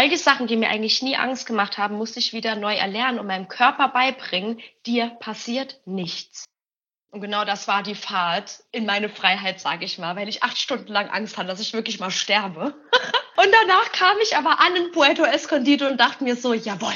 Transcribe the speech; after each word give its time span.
all 0.00 0.08
die 0.08 0.16
Sachen, 0.16 0.46
die 0.46 0.56
mir 0.56 0.70
eigentlich 0.70 1.02
nie 1.02 1.14
Angst 1.14 1.44
gemacht 1.44 1.76
haben, 1.76 1.98
musste 1.98 2.20
ich 2.20 2.32
wieder 2.32 2.56
neu 2.56 2.74
erlernen 2.74 3.18
und 3.18 3.26
meinem 3.26 3.48
Körper 3.48 3.88
beibringen, 3.88 4.58
dir 4.86 5.08
passiert 5.20 5.78
nichts. 5.84 6.46
Und 7.10 7.20
genau 7.20 7.44
das 7.44 7.68
war 7.68 7.82
die 7.82 7.94
Fahrt 7.94 8.64
in 8.72 8.86
meine 8.86 9.10
Freiheit, 9.10 9.60
sage 9.60 9.84
ich 9.84 9.98
mal, 9.98 10.16
weil 10.16 10.30
ich 10.30 10.42
acht 10.42 10.56
Stunden 10.56 10.90
lang 10.90 11.10
Angst 11.10 11.36
hatte, 11.36 11.48
dass 11.48 11.60
ich 11.60 11.74
wirklich 11.74 12.00
mal 12.00 12.10
sterbe. 12.10 12.62
und 13.36 13.48
danach 13.60 13.92
kam 13.92 14.16
ich 14.22 14.38
aber 14.38 14.58
an 14.60 14.74
in 14.74 14.90
Puerto 14.90 15.22
Escondido 15.22 15.86
und 15.86 16.00
dachte 16.00 16.24
mir 16.24 16.34
so, 16.34 16.54
jawohl, 16.54 16.94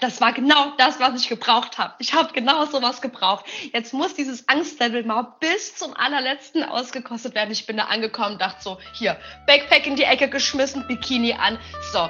das 0.00 0.20
war 0.20 0.32
genau 0.32 0.72
das, 0.78 1.00
was 1.00 1.20
ich 1.20 1.28
gebraucht 1.28 1.78
habe. 1.78 1.94
Ich 1.98 2.14
habe 2.14 2.32
genau 2.32 2.64
sowas 2.66 3.00
gebraucht. 3.00 3.44
Jetzt 3.72 3.92
muss 3.92 4.14
dieses 4.14 4.48
Angstlevel 4.48 5.04
mal 5.04 5.34
bis 5.40 5.76
zum 5.76 5.94
allerletzten 5.96 6.64
ausgekostet 6.64 7.34
werden. 7.34 7.50
Ich 7.50 7.66
bin 7.66 7.76
da 7.76 7.84
angekommen, 7.84 8.38
dachte 8.38 8.62
so, 8.62 8.78
hier, 8.92 9.16
Backpack 9.46 9.86
in 9.86 9.96
die 9.96 10.04
Ecke 10.04 10.28
geschmissen, 10.28 10.86
Bikini 10.86 11.34
an. 11.34 11.58
So, 11.92 12.08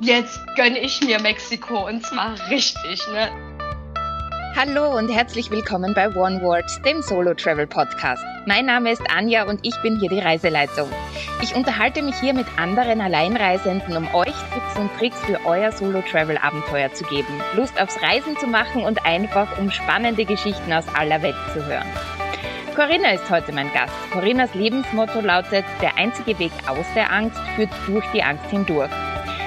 jetzt 0.00 0.38
gönne 0.56 0.78
ich 0.78 1.00
mir 1.00 1.20
Mexiko 1.20 1.86
und 1.86 2.04
zwar 2.04 2.34
richtig, 2.50 3.06
ne? 3.08 3.59
Hallo 4.56 4.98
und 4.98 5.08
herzlich 5.08 5.50
willkommen 5.50 5.94
bei 5.94 6.08
One 6.14 6.42
Word, 6.42 6.64
dem 6.84 7.02
Solo 7.02 7.34
Travel 7.34 7.66
Podcast. 7.66 8.22
Mein 8.46 8.66
Name 8.66 8.90
ist 8.90 9.02
Anja 9.08 9.44
und 9.44 9.64
ich 9.64 9.74
bin 9.82 9.98
hier 9.98 10.10
die 10.10 10.18
Reiseleitung. 10.18 10.88
Ich 11.40 11.54
unterhalte 11.54 12.02
mich 12.02 12.16
hier 12.16 12.34
mit 12.34 12.46
anderen 12.58 13.00
Alleinreisenden, 13.00 13.96
um 13.96 14.12
euch 14.12 14.34
Tipps 14.52 14.76
und 14.76 14.90
Tricks 14.98 15.18
für 15.20 15.38
euer 15.46 15.70
Solo 15.70 16.02
Travel 16.02 16.36
Abenteuer 16.36 16.92
zu 16.92 17.04
geben, 17.04 17.32
Lust 17.54 17.80
aufs 17.80 18.02
Reisen 18.02 18.36
zu 18.38 18.48
machen 18.48 18.82
und 18.82 19.06
einfach 19.06 19.56
um 19.58 19.70
spannende 19.70 20.24
Geschichten 20.24 20.72
aus 20.72 20.84
aller 20.94 21.22
Welt 21.22 21.36
zu 21.54 21.64
hören. 21.64 21.86
Corinna 22.74 23.12
ist 23.12 23.30
heute 23.30 23.52
mein 23.52 23.72
Gast. 23.72 23.94
Corinnas 24.12 24.54
Lebensmotto 24.54 25.20
lautet, 25.20 25.64
der 25.80 25.96
einzige 25.96 26.38
Weg 26.38 26.52
aus 26.66 26.86
der 26.94 27.12
Angst 27.12 27.38
führt 27.54 27.70
durch 27.86 28.04
die 28.12 28.22
Angst 28.22 28.46
hindurch. 28.50 28.90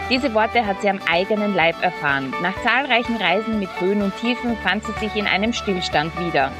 Diese 0.10 0.34
Worte 0.34 0.66
hat 0.66 0.82
sie 0.82 0.90
am 0.90 1.00
eigenen 1.10 1.56
Leib 1.56 1.82
erfahren. 1.82 2.34
Nach 2.42 2.54
zahlreichen 2.64 3.16
Reisen 3.16 3.60
mit 3.60 3.70
Höhen 3.80 4.02
und 4.02 4.16
Tiefen 4.18 4.58
fand 4.58 4.84
sie 4.84 4.92
sich 4.94 5.16
in 5.16 5.28
einem 5.28 5.54
Stillstand 5.54 6.12
wieder. 6.20 6.52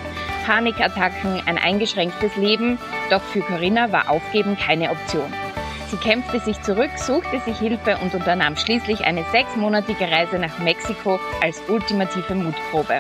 Panikattacken, 0.46 1.42
ein 1.46 1.58
eingeschränktes 1.58 2.36
Leben, 2.36 2.80
doch 3.10 3.22
für 3.22 3.42
Corinna 3.42 3.92
war 3.92 4.10
Aufgeben 4.10 4.58
keine 4.58 4.92
Option. 4.92 5.32
Sie 5.90 5.98
kämpfte 5.98 6.40
sich 6.40 6.60
zurück, 6.64 6.90
suchte 6.96 7.40
sich 7.42 7.60
Hilfe 7.60 7.98
und 8.02 8.16
unternahm 8.16 8.58
schließlich 8.58 9.06
eine 9.06 9.24
sechsmonatige 9.32 10.10
Reise 10.10 10.40
nach 10.40 10.58
Mexiko 10.60 11.20
als 11.42 11.62
ultimative 11.68 12.34
Mutprobe. 12.34 13.00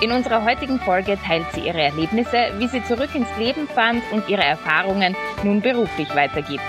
In 0.00 0.12
unserer 0.12 0.44
heutigen 0.44 0.78
Folge 0.78 1.18
teilt 1.26 1.46
sie 1.52 1.60
ihre 1.60 1.82
Erlebnisse, 1.82 2.52
wie 2.58 2.68
sie 2.68 2.84
zurück 2.84 3.14
ins 3.14 3.36
Leben 3.36 3.66
fand 3.66 4.02
und 4.12 4.28
ihre 4.28 4.44
Erfahrungen 4.44 5.16
nun 5.42 5.60
beruflich 5.60 6.14
weitergibt. 6.14 6.62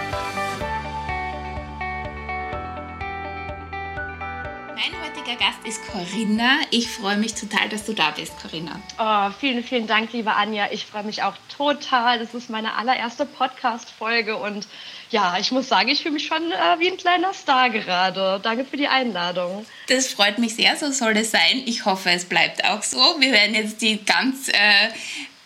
Ist 5.72 5.88
Corinna. 5.88 6.60
Ich 6.70 6.90
freue 6.90 7.16
mich 7.16 7.34
total, 7.34 7.70
dass 7.70 7.86
du 7.86 7.94
da 7.94 8.12
bist, 8.12 8.34
Corinna. 8.42 8.82
Oh, 9.00 9.34
vielen, 9.40 9.64
vielen 9.64 9.88
Dank, 9.88 10.12
liebe 10.12 10.34
Anja. 10.34 10.68
Ich 10.72 10.86
freue 10.86 11.04
mich 11.04 11.24
auch 11.24 11.36
total. 11.56 12.20
Das 12.20 12.34
ist 12.34 12.50
meine 12.50 12.74
allererste 12.76 13.26
Podcast-Folge 13.26 14.36
und 14.36 14.68
ja, 15.12 15.38
ich 15.40 15.52
muss 15.52 15.70
sagen, 15.70 15.88
ich 15.88 16.02
fühle 16.02 16.16
mich 16.16 16.26
schon 16.26 16.52
äh, 16.52 16.80
wie 16.80 16.90
ein 16.90 16.98
kleiner 16.98 17.34
Star 17.34 17.70
gerade. 17.70 18.42
Danke 18.44 18.66
für 18.66 18.76
die 18.76 18.88
Einladung. 18.88 19.66
Das 19.88 20.08
freut 20.08 20.40
mich 20.40 20.56
sehr, 20.56 20.76
so 20.76 20.92
soll 20.92 21.16
es 21.16 21.32
sein. 21.32 21.64
Ich 21.66 21.86
hoffe, 21.86 22.10
es 22.12 22.26
bleibt 22.26 22.66
auch 22.66 22.84
so. 22.84 23.00
Wir 23.20 23.32
werden 23.32 23.56
jetzt 23.56 23.82
die 23.82 24.04
ganz 24.04 24.50
äh, 24.50 24.54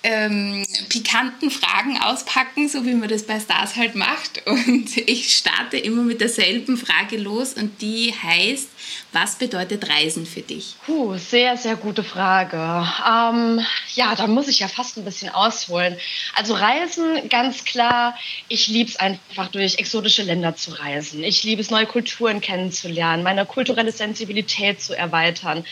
ähm, 0.02 0.64
pikanten 0.90 1.52
Fragen 1.52 2.00
auspacken, 2.00 2.70
so 2.70 2.86
wie 2.86 2.94
man 2.94 3.10
das 3.10 3.24
bei 3.24 3.40
Stars 3.40 3.76
halt 3.76 3.96
macht. 3.96 4.42
Und 4.46 4.98
ich 5.08 5.36
starte 5.36 5.78
immer 5.78 6.04
mit 6.04 6.22
derselben 6.22 6.78
Frage 6.78 7.18
los 7.18 7.54
und 7.54 7.82
die 7.82 8.14
heißt, 8.14 8.70
was 9.12 9.36
bedeutet 9.36 9.90
Reisen 9.90 10.26
für 10.26 10.42
dich? 10.42 10.76
Puh, 10.86 11.18
sehr, 11.18 11.58
sehr 11.58 11.76
gute 11.76 12.04
Frage. 12.04 12.58
Ähm, 12.58 13.66
ja, 13.94 14.16
da 14.16 14.28
muss 14.28 14.48
ich 14.48 14.60
ja 14.60 14.68
fast 14.68 14.98
ein 14.98 15.06
bisschen 15.06 15.30
ausholen. 15.30 15.98
Also 16.36 16.54
Reisen, 16.54 17.30
ganz 17.30 17.64
klar, 17.64 18.16
ich 18.50 18.68
liebe 18.68 18.90
es 18.90 18.98
einfach 18.98 19.48
durch 19.48 19.78
exotische 19.78 20.24
Länder 20.24 20.56
zu 20.56 20.72
reisen. 20.72 21.24
Ich 21.24 21.44
liebe 21.44 21.62
es, 21.62 21.70
neue 21.70 21.86
Kulturen 21.86 22.42
kennenzulernen, 22.42 23.24
meine 23.24 23.46
kulturelle 23.46 23.92
Sensibilität 23.92 24.82
zu 24.82 24.94
erweitern. 24.94 25.66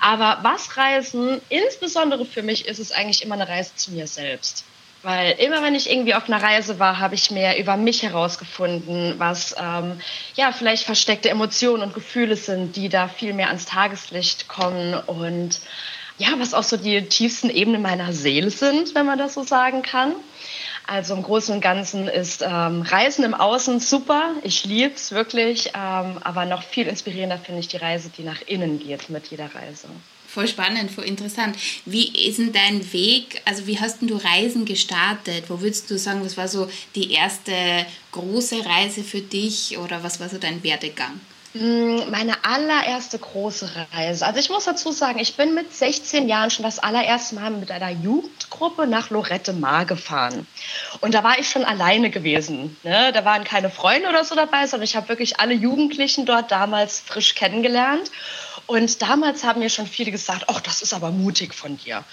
Aber 0.00 0.38
was 0.42 0.76
Reisen 0.76 1.40
insbesondere 1.48 2.26
für 2.26 2.42
mich 2.42 2.66
ist, 2.66 2.78
ist 2.78 2.92
eigentlich 2.92 3.22
immer 3.22 3.34
eine 3.34 3.48
Reise 3.48 3.74
zu 3.76 3.92
mir 3.92 4.06
selbst. 4.06 4.64
Weil 5.02 5.32
immer 5.38 5.62
wenn 5.62 5.74
ich 5.74 5.90
irgendwie 5.90 6.14
auf 6.14 6.28
einer 6.28 6.42
Reise 6.42 6.78
war, 6.78 6.98
habe 6.98 7.14
ich 7.14 7.30
mehr 7.30 7.58
über 7.58 7.76
mich 7.76 8.02
herausgefunden, 8.02 9.14
was 9.18 9.54
ähm, 9.58 9.98
ja 10.34 10.52
vielleicht 10.52 10.84
versteckte 10.84 11.30
Emotionen 11.30 11.82
und 11.82 11.94
Gefühle 11.94 12.36
sind, 12.36 12.76
die 12.76 12.90
da 12.90 13.08
viel 13.08 13.32
mehr 13.32 13.48
ans 13.48 13.64
Tageslicht 13.64 14.48
kommen 14.48 14.94
und 14.94 15.60
ja, 16.18 16.28
was 16.36 16.52
auch 16.52 16.64
so 16.64 16.76
die 16.76 17.08
tiefsten 17.08 17.48
Ebenen 17.48 17.80
meiner 17.80 18.12
Seele 18.12 18.50
sind, 18.50 18.94
wenn 18.94 19.06
man 19.06 19.18
das 19.18 19.32
so 19.32 19.42
sagen 19.42 19.80
kann. 19.80 20.14
Also 20.86 21.14
im 21.14 21.22
Großen 21.22 21.54
und 21.54 21.60
Ganzen 21.62 22.08
ist 22.08 22.42
ähm, 22.42 22.82
Reisen 22.82 23.24
im 23.24 23.32
Außen 23.32 23.80
super, 23.80 24.34
ich 24.42 24.64
liebe 24.64 24.94
es 24.94 25.12
wirklich, 25.12 25.68
ähm, 25.68 26.18
aber 26.22 26.44
noch 26.44 26.62
viel 26.62 26.88
inspirierender 26.88 27.38
finde 27.38 27.60
ich 27.60 27.68
die 27.68 27.78
Reise, 27.78 28.10
die 28.10 28.22
nach 28.22 28.42
innen 28.46 28.78
geht 28.80 29.08
mit 29.08 29.28
jeder 29.28 29.54
Reise. 29.54 29.88
Voll 30.32 30.46
spannend, 30.46 30.92
voll 30.92 31.04
interessant. 31.04 31.56
Wie 31.86 32.06
ist 32.28 32.38
denn 32.38 32.52
dein 32.52 32.92
Weg, 32.92 33.42
also 33.46 33.66
wie 33.66 33.80
hast 33.80 33.98
du 34.02 34.14
Reisen 34.14 34.64
gestartet? 34.64 35.46
Wo 35.48 35.60
würdest 35.60 35.90
du 35.90 35.98
sagen, 35.98 36.24
was 36.24 36.36
war 36.36 36.46
so 36.46 36.70
die 36.94 37.12
erste 37.12 37.52
große 38.12 38.64
Reise 38.64 39.02
für 39.02 39.22
dich 39.22 39.76
oder 39.78 40.04
was 40.04 40.20
war 40.20 40.28
so 40.28 40.38
dein 40.38 40.62
Werdegang? 40.62 41.18
Mm, 41.52 42.08
meine 42.10 42.44
allererste 42.44 43.18
große 43.18 43.68
Reise. 43.92 44.24
Also 44.24 44.38
ich 44.38 44.50
muss 44.50 44.66
dazu 44.66 44.92
sagen, 44.92 45.18
ich 45.18 45.34
bin 45.34 45.52
mit 45.52 45.74
16 45.74 46.28
Jahren 46.28 46.50
schon 46.50 46.62
das 46.62 46.78
allererste 46.78 47.34
Mal 47.34 47.50
mit 47.50 47.72
einer 47.72 47.90
Jugendgruppe 47.90 48.86
nach 48.86 49.10
Lorette 49.10 49.52
Mar 49.52 49.84
gefahren. 49.84 50.46
Und 51.00 51.12
da 51.12 51.24
war 51.24 51.40
ich 51.40 51.50
schon 51.50 51.64
alleine 51.64 52.10
gewesen. 52.10 52.76
Ne? 52.84 53.10
Da 53.12 53.24
waren 53.24 53.42
keine 53.42 53.68
Freunde 53.68 54.08
oder 54.08 54.24
so 54.24 54.36
dabei, 54.36 54.68
sondern 54.68 54.84
ich 54.84 54.94
habe 54.94 55.08
wirklich 55.08 55.40
alle 55.40 55.54
Jugendlichen 55.54 56.24
dort 56.24 56.52
damals 56.52 57.00
frisch 57.00 57.34
kennengelernt. 57.34 58.12
Und 58.66 59.02
damals 59.02 59.44
haben 59.44 59.60
mir 59.60 59.70
schon 59.70 59.86
viele 59.86 60.10
gesagt, 60.10 60.44
ach, 60.48 60.60
das 60.60 60.82
ist 60.82 60.92
aber 60.92 61.10
mutig 61.10 61.54
von 61.54 61.76
dir. 61.76 62.04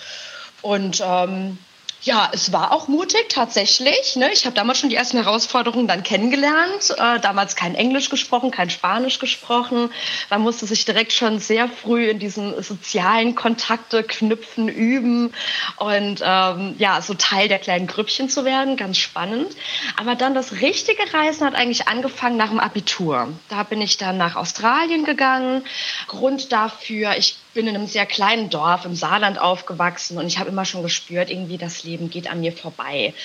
Und 0.61 1.01
ähm, 1.05 1.57
ja, 2.03 2.29
es 2.31 2.53
war 2.53 2.71
auch 2.71 2.87
mutig 2.87 3.25
tatsächlich. 3.29 4.15
Ne? 4.15 4.31
Ich 4.31 4.45
habe 4.45 4.55
damals 4.55 4.79
schon 4.79 4.89
die 4.89 4.95
ersten 4.95 5.17
Herausforderungen 5.17 5.87
dann 5.87 6.03
kennengelernt. 6.03 6.93
Äh, 6.97 7.19
damals 7.19 7.55
kein 7.55 7.75
Englisch 7.75 8.09
gesprochen, 8.09 8.51
kein 8.51 8.69
Spanisch 8.69 9.19
gesprochen. 9.19 9.89
Man 10.29 10.41
musste 10.41 10.65
sich 10.65 10.85
direkt 10.85 11.11
schon 11.11 11.39
sehr 11.39 11.67
früh 11.67 12.09
in 12.09 12.19
diesen 12.19 12.61
sozialen 12.61 13.35
Kontakte 13.35 14.03
knüpfen, 14.03 14.67
üben 14.69 15.33
und 15.77 16.21
ähm, 16.23 16.75
ja, 16.77 17.01
so 17.01 17.13
Teil 17.15 17.47
der 17.47 17.59
kleinen 17.59 17.87
Grüppchen 17.87 18.29
zu 18.29 18.45
werden. 18.45 18.77
Ganz 18.77 18.97
spannend. 18.97 19.55
Aber 19.97 20.15
dann 20.15 20.35
das 20.35 20.61
richtige 20.61 21.13
Reisen 21.13 21.45
hat 21.45 21.55
eigentlich 21.55 21.87
angefangen 21.87 22.37
nach 22.37 22.49
dem 22.49 22.59
Abitur. 22.59 23.27
Da 23.49 23.63
bin 23.63 23.81
ich 23.81 23.97
dann 23.97 24.17
nach 24.17 24.35
Australien 24.35 25.03
gegangen. 25.03 25.63
Grund 26.07 26.51
dafür, 26.51 27.17
ich 27.17 27.37
bin 27.57 27.67
in 27.67 27.75
einem 27.75 27.87
sehr 27.87 28.05
kleinen 28.05 28.51
Dorf 28.51 28.85
im 28.85 28.93
Saarland 28.93 29.39
aufgewachsen 29.39 30.19
und 30.19 30.27
ich 30.27 30.37
habe 30.37 30.49
immer 30.49 30.63
schon 30.63 30.83
gespürt, 30.83 31.31
irgendwie 31.31 31.57
das 31.57 31.83
Leben 31.83 32.11
geht 32.11 32.29
an 32.29 32.39
mir 32.39 32.53
vorbei. 32.53 33.15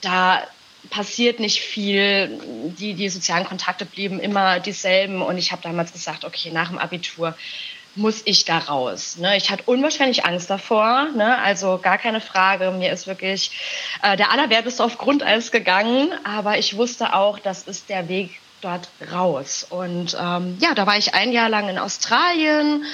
Da 0.00 0.42
passiert 0.88 1.40
nicht 1.40 1.60
viel, 1.60 2.40
die, 2.78 2.94
die 2.94 3.10
sozialen 3.10 3.44
Kontakte 3.44 3.84
blieben 3.84 4.18
immer 4.18 4.60
dieselben 4.60 5.20
und 5.20 5.36
ich 5.36 5.52
habe 5.52 5.60
damals 5.60 5.92
gesagt, 5.92 6.24
okay, 6.24 6.50
nach 6.50 6.70
dem 6.70 6.78
Abitur 6.78 7.36
muss 7.94 8.22
ich 8.24 8.46
da 8.46 8.56
raus. 8.56 9.18
Ne? 9.18 9.36
Ich 9.36 9.50
hatte 9.50 9.64
unwahrscheinlich 9.66 10.24
Angst 10.24 10.48
davor, 10.48 11.08
ne? 11.14 11.36
also 11.38 11.76
gar 11.76 11.98
keine 11.98 12.22
Frage. 12.22 12.70
Mir 12.70 12.90
ist 12.92 13.06
wirklich 13.06 13.50
äh, 14.02 14.16
der 14.16 14.32
Allerwerteste 14.32 14.82
auf 14.82 14.96
Grundeis 14.96 15.50
gegangen, 15.50 16.14
aber 16.24 16.56
ich 16.56 16.78
wusste 16.78 17.14
auch, 17.14 17.38
das 17.38 17.64
ist 17.64 17.90
der 17.90 18.08
Weg 18.08 18.40
dort 18.62 18.88
raus. 19.12 19.66
Und 19.68 20.16
ähm, 20.18 20.56
ja, 20.60 20.74
da 20.74 20.86
war 20.86 20.96
ich 20.96 21.14
ein 21.14 21.32
Jahr 21.32 21.48
lang 21.48 21.68
in 21.68 21.78
Australien, 21.78 22.84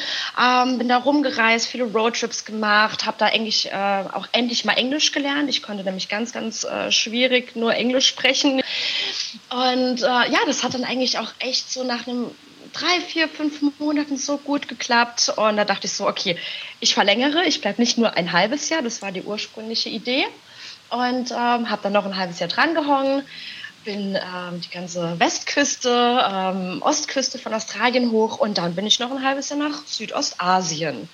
ähm, 0.41 0.79
bin 0.79 0.89
da 0.89 0.97
rumgereist, 0.97 1.69
viele 1.69 1.85
Roadtrips 1.85 2.45
gemacht, 2.45 3.07
habe 3.07 3.17
da 3.19 3.29
Englisch, 3.29 3.67
äh, 3.67 4.05
auch 4.13 4.27
endlich 4.33 4.65
mal 4.65 4.73
Englisch 4.73 5.13
gelernt. 5.13 5.49
Ich 5.49 5.63
konnte 5.63 5.85
nämlich 5.85 6.09
ganz, 6.09 6.33
ganz 6.33 6.65
äh, 6.65 6.91
schwierig 6.91 7.55
nur 7.55 7.75
Englisch 7.75 8.09
sprechen. 8.09 8.63
Und 9.51 10.03
äh, 10.03 10.05
ja, 10.05 10.39
das 10.47 10.65
hat 10.65 10.75
dann 10.75 10.85
eigentlich 10.85 11.19
auch 11.19 11.33
echt 11.39 11.71
so 11.71 11.85
nach 11.85 12.07
einem 12.07 12.31
drei, 12.73 13.01
vier, 13.01 13.29
fünf 13.29 13.61
Monaten 13.79 14.17
so 14.17 14.39
gut 14.39 14.69
geklappt. 14.69 15.33
Und 15.37 15.57
da 15.57 15.65
dachte 15.65 15.87
ich 15.87 15.93
so, 15.93 16.09
okay, 16.09 16.39
ich 16.81 16.95
verlängere, 16.95 17.45
ich 17.45 17.61
bleibe 17.61 17.81
nicht 17.81 17.99
nur 17.99 18.15
ein 18.15 18.33
halbes 18.33 18.69
Jahr, 18.71 18.83
das 18.83 19.03
war 19.03 19.13
die 19.13 19.23
ursprüngliche 19.23 19.91
Idee. 19.91 20.27
Und 20.91 21.31
ähm, 21.33 21.69
habe 21.69 21.83
dann 21.83 21.93
noch 21.93 22.07
ein 22.07 22.17
halbes 22.17 22.39
Jahr 22.39 22.49
drangehangen 22.49 23.23
bin 23.89 24.17
ähm, 24.17 24.61
die 24.61 24.69
ganze 24.69 25.19
Westküste, 25.19 25.89
ähm, 26.31 26.83
Ostküste 26.83 27.39
von 27.39 27.55
Australien 27.55 28.11
hoch 28.11 28.37
und 28.39 28.59
dann 28.59 28.75
bin 28.75 28.87
ich 28.87 28.99
noch 28.99 29.11
ein 29.11 29.25
halbes 29.25 29.49
Jahr 29.49 29.59
nach 29.59 29.87
Südostasien. 29.87 31.09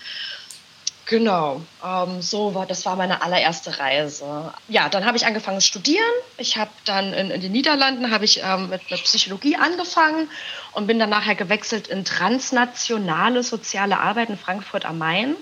Genau, 1.06 1.60
ähm, 1.84 2.20
so 2.20 2.52
war 2.56 2.66
das 2.66 2.84
war 2.84 2.96
meine 2.96 3.22
allererste 3.22 3.78
Reise. 3.78 4.52
Ja, 4.66 4.88
dann 4.88 5.04
habe 5.04 5.16
ich 5.16 5.24
angefangen 5.24 5.60
zu 5.60 5.68
studieren. 5.68 6.02
Ich 6.36 6.56
habe 6.56 6.72
dann 6.84 7.12
in, 7.12 7.30
in, 7.30 7.40
den 7.40 7.52
Niederlanden 7.52 8.10
habe 8.10 8.24
ich 8.24 8.42
ähm, 8.42 8.70
mit, 8.70 8.90
mit, 8.90 9.04
Psychologie 9.04 9.54
angefangen 9.54 10.28
und 10.72 10.88
bin 10.88 10.98
dann 10.98 11.10
nachher 11.10 11.36
gewechselt 11.36 11.86
in 11.86 12.04
transnationale 12.04 13.44
soziale 13.44 14.00
Arbeit 14.00 14.30
in 14.30 14.36
Frankfurt 14.36 14.84
am 14.84 14.98
Main 14.98 15.36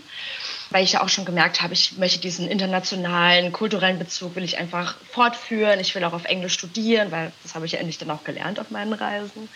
weil 0.73 0.85
ich 0.85 0.93
ja 0.93 1.03
auch 1.03 1.09
schon 1.09 1.25
gemerkt 1.25 1.63
habe, 1.63 1.75
ich 1.75 1.99
möchte 1.99 2.21
diesen 2.21 2.49
internationalen, 2.49 3.53
kulturellen 3.53 3.99
Bezug 3.99 4.35
will 4.37 4.45
ich 4.45 4.59
einfach 4.59 4.97
fortführen. 5.11 5.81
Ich 5.81 5.95
will 5.95 6.05
auch 6.05 6.13
auf 6.13 6.25
Englisch 6.25 6.55
studieren, 6.55 7.11
weil 7.11 7.33
das 7.43 7.55
habe 7.55 7.67
ich 7.67 7.73
ja 7.73 7.79
endlich 7.79 7.99
dann 7.99 8.11
auch 8.11 8.25
gelernt 8.25 8.59
auf 8.59 8.71
meinen 8.71 8.93
Reisen. 8.93 9.49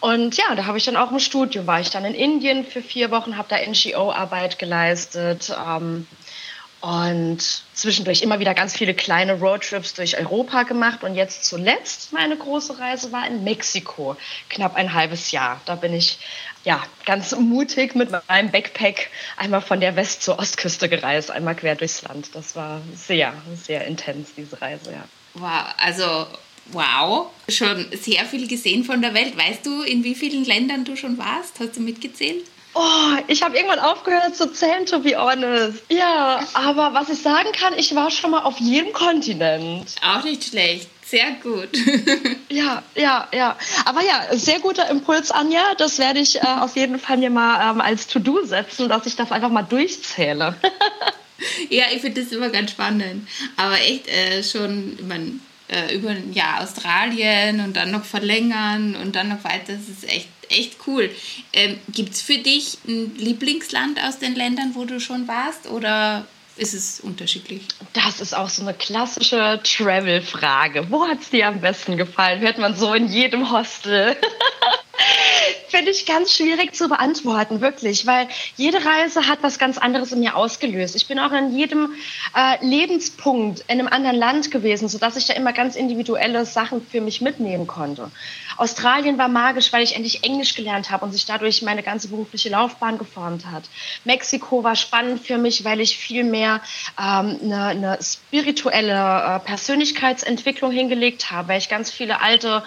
Und 0.00 0.36
ja, 0.36 0.54
da 0.54 0.66
habe 0.66 0.78
ich 0.78 0.84
dann 0.84 0.96
auch 0.96 1.10
im 1.10 1.18
Studium, 1.18 1.66
war 1.66 1.80
ich 1.80 1.90
dann 1.90 2.04
in 2.04 2.14
Indien 2.14 2.64
für 2.64 2.82
vier 2.82 3.10
Wochen, 3.10 3.36
habe 3.36 3.48
da 3.48 3.56
NGO-Arbeit 3.58 4.58
geleistet. 4.58 5.52
Ähm, 5.66 6.06
und 6.86 7.38
zwischendurch 7.74 8.22
immer 8.22 8.38
wieder 8.38 8.54
ganz 8.54 8.76
viele 8.76 8.94
kleine 8.94 9.40
Roadtrips 9.40 9.94
durch 9.94 10.16
Europa 10.18 10.62
gemacht. 10.62 11.02
Und 11.02 11.16
jetzt 11.16 11.44
zuletzt 11.44 12.12
meine 12.12 12.36
große 12.36 12.78
Reise 12.78 13.10
war 13.10 13.26
in 13.26 13.42
Mexiko, 13.42 14.16
knapp 14.50 14.76
ein 14.76 14.92
halbes 14.94 15.32
Jahr. 15.32 15.60
Da 15.64 15.74
bin 15.74 15.92
ich 15.92 16.18
ja 16.62 16.80
ganz 17.04 17.34
mutig 17.34 17.96
mit 17.96 18.10
meinem 18.28 18.52
Backpack 18.52 19.10
einmal 19.36 19.62
von 19.62 19.80
der 19.80 19.96
West- 19.96 20.22
zur 20.22 20.38
Ostküste 20.38 20.88
gereist, 20.88 21.32
einmal 21.32 21.56
quer 21.56 21.74
durchs 21.74 22.02
Land. 22.02 22.28
Das 22.34 22.54
war 22.54 22.80
sehr, 22.94 23.32
sehr 23.60 23.84
intens, 23.84 24.34
diese 24.36 24.62
Reise, 24.62 24.92
ja. 24.92 25.04
Wow, 25.34 25.64
also 25.78 26.28
wow, 26.66 27.30
schon 27.48 27.84
sehr 27.90 28.24
viel 28.26 28.46
gesehen 28.46 28.84
von 28.84 29.02
der 29.02 29.12
Welt. 29.12 29.36
Weißt 29.36 29.66
du, 29.66 29.82
in 29.82 30.04
wie 30.04 30.14
vielen 30.14 30.44
Ländern 30.44 30.84
du 30.84 30.96
schon 30.96 31.18
warst? 31.18 31.58
Hast 31.58 31.76
du 31.76 31.80
mitgezählt? 31.80 32.44
Oh, 32.78 33.16
ich 33.26 33.42
habe 33.42 33.56
irgendwann 33.56 33.78
aufgehört 33.78 34.36
zu 34.36 34.52
zählen, 34.52 34.84
to 34.84 34.98
be 34.98 35.16
honest. 35.16 35.82
Ja, 35.88 36.40
aber 36.52 36.92
was 36.92 37.08
ich 37.08 37.22
sagen 37.22 37.50
kann, 37.52 37.72
ich 37.78 37.94
war 37.94 38.10
schon 38.10 38.32
mal 38.32 38.42
auf 38.42 38.58
jedem 38.58 38.92
Kontinent. 38.92 39.94
Auch 40.02 40.22
nicht 40.22 40.44
schlecht. 40.44 40.90
Sehr 41.02 41.30
gut. 41.42 41.70
ja, 42.50 42.82
ja, 42.94 43.28
ja. 43.32 43.56
Aber 43.86 44.02
ja, 44.02 44.36
sehr 44.36 44.58
guter 44.58 44.90
Impuls, 44.90 45.30
Anja. 45.30 45.62
Das 45.78 45.98
werde 45.98 46.20
ich 46.20 46.36
äh, 46.36 46.46
auf 46.60 46.76
jeden 46.76 46.98
Fall 46.98 47.16
mir 47.16 47.30
mal 47.30 47.70
ähm, 47.70 47.80
als 47.80 48.08
To-Do 48.08 48.44
setzen, 48.44 48.90
dass 48.90 49.06
ich 49.06 49.16
das 49.16 49.32
einfach 49.32 49.50
mal 49.50 49.62
durchzähle. 49.62 50.56
ja, 51.70 51.84
ich 51.94 52.02
finde 52.02 52.22
das 52.22 52.32
immer 52.32 52.50
ganz 52.50 52.72
spannend. 52.72 53.26
Aber 53.56 53.80
echt 53.80 54.06
äh, 54.08 54.42
schon, 54.42 54.98
man, 55.08 55.40
äh, 55.68 55.94
über 55.94 56.10
ein 56.10 56.34
Jahr 56.34 56.62
Australien 56.62 57.60
und 57.60 57.74
dann 57.74 57.90
noch 57.90 58.04
verlängern 58.04 58.96
und 58.96 59.16
dann 59.16 59.28
noch 59.28 59.44
weiter. 59.44 59.72
Das 59.72 59.88
ist 59.88 60.06
echt 60.08 60.28
echt 60.50 60.76
cool. 60.86 61.10
Ähm, 61.52 61.78
Gibt 61.88 62.14
es 62.14 62.22
für 62.22 62.38
dich 62.38 62.78
ein 62.86 63.14
Lieblingsland 63.16 64.00
aus 64.02 64.18
den 64.18 64.34
Ländern, 64.34 64.74
wo 64.74 64.84
du 64.84 65.00
schon 65.00 65.28
warst 65.28 65.66
oder 65.68 66.26
ist 66.56 66.74
es 66.74 67.00
unterschiedlich? 67.00 67.62
Das 67.92 68.20
ist 68.20 68.34
auch 68.34 68.48
so 68.48 68.62
eine 68.62 68.74
klassische 68.74 69.60
Travel-Frage. 69.62 70.90
Wo 70.90 71.06
hat 71.06 71.20
es 71.20 71.30
dir 71.30 71.48
am 71.48 71.60
besten 71.60 71.96
gefallen? 71.96 72.40
Hört 72.40 72.58
man 72.58 72.74
so 72.74 72.94
in 72.94 73.08
jedem 73.08 73.50
Hostel. 73.50 74.16
Finde 75.68 75.90
ich 75.90 76.06
ganz 76.06 76.32
schwierig 76.32 76.74
zu 76.74 76.88
beantworten, 76.88 77.60
wirklich, 77.60 78.06
weil 78.06 78.28
jede 78.56 78.84
Reise 78.84 79.26
hat 79.26 79.42
was 79.42 79.58
ganz 79.58 79.78
anderes 79.78 80.12
in 80.12 80.20
mir 80.20 80.36
ausgelöst. 80.36 80.96
Ich 80.96 81.06
bin 81.06 81.18
auch 81.18 81.32
in 81.32 81.56
jedem 81.56 81.94
äh, 82.34 82.64
Lebenspunkt 82.64 83.60
in 83.68 83.80
einem 83.80 83.88
anderen 83.88 84.16
Land 84.16 84.50
gewesen, 84.50 84.88
sodass 84.88 85.16
ich 85.16 85.26
da 85.26 85.34
immer 85.34 85.52
ganz 85.52 85.76
individuelle 85.76 86.44
Sachen 86.46 86.86
für 86.86 87.00
mich 87.00 87.20
mitnehmen 87.20 87.66
konnte. 87.66 88.10
Australien 88.56 89.18
war 89.18 89.28
magisch, 89.28 89.72
weil 89.72 89.82
ich 89.82 89.94
endlich 89.94 90.24
Englisch 90.24 90.54
gelernt 90.54 90.90
habe 90.90 91.04
und 91.04 91.12
sich 91.12 91.26
dadurch 91.26 91.62
meine 91.62 91.82
ganze 91.82 92.08
berufliche 92.08 92.48
Laufbahn 92.48 92.98
geformt 92.98 93.46
hat. 93.46 93.64
Mexiko 94.04 94.64
war 94.64 94.76
spannend 94.76 95.20
für 95.26 95.38
mich, 95.38 95.64
weil 95.64 95.80
ich 95.80 95.96
viel 95.96 96.24
mehr 96.24 96.62
ähm, 96.98 97.38
eine, 97.42 97.64
eine 97.66 97.98
spirituelle 98.00 98.92
äh, 98.92 99.38
Persönlichkeitsentwicklung 99.40 100.70
hingelegt 100.70 101.30
habe, 101.30 101.48
weil 101.48 101.58
ich 101.58 101.68
ganz 101.68 101.90
viele 101.90 102.20
alte 102.20 102.62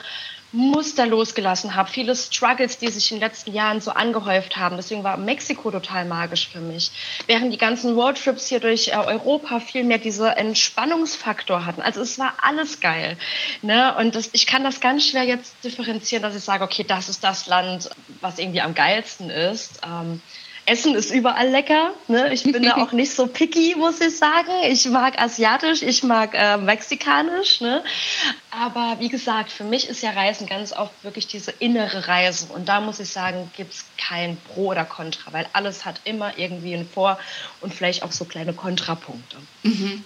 Muster 0.52 1.06
losgelassen 1.06 1.76
habe, 1.76 1.90
viele 1.90 2.16
Struggles, 2.16 2.78
die 2.80 2.88
sich 2.88 3.12
in 3.12 3.18
den 3.18 3.28
letzten 3.28 3.54
Jahren 3.54 3.82
so 3.82 3.92
angehäuft 3.92 4.58
haben. 4.58 4.78
Deswegen 4.78 5.04
war 5.04 5.18
Mexiko 5.18 5.70
total 5.70 6.06
magisch 6.06 6.48
für 6.48 6.60
mich. 6.60 6.92
Während 7.28 7.54
die 7.54 7.58
ganzen 7.58 7.94
Roadtrips 7.94 8.48
hier 8.48 8.60
durch 8.60 8.88
äh, 8.88 8.96
Europa 8.96 9.60
viel 9.60 9.84
mehr 9.84 10.00
diese 10.00 10.36
Entspannungsfaktor 10.36 11.66
hatten. 11.66 11.82
Also 11.82 12.02
es 12.02 12.18
war 12.18 12.34
alles 12.42 12.80
geil. 12.80 13.18
Ne? 13.62 13.96
Und 13.98 14.16
das, 14.16 14.30
ich 14.34 14.48
kann 14.48 14.64
das 14.64 14.80
ganz 14.80 15.06
schwer 15.06 15.24
jetzt 15.24 15.54
differenzieren, 15.64 16.24
dass 16.24 16.36
ich 16.36 16.44
sage, 16.44 16.64
okay, 16.64 16.84
das 16.84 17.10
ist 17.10 17.24
das 17.24 17.46
Land, 17.46 17.90
was 18.22 18.40
irgendwie 18.40 18.62
am 18.62 18.74
geilsten 18.74 19.30
ist. 19.30 19.82
Ähm, 19.86 20.22
Essen 20.70 20.94
ist 20.94 21.12
überall 21.12 21.50
lecker. 21.50 21.94
Ne? 22.08 22.32
Ich 22.32 22.44
bin 22.44 22.62
da 22.62 22.78
auch 22.78 22.92
nicht 22.94 23.12
so 23.12 23.26
picky, 23.26 23.76
muss 23.76 24.00
ich 24.00 24.16
sagen. 24.16 24.52
Ich 24.68 24.86
mag 24.88 25.20
asiatisch, 25.20 25.82
ich 25.82 26.04
mag 26.04 26.34
äh, 26.36 26.58
mexikanisch. 26.58 27.60
Ne? 27.62 27.84
Aber 28.52 28.98
wie 29.00 29.10
gesagt, 29.10 29.52
für 29.52 29.64
mich 29.64 29.90
ist 29.90 30.04
ja 30.04 30.12
Reisen 30.12 30.48
ganz 30.48 30.72
oft 30.72 30.92
wirklich 31.04 31.28
diese 31.28 31.52
innere 31.52 32.08
Reise. 32.08 32.48
Und 32.54 32.70
da 32.70 32.82
muss 32.82 33.00
ich 33.00 33.10
sagen, 33.10 33.50
gibt 33.58 33.74
es 33.74 33.86
kein 33.98 34.38
Pro 34.38 34.68
oder 34.68 34.86
Contra, 34.86 35.34
weil 35.34 35.48
alles 35.54 35.86
hat 35.86 36.02
immer 36.04 36.38
irgendwie 36.38 36.76
ein 36.76 36.88
Vor- 36.88 37.20
und 37.62 37.74
vielleicht 37.74 38.04
auch 38.04 38.12
so 38.12 38.26
kleine 38.26 38.54
Kontrapunkte. 38.54 39.38
Mhm. 39.64 40.04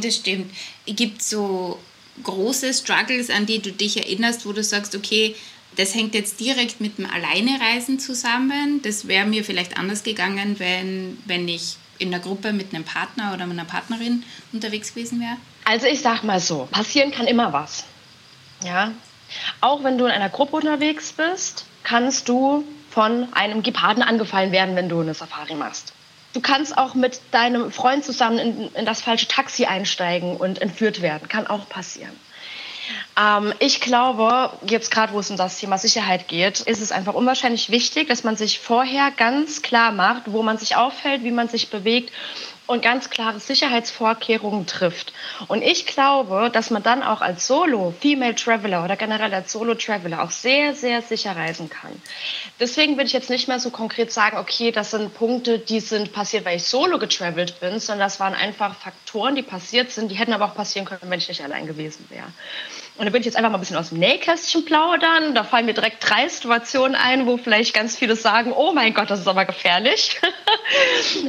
Das 0.00 0.16
stimmt. 0.16 0.50
Gibt 0.86 1.20
es 1.20 1.28
so 1.28 1.78
große 2.22 2.72
Struggles, 2.72 3.28
an 3.28 3.44
die 3.44 3.60
du 3.60 3.72
dich 3.72 3.96
erinnerst, 3.96 4.46
wo 4.46 4.52
du 4.52 4.62
sagst, 4.62 4.94
okay, 4.94 5.34
das 5.76 5.94
hängt 5.94 6.14
jetzt 6.14 6.40
direkt 6.40 6.80
mit 6.80 6.98
dem 6.98 7.06
Alleinereisen 7.06 7.98
zusammen. 7.98 8.80
Das 8.82 9.08
wäre 9.08 9.26
mir 9.26 9.44
vielleicht 9.44 9.78
anders 9.78 10.02
gegangen, 10.02 10.58
wenn, 10.58 11.18
wenn 11.26 11.48
ich 11.48 11.76
in 11.98 12.10
der 12.10 12.20
Gruppe 12.20 12.52
mit 12.52 12.74
einem 12.74 12.84
Partner 12.84 13.32
oder 13.34 13.46
mit 13.46 13.58
einer 13.58 13.68
Partnerin 13.68 14.24
unterwegs 14.52 14.94
gewesen 14.94 15.20
wäre. 15.20 15.36
Also 15.64 15.86
ich 15.86 16.00
sag 16.00 16.22
mal 16.24 16.40
so, 16.40 16.68
passieren 16.70 17.10
kann 17.10 17.26
immer 17.26 17.52
was. 17.52 17.84
Ja. 18.64 18.92
Auch 19.60 19.82
wenn 19.84 19.98
du 19.98 20.04
in 20.06 20.10
einer 20.10 20.28
Gruppe 20.28 20.56
unterwegs 20.56 21.12
bist, 21.12 21.64
kannst 21.82 22.28
du 22.28 22.64
von 22.90 23.32
einem 23.32 23.62
Geparden 23.62 24.02
angefallen 24.02 24.52
werden, 24.52 24.76
wenn 24.76 24.88
du 24.88 25.00
eine 25.00 25.14
Safari 25.14 25.54
machst. 25.54 25.92
Du 26.32 26.40
kannst 26.40 26.76
auch 26.76 26.94
mit 26.94 27.20
deinem 27.30 27.70
Freund 27.70 28.04
zusammen 28.04 28.38
in, 28.38 28.74
in 28.74 28.86
das 28.86 29.00
falsche 29.00 29.28
Taxi 29.28 29.66
einsteigen 29.66 30.36
und 30.36 30.60
entführt 30.60 31.00
werden. 31.00 31.28
Kann 31.28 31.46
auch 31.46 31.68
passieren. 31.68 32.12
Ähm, 33.18 33.52
ich 33.58 33.80
glaube, 33.80 34.50
jetzt 34.66 34.90
gerade 34.90 35.12
wo 35.12 35.20
es 35.20 35.30
um 35.30 35.36
das 35.36 35.58
Thema 35.58 35.78
Sicherheit 35.78 36.28
geht, 36.28 36.60
ist 36.60 36.80
es 36.80 36.92
einfach 36.92 37.14
unwahrscheinlich 37.14 37.70
wichtig, 37.70 38.08
dass 38.08 38.24
man 38.24 38.36
sich 38.36 38.60
vorher 38.60 39.10
ganz 39.10 39.62
klar 39.62 39.92
macht, 39.92 40.22
wo 40.26 40.42
man 40.42 40.58
sich 40.58 40.76
aufhält, 40.76 41.22
wie 41.24 41.30
man 41.30 41.48
sich 41.48 41.70
bewegt 41.70 42.12
und 42.66 42.82
ganz 42.82 43.10
klare 43.10 43.40
Sicherheitsvorkehrungen 43.40 44.66
trifft. 44.66 45.12
Und 45.48 45.62
ich 45.62 45.86
glaube, 45.86 46.50
dass 46.52 46.70
man 46.70 46.82
dann 46.82 47.02
auch 47.02 47.20
als 47.20 47.46
Solo, 47.46 47.94
Female 48.00 48.34
Traveler 48.34 48.84
oder 48.84 48.96
generell 48.96 49.32
als 49.34 49.52
Solo 49.52 49.74
Traveler 49.74 50.22
auch 50.22 50.30
sehr, 50.30 50.74
sehr 50.74 51.02
sicher 51.02 51.36
reisen 51.36 51.68
kann. 51.68 51.90
Deswegen 52.60 52.94
würde 52.94 53.06
ich 53.06 53.12
jetzt 53.12 53.30
nicht 53.30 53.48
mehr 53.48 53.60
so 53.60 53.70
konkret 53.70 54.12
sagen, 54.12 54.38
okay, 54.38 54.70
das 54.72 54.92
sind 54.92 55.14
Punkte, 55.14 55.58
die 55.58 55.80
sind 55.80 56.12
passiert, 56.12 56.44
weil 56.44 56.56
ich 56.56 56.64
solo 56.64 56.98
getravelt 56.98 57.60
bin, 57.60 57.78
sondern 57.80 58.06
das 58.06 58.20
waren 58.20 58.34
einfach 58.34 58.74
Faktoren, 58.76 59.34
die 59.34 59.42
passiert 59.42 59.90
sind, 59.90 60.10
die 60.10 60.16
hätten 60.16 60.32
aber 60.32 60.46
auch 60.46 60.54
passieren 60.54 60.86
können, 60.86 61.00
wenn 61.04 61.18
ich 61.18 61.28
nicht 61.28 61.42
allein 61.42 61.66
gewesen 61.66 62.06
wäre. 62.08 62.26
Und 62.96 63.06
da 63.06 63.10
bin 63.10 63.20
ich 63.20 63.26
jetzt 63.26 63.36
einfach 63.36 63.50
mal 63.50 63.58
ein 63.58 63.60
bisschen 63.60 63.76
aus 63.76 63.88
dem 63.88 63.98
Nähkästchen 63.98 64.64
plaudern. 64.64 65.34
Da 65.34 65.42
fallen 65.42 65.66
mir 65.66 65.74
direkt 65.74 66.08
drei 66.08 66.28
Situationen 66.28 66.94
ein, 66.94 67.26
wo 67.26 67.36
vielleicht 67.36 67.74
ganz 67.74 67.96
viele 67.96 68.14
sagen, 68.14 68.52
oh 68.52 68.72
mein 68.72 68.94
Gott, 68.94 69.10
das 69.10 69.20
ist 69.20 69.28
aber 69.28 69.44
gefährlich. 69.44 70.20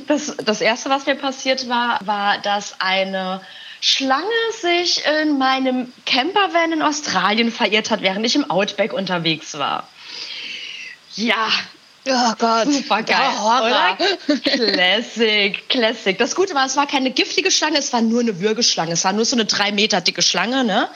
Das, 0.07 0.35
das 0.37 0.61
Erste, 0.61 0.89
was 0.89 1.05
mir 1.05 1.15
passiert 1.15 1.67
war, 1.67 1.99
war, 2.05 2.37
dass 2.39 2.79
eine 2.79 3.41
Schlange 3.81 4.25
sich 4.61 5.03
in 5.21 5.37
meinem 5.37 5.91
Campervan 6.05 6.71
in 6.71 6.81
Australien 6.81 7.51
verirrt 7.51 7.91
hat, 7.91 8.01
während 8.01 8.25
ich 8.25 8.35
im 8.35 8.49
Outback 8.49 8.93
unterwegs 8.93 9.57
war. 9.57 9.87
Ja, 11.15 11.49
Oh 12.07 12.33
Gott. 12.37 12.71
Super 12.71 13.01
geil, 13.01 13.31
oder? 13.41 13.97
Classic, 14.43 15.67
Classic. 15.69 16.15
Das 16.17 16.35
Gute 16.35 16.53
war, 16.53 16.67
es 16.67 16.75
war 16.75 16.85
keine 16.85 17.09
giftige 17.09 17.49
Schlange, 17.49 17.79
es 17.79 17.91
war 17.93 18.01
nur 18.01 18.19
eine 18.19 18.39
Würgeschlange. 18.39 18.91
Es 18.91 19.03
war 19.05 19.13
nur 19.13 19.25
so 19.25 19.35
eine 19.35 19.45
drei 19.45 19.71
Meter 19.71 20.01
dicke 20.01 20.21
Schlange, 20.21 20.63
ne? 20.63 20.87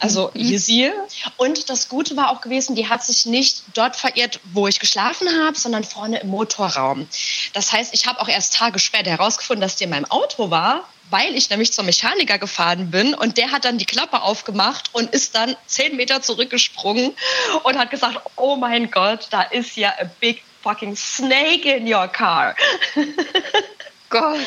Also 0.00 0.30
mhm. 0.34 0.40
easy. 0.40 0.92
Und 1.36 1.70
das 1.70 1.88
Gute 1.88 2.16
war 2.16 2.30
auch 2.30 2.40
gewesen, 2.40 2.74
die 2.76 2.88
hat 2.88 3.04
sich 3.04 3.26
nicht 3.26 3.62
dort 3.74 3.96
verirrt, 3.96 4.40
wo 4.52 4.66
ich 4.66 4.80
geschlafen 4.80 5.28
habe, 5.42 5.58
sondern 5.58 5.84
vorne 5.84 6.20
im 6.20 6.28
Motorraum. 6.28 7.08
Das 7.52 7.72
heißt, 7.72 7.94
ich 7.94 8.06
habe 8.06 8.20
auch 8.20 8.28
erst 8.28 8.54
Tage 8.54 8.78
später 8.78 9.10
herausgefunden, 9.10 9.60
dass 9.60 9.76
die 9.76 9.84
in 9.84 9.90
meinem 9.90 10.06
Auto 10.06 10.50
war 10.50 10.84
weil 11.10 11.36
ich 11.36 11.50
nämlich 11.50 11.72
zum 11.72 11.86
Mechaniker 11.86 12.38
gefahren 12.38 12.90
bin 12.90 13.14
und 13.14 13.38
der 13.38 13.52
hat 13.52 13.64
dann 13.64 13.78
die 13.78 13.84
Klappe 13.84 14.22
aufgemacht 14.22 14.90
und 14.92 15.10
ist 15.10 15.34
dann 15.34 15.56
zehn 15.66 15.96
Meter 15.96 16.22
zurückgesprungen 16.22 17.14
und 17.62 17.78
hat 17.78 17.90
gesagt, 17.90 18.20
oh 18.36 18.56
mein 18.56 18.90
Gott, 18.90 19.28
da 19.30 19.42
ist 19.42 19.76
ja 19.76 19.90
a 20.00 20.10
big 20.20 20.42
fucking 20.62 20.96
snake 20.96 21.76
in 21.76 21.92
your 21.92 22.08
car. 22.08 22.56
Gott. 24.08 24.40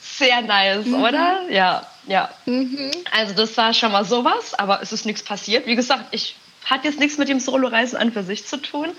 Sehr 0.00 0.42
nice, 0.42 0.86
mhm. 0.86 1.02
oder? 1.02 1.42
Ja, 1.50 1.86
ja. 2.06 2.30
Mhm. 2.46 2.90
Also 3.10 3.34
das 3.34 3.56
war 3.56 3.74
schon 3.74 3.92
mal 3.92 4.04
sowas, 4.04 4.54
aber 4.54 4.82
es 4.82 4.92
ist 4.92 5.06
nichts 5.06 5.22
passiert. 5.22 5.66
Wie 5.66 5.76
gesagt, 5.76 6.06
ich 6.12 6.36
hat 6.64 6.84
jetzt 6.84 6.98
nichts 6.98 7.18
mit 7.18 7.28
dem 7.28 7.40
Solo-Reisen 7.40 7.98
an 7.98 8.12
für 8.12 8.22
sich 8.22 8.46
zu 8.46 8.56
tun. 8.56 8.90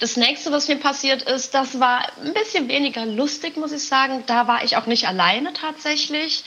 Das 0.00 0.16
nächste, 0.16 0.52
was 0.52 0.68
mir 0.68 0.76
passiert 0.76 1.22
ist, 1.22 1.54
das 1.54 1.78
war 1.78 2.06
ein 2.24 2.32
bisschen 2.32 2.68
weniger 2.68 3.04
lustig, 3.06 3.56
muss 3.56 3.72
ich 3.72 3.86
sagen. 3.86 4.24
Da 4.26 4.48
war 4.48 4.64
ich 4.64 4.76
auch 4.76 4.86
nicht 4.86 5.06
alleine 5.06 5.52
tatsächlich. 5.52 6.44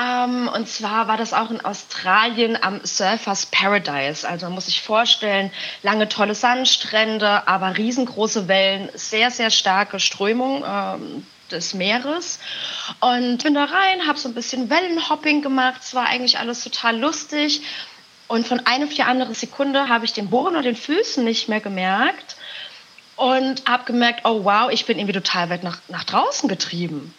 Ähm, 0.00 0.48
und 0.48 0.68
zwar 0.68 1.08
war 1.08 1.16
das 1.16 1.32
auch 1.32 1.50
in 1.50 1.60
Australien 1.60 2.56
am 2.60 2.80
Surfers 2.84 3.46
Paradise. 3.46 4.28
Also 4.28 4.46
man 4.46 4.54
muss 4.54 4.66
sich 4.66 4.82
vorstellen, 4.82 5.50
lange 5.82 6.08
tolle 6.08 6.34
Sandstrände, 6.34 7.48
aber 7.48 7.76
riesengroße 7.76 8.48
Wellen, 8.48 8.90
sehr, 8.94 9.30
sehr 9.30 9.50
starke 9.50 9.98
Strömung. 9.98 10.64
Ähm, 10.66 11.26
des 11.50 11.74
Meeres 11.74 12.38
und 13.00 13.42
bin 13.42 13.54
da 13.54 13.64
rein, 13.64 14.06
habe 14.06 14.18
so 14.18 14.28
ein 14.28 14.34
bisschen 14.34 14.70
Wellenhopping 14.70 15.42
gemacht. 15.42 15.80
Es 15.82 15.94
war 15.94 16.06
eigentlich 16.06 16.38
alles 16.38 16.62
total 16.64 16.98
lustig. 16.98 17.62
Und 18.26 18.46
von 18.46 18.60
einer 18.66 18.86
auf 18.86 18.94
die 18.94 19.02
andere 19.02 19.34
Sekunde 19.34 19.88
habe 19.88 20.04
ich 20.04 20.12
den 20.12 20.30
Boden 20.30 20.56
und 20.56 20.64
den 20.64 20.76
Füßen 20.76 21.24
nicht 21.24 21.48
mehr 21.48 21.60
gemerkt 21.60 22.36
und 23.16 23.68
habe 23.68 23.84
gemerkt, 23.84 24.22
oh 24.24 24.44
wow, 24.44 24.70
ich 24.70 24.86
bin 24.86 24.98
irgendwie 24.98 25.14
total 25.14 25.50
weit 25.50 25.62
nach, 25.62 25.78
nach 25.88 26.04
draußen 26.04 26.48
getrieben. 26.48 27.14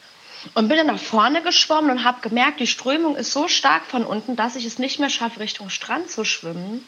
Und 0.53 0.67
bin 0.67 0.77
dann 0.77 0.87
nach 0.87 0.99
vorne 0.99 1.41
geschwommen 1.41 1.89
und 1.89 2.03
habe 2.03 2.21
gemerkt, 2.21 2.59
die 2.59 2.67
Strömung 2.67 3.15
ist 3.15 3.31
so 3.31 3.47
stark 3.47 3.85
von 3.85 4.05
unten, 4.05 4.35
dass 4.35 4.55
ich 4.55 4.65
es 4.65 4.77
nicht 4.77 4.99
mehr 4.99 5.09
schaffe, 5.09 5.39
Richtung 5.39 5.69
Strand 5.69 6.11
zu 6.11 6.23
schwimmen. 6.23 6.85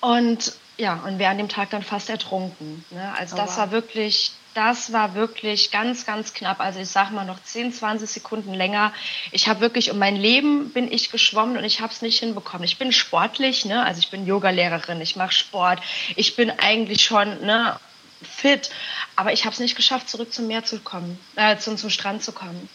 Und 0.00 0.52
ja, 0.76 0.94
und 1.06 1.18
wäre 1.18 1.30
an 1.30 1.38
dem 1.38 1.48
Tag 1.48 1.70
dann 1.70 1.82
fast 1.82 2.10
ertrunken. 2.10 2.84
Ne? 2.90 3.14
Also 3.18 3.34
oh, 3.34 3.38
das 3.38 3.50
wow. 3.50 3.58
war 3.58 3.70
wirklich 3.70 4.32
das 4.54 4.92
war 4.92 5.14
wirklich 5.14 5.70
ganz, 5.70 6.06
ganz 6.06 6.34
knapp. 6.34 6.60
Also 6.60 6.80
ich 6.80 6.88
sage 6.88 7.14
mal 7.14 7.24
noch 7.24 7.42
10, 7.42 7.72
20 7.72 8.08
Sekunden 8.08 8.54
länger. 8.54 8.92
Ich 9.32 9.48
habe 9.48 9.60
wirklich 9.60 9.90
um 9.90 9.98
mein 9.98 10.16
Leben 10.16 10.70
bin 10.70 10.90
ich 10.90 11.10
geschwommen 11.10 11.56
und 11.56 11.64
ich 11.64 11.80
habe 11.80 11.92
es 11.92 12.02
nicht 12.02 12.18
hinbekommen. 12.18 12.64
Ich 12.64 12.78
bin 12.78 12.92
sportlich, 12.92 13.64
ne? 13.64 13.84
also 13.84 13.98
ich 14.00 14.10
bin 14.10 14.26
Yogalehrerin, 14.26 15.00
ich 15.00 15.16
mache 15.16 15.32
Sport, 15.32 15.80
ich 16.16 16.36
bin 16.36 16.50
eigentlich 16.50 17.02
schon 17.02 17.44
ne, 17.44 17.78
fit, 18.22 18.70
aber 19.16 19.32
ich 19.32 19.44
habe 19.44 19.54
es 19.54 19.60
nicht 19.60 19.76
geschafft, 19.76 20.08
zurück 20.08 20.32
zum 20.32 20.46
Meer 20.46 20.64
zu 20.64 20.80
kommen, 20.80 21.18
äh, 21.36 21.56
zum, 21.56 21.76
zum 21.76 21.90
Strand 21.90 22.22
zu 22.22 22.32
kommen. 22.32 22.68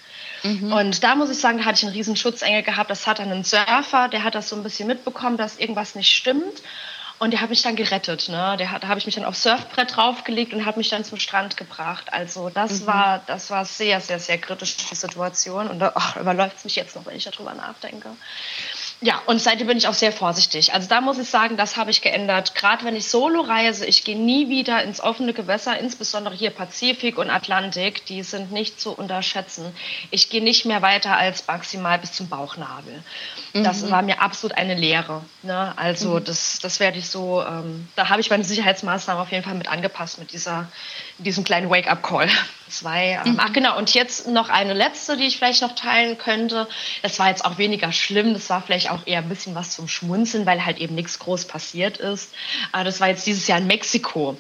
Mhm. 0.44 0.72
Und 0.72 1.03
da 1.03 1.15
muss 1.15 1.29
ich 1.29 1.39
sagen, 1.39 1.58
da 1.58 1.65
hatte 1.65 1.79
ich 1.79 1.86
einen 1.86 1.96
riesen 1.96 2.15
Schutzengel 2.15 2.63
gehabt. 2.63 2.89
Das 2.89 3.08
hat 3.08 3.20
dann 3.20 3.32
ein 3.32 3.44
Surfer, 3.44 4.08
der 4.08 4.24
hat 4.24 4.36
das 4.36 4.50
so 4.50 4.55
ein 4.55 4.63
bisschen 4.63 4.88
mitbekommen, 4.88 5.38
dass 5.38 5.58
irgendwas 5.58 5.96
nicht 5.96 6.12
stimmt. 6.12 6.62
Und 7.17 7.31
der 7.31 7.39
hat 7.39 7.50
mich 7.50 7.62
dann 7.62 7.75
gerettet. 7.75 8.27
Ne? 8.27 8.57
Der 8.57 8.72
hat, 8.72 8.84
da 8.84 8.88
habe 8.89 9.00
ich 9.00 9.05
mich 9.05 9.15
dann 9.15 9.24
aufs 9.24 9.43
Surfbrett 9.43 9.95
draufgelegt 9.95 10.53
und 10.53 10.65
hat 10.65 10.75
mich 10.75 10.89
dann 10.89 11.05
zum 11.05 11.17
Strand 11.17 11.55
gebracht. 11.55 12.12
Also 12.12 12.50
das 12.50 12.81
mhm. 12.81 12.88
war, 12.88 13.24
das 13.27 13.50
war 13.50 13.63
sehr, 13.63 14.01
sehr, 14.01 14.19
sehr 14.19 14.38
kritisch 14.38 14.75
die 14.77 14.95
Situation. 14.95 15.69
Und 15.69 15.79
da 15.79 15.93
oh, 15.95 16.19
überläuft 16.19 16.57
es 16.57 16.63
mich 16.65 16.75
jetzt 16.75 16.95
noch, 16.95 17.05
wenn 17.05 17.15
ich 17.15 17.24
darüber 17.24 17.53
nachdenke. 17.53 18.10
Ja, 19.06 19.22
und 19.28 19.40
seitdem 19.40 19.68
bin 19.68 19.78
ich 19.78 19.88
auch 19.88 19.94
sehr 19.94 20.12
vorsichtig. 20.12 20.74
Also 20.74 20.90
da 20.90 21.00
muss 21.00 21.20
ich 21.20 21.30
sagen, 21.30 21.58
das 21.58 21.78
habe 21.78 21.92
ich 21.92 22.02
geändert. 22.02 22.56
Gerade 22.56 22.84
wenn 22.86 22.96
ich 22.96 23.08
solo 23.08 23.42
reise, 23.42 23.86
ich 23.86 24.04
gehe 24.04 24.18
nie 24.18 24.50
wieder 24.50 24.82
ins 24.82 25.00
offene 25.00 25.32
Gewässer, 25.32 25.78
insbesondere 25.78 26.34
hier 26.34 26.50
Pazifik 26.50 27.20
und 27.20 27.30
Atlantik, 27.30 28.08
die 28.08 28.24
sind 28.24 28.52
nicht 28.52 28.82
zu 28.82 28.94
unterschätzen. 28.94 29.76
Ich 30.10 30.32
gehe 30.32 30.44
nicht 30.44 30.66
mehr 30.66 30.82
weiter 30.82 31.16
als 31.18 31.46
maximal 31.46 32.00
bis 32.00 32.14
zum 32.14 32.30
Bauchnabel. 32.30 33.04
Mhm. 33.54 33.64
Das 33.64 33.92
war 33.92 34.02
mir 34.02 34.24
absolut 34.24 34.58
eine 34.58 34.74
Lehre. 34.74 35.22
Ne? 35.44 35.74
Also 35.78 36.16
mhm. 36.16 36.24
das, 36.24 36.58
das 36.58 36.80
werde 36.80 36.98
ich 36.98 37.08
so, 37.08 37.44
ähm, 37.48 37.88
da 37.96 38.10
habe 38.10 38.22
ich 38.22 38.32
meine 38.32 38.44
Sicherheitsmaßnahmen 38.44 39.22
auf 39.22 39.32
jeden 39.32 39.44
Fall 39.44 39.54
mit 39.54 39.68
angepasst 39.68 40.18
mit 40.18 40.32
dieser, 40.34 40.68
diesem 41.17 41.43
kleinen 41.43 41.69
Wake-up-Call. 41.69 42.29
Zwei. 42.67 43.22
Ähm, 43.24 43.34
mhm. 43.34 43.39
Ach 43.39 43.53
genau, 43.53 43.77
und 43.77 43.93
jetzt 43.93 44.27
noch 44.27 44.50
eine 44.50 44.74
letzte, 44.74 45.17
die 45.17 45.25
ich 45.25 45.38
vielleicht 45.38 45.62
noch 45.62 45.75
teilen 45.75 46.17
könnte. 46.17 46.67
Das 47.03 47.19
war 47.19 47.29
jetzt 47.29 47.45
auch 47.45 47.60
weniger 47.60 47.91
schlimm, 47.91 48.34
das 48.34 48.50
war 48.50 48.62
vielleicht 48.62 48.89
auch 48.89 49.05
eher 49.05 49.19
ein 49.19 49.29
bisschen 49.29 49.53
was 49.53 49.72
zum 49.72 49.88
Schmunzeln, 49.88 50.48
weil 50.48 50.65
halt 50.65 50.79
eben 50.79 50.95
nichts 50.95 51.19
groß 51.19 51.45
passiert 51.45 51.98
ist. 51.98 52.34
Äh, 52.74 52.84
das 52.84 53.00
war 53.00 53.07
jetzt 53.07 53.27
dieses 53.27 53.48
Jahr 53.48 53.60
in 53.60 53.67
Mexiko. 53.67 54.38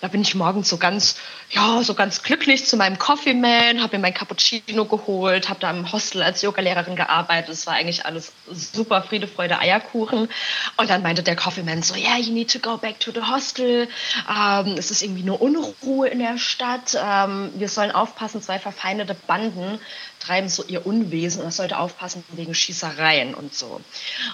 Da 0.00 0.08
bin 0.08 0.22
ich 0.22 0.34
morgens 0.34 0.68
so 0.68 0.78
ganz, 0.78 1.16
ja, 1.50 1.82
so 1.82 1.94
ganz 1.94 2.24
glücklich 2.24 2.66
zu 2.66 2.76
meinem 2.76 2.98
Coffee 2.98 3.34
Man, 3.34 3.80
habe 3.80 3.96
mir 3.96 4.02
mein 4.02 4.14
Cappuccino 4.14 4.84
geholt, 4.84 5.48
habe 5.48 5.60
da 5.60 5.70
im 5.70 5.92
Hostel 5.92 6.22
als 6.22 6.42
Yogalehrerin 6.42 6.96
gearbeitet. 6.96 7.50
Es 7.50 7.68
war 7.68 7.74
eigentlich 7.74 8.04
alles 8.04 8.32
super 8.50 9.02
Friede, 9.02 9.28
Freude, 9.28 9.60
Eierkuchen. 9.60 10.28
Und 10.76 10.90
dann 10.90 11.02
meinte 11.02 11.22
der 11.22 11.36
Coffee 11.36 11.62
Man 11.62 11.84
so, 11.84 11.94
yeah, 11.94 12.18
you 12.18 12.32
need 12.32 12.52
to 12.52 12.58
go 12.58 12.76
back 12.76 12.98
to 12.98 13.12
the 13.12 13.22
hostel. 13.22 13.88
Ähm, 14.28 14.74
es 14.76 14.90
ist 14.90 15.02
irgendwie 15.02 15.22
eine 15.22 15.34
Unruhe 15.34 16.09
in 16.10 16.18
der 16.18 16.38
Stadt. 16.38 16.96
Ähm, 17.00 17.52
wir 17.54 17.68
sollen 17.68 17.90
aufpassen, 17.90 18.42
zwei 18.42 18.58
verfeindete 18.58 19.14
Banden 19.14 19.78
treiben 20.20 20.48
so 20.48 20.62
ihr 20.64 20.86
Unwesen 20.86 21.40
und 21.40 21.46
das 21.46 21.56
sollte 21.56 21.78
aufpassen 21.78 22.22
wegen 22.32 22.54
Schießereien 22.54 23.34
und 23.34 23.54
so. 23.54 23.80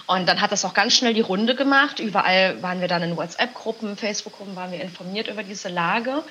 Und 0.05 0.27
dann 0.27 0.41
hat 0.41 0.51
das 0.51 0.65
auch 0.65 0.73
ganz 0.73 0.93
schnell 0.93 1.13
die 1.13 1.21
Runde 1.21 1.55
gemacht. 1.55 1.99
Überall 1.99 2.61
waren 2.61 2.81
wir 2.81 2.89
dann 2.89 3.01
in 3.01 3.15
WhatsApp-Gruppen, 3.15 3.95
Facebook-Gruppen 3.95 4.55
waren 4.55 4.71
wir 4.71 4.81
informiert 4.81 5.27
über 5.27 5.43
diese 5.43 5.69
Lage. 5.69 6.23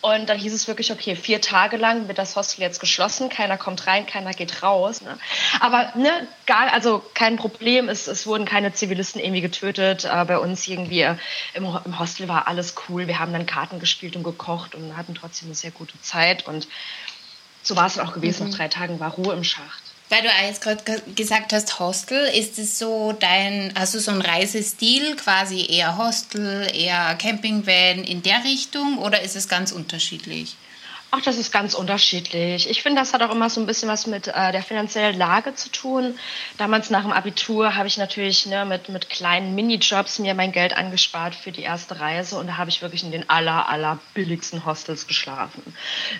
Und 0.00 0.28
dann 0.28 0.38
hieß 0.38 0.54
es 0.54 0.66
wirklich, 0.66 0.90
okay, 0.90 1.14
vier 1.14 1.40
Tage 1.40 1.76
lang 1.76 2.08
wird 2.08 2.18
das 2.18 2.34
Hostel 2.36 2.62
jetzt 2.62 2.80
geschlossen, 2.80 3.28
keiner 3.28 3.58
kommt 3.58 3.86
rein, 3.86 4.06
keiner 4.06 4.32
geht 4.32 4.62
raus. 4.62 5.02
Ne? 5.02 5.18
Aber 5.60 5.92
ne, 5.94 6.26
gar, 6.46 6.72
also 6.72 7.04
kein 7.14 7.36
Problem, 7.36 7.88
es, 7.90 8.06
es 8.06 8.26
wurden 8.26 8.46
keine 8.46 8.72
Zivilisten 8.72 9.20
irgendwie 9.20 9.42
getötet. 9.42 10.06
Äh, 10.06 10.24
bei 10.24 10.38
uns 10.38 10.66
irgendwie 10.66 11.02
im, 11.52 11.78
im 11.84 11.98
Hostel 11.98 12.28
war 12.28 12.48
alles 12.48 12.74
cool. 12.88 13.06
Wir 13.06 13.18
haben 13.18 13.32
dann 13.32 13.44
Karten 13.44 13.78
gespielt 13.78 14.16
und 14.16 14.22
gekocht 14.22 14.74
und 14.74 14.96
hatten 14.96 15.14
trotzdem 15.14 15.48
eine 15.48 15.54
sehr 15.54 15.70
gute 15.70 16.00
Zeit. 16.00 16.46
Und 16.46 16.66
so 17.62 17.76
war 17.76 17.86
es 17.86 17.98
auch 17.98 18.12
gewesen. 18.12 18.44
Mhm. 18.44 18.50
Nach 18.50 18.58
drei 18.58 18.68
Tagen 18.68 19.00
war 19.00 19.12
Ruhe 19.12 19.34
im 19.34 19.44
Schacht. 19.44 19.82
Weil 20.08 20.22
du 20.22 20.28
jetzt 20.46 20.60
gerade 20.60 21.02
gesagt 21.14 21.54
hast, 21.54 21.78
Hostel, 21.78 22.26
ist 22.34 22.58
es 22.58 22.78
so 22.78 23.12
dein, 23.18 23.72
hast 23.74 23.94
du 23.94 23.98
so 23.98 24.10
einen 24.10 24.20
Reisestil, 24.20 25.16
quasi 25.16 25.66
eher 25.70 25.96
Hostel, 25.96 26.68
eher 26.74 27.14
Campingvan 27.14 28.04
in 28.04 28.22
der 28.22 28.44
Richtung 28.44 28.98
oder 28.98 29.22
ist 29.22 29.36
es 29.36 29.48
ganz 29.48 29.72
unterschiedlich? 29.72 30.56
Ach, 31.14 31.20
das 31.20 31.36
ist 31.36 31.52
ganz 31.52 31.74
unterschiedlich. 31.74 32.70
Ich 32.70 32.82
finde, 32.82 33.02
das 33.02 33.12
hat 33.12 33.20
auch 33.20 33.30
immer 33.30 33.50
so 33.50 33.60
ein 33.60 33.66
bisschen 33.66 33.86
was 33.86 34.06
mit 34.06 34.28
äh, 34.28 34.50
der 34.50 34.62
finanziellen 34.62 35.14
Lage 35.14 35.54
zu 35.54 35.68
tun. 35.68 36.18
Damals 36.56 36.88
nach 36.88 37.02
dem 37.02 37.12
Abitur 37.12 37.76
habe 37.76 37.86
ich 37.86 37.98
natürlich 37.98 38.46
ne, 38.46 38.64
mit, 38.64 38.88
mit 38.88 39.10
kleinen 39.10 39.54
Minijobs 39.54 40.20
mir 40.20 40.32
mein 40.32 40.52
Geld 40.52 40.74
angespart 40.74 41.34
für 41.34 41.52
die 41.52 41.60
erste 41.60 42.00
Reise 42.00 42.38
und 42.38 42.46
da 42.46 42.56
habe 42.56 42.70
ich 42.70 42.80
wirklich 42.80 43.04
in 43.04 43.12
den 43.12 43.28
aller, 43.28 43.68
aller 43.68 43.98
billigsten 44.14 44.64
Hostels 44.64 45.06
geschlafen. 45.06 45.62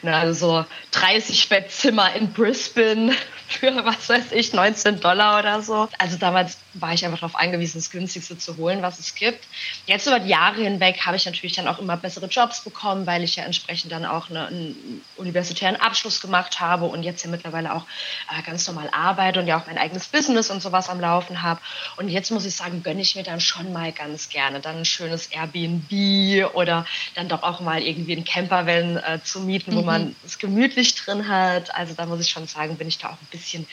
Ne, 0.02 0.14
also 0.14 0.58
so 0.58 0.64
30 0.90 1.49
Bettzimmer 1.49 2.14
in 2.14 2.30
Brisbane 2.34 3.14
für, 3.49 3.75
was 3.87 4.11
weiß 4.11 4.32
ich, 4.32 4.52
19 4.52 5.00
Dollar 5.00 5.38
oder 5.38 5.62
so. 5.62 5.88
Also 5.96 6.18
damals 6.18 6.58
war 6.75 6.93
ich 6.93 7.05
einfach 7.05 7.21
darauf 7.21 7.37
angewiesen, 7.37 7.79
das 7.79 7.91
günstigste 7.91 8.38
zu 8.38 8.57
holen, 8.57 8.83
was 8.83 8.99
es 8.99 9.14
gibt. 9.14 9.45
Jetzt 9.87 10.07
über 10.07 10.21
die 10.21 10.31
Jahre 10.31 10.62
hinweg 10.62 11.00
habe 11.05 11.17
ich 11.17 11.26
natürlich 11.26 11.55
dann 11.55 11.69
auch 11.69 11.79
immer 11.79 11.97
bessere 11.97 12.26
Jobs 12.26 12.62
bekommen, 12.62 13.07
weil 13.07 13.23
ich 13.23 13.37
ja 13.37 13.45
entsprechend 13.45 13.93
dann 13.93 14.05
auch 14.05 14.31
eine, 14.31 14.47
eine 14.47 14.75
universitären 15.17 15.76
Abschluss 15.76 16.21
gemacht 16.21 16.61
habe 16.61 16.87
und 16.87 17.02
jetzt 17.02 17.25
ja 17.25 17.31
mittlerweile 17.31 17.75
auch 17.75 17.85
äh, 18.31 18.43
ganz 18.43 18.67
normal 18.67 18.88
arbeite 18.93 19.41
und 19.41 19.47
ja 19.47 19.61
auch 19.61 19.67
mein 19.67 19.79
eigenes 19.79 20.07
Business 20.07 20.50
und 20.50 20.62
sowas 20.62 20.88
am 20.88 21.00
Laufen 21.00 21.43
habe. 21.43 21.61
Und 21.97 22.09
jetzt 22.09 22.31
muss 22.31 22.45
ich 22.45 22.55
sagen, 22.55 22.83
gönne 22.83 23.02
ich 23.02 23.17
mir 23.17 23.23
dann 23.23 23.41
schon 23.41 23.73
mal 23.73 23.93
ganz 23.93 24.29
gerne 24.29 24.61
dann 24.61 24.79
ein 24.79 24.85
schönes 24.85 25.26
Airbnb 25.26 26.55
oder 26.55 26.87
dann 27.14 27.29
doch 27.29 27.43
auch 27.43 27.61
mal 27.61 27.83
irgendwie 27.83 28.12
einen 28.12 28.25
Campervan 28.25 28.97
äh, 28.97 29.21
zu 29.23 29.41
mieten, 29.41 29.75
wo 29.75 29.81
mhm. 29.81 29.87
man 29.87 30.17
es 30.25 30.38
gemütlich 30.38 30.95
drin 30.95 31.29
hat. 31.29 31.75
Also 31.75 31.95
da 31.95 32.07
muss 32.07 32.21
ich 32.21 32.31
schon 32.31 32.47
sagen, 32.47 32.76
bin 32.76 32.88
ich 32.88 32.99
da 32.99 33.09
auch 33.09 33.21
ein 33.21 33.29
bisschen 33.31 33.67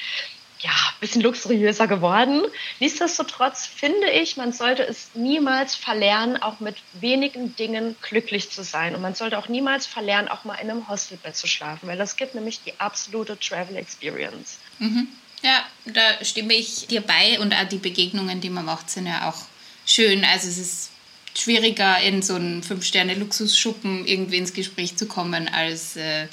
ja, 0.62 0.72
ein 0.72 1.00
bisschen 1.00 1.22
luxuriöser 1.22 1.88
geworden. 1.88 2.42
Nichtsdestotrotz 2.80 3.66
finde 3.66 4.10
ich, 4.10 4.36
man 4.36 4.52
sollte 4.52 4.86
es 4.86 5.12
niemals 5.14 5.76
verlernen, 5.76 6.42
auch 6.42 6.60
mit 6.60 6.76
wenigen 6.94 7.56
Dingen 7.56 7.96
glücklich 8.02 8.50
zu 8.50 8.64
sein. 8.64 8.94
Und 8.94 9.02
man 9.02 9.16
sollte 9.16 9.38
auch 9.38 9.48
niemals 9.48 9.86
verlernen, 9.86 10.28
auch 10.28 10.44
mal 10.44 10.56
in 10.56 10.70
einem 10.70 10.90
Hostelbett 10.90 11.36
zu 11.36 11.48
schlafen, 11.48 11.88
weil 11.88 11.98
das 11.98 12.18
gibt 12.18 12.36
nämlich 12.36 12.62
die 12.66 12.78
absolute 12.80 13.40
Travel 13.40 13.78
Experience. 13.78 14.58
Mhm. 14.80 15.08
Ja, 15.42 15.66
da 15.86 16.26
stimme 16.26 16.54
ich 16.54 16.88
dir 16.88 17.02
bei 17.02 17.40
und 17.40 17.54
auch 17.54 17.68
die 17.68 17.78
Begegnungen, 17.78 18.42
die 18.42 18.50
man 18.50 18.66
macht, 18.66 18.90
sind 18.90 19.08
ja 19.08 19.30
auch 19.30 19.46
schön. 19.86 20.26
Also 20.26 20.50
es 20.50 20.58
ist 20.58 20.92
schwieriger, 21.34 22.02
in 22.02 22.22
so 22.22 22.36
einen 22.36 22.64
Fünf-Sterne-Luxusschuppen 22.64 24.06
irgendwie 24.06 24.38
ins 24.38 24.54
Gespräch 24.54 24.98
zu 24.98 25.08
kommen, 25.08 25.48
als 25.48 25.96
äh, 25.96 26.28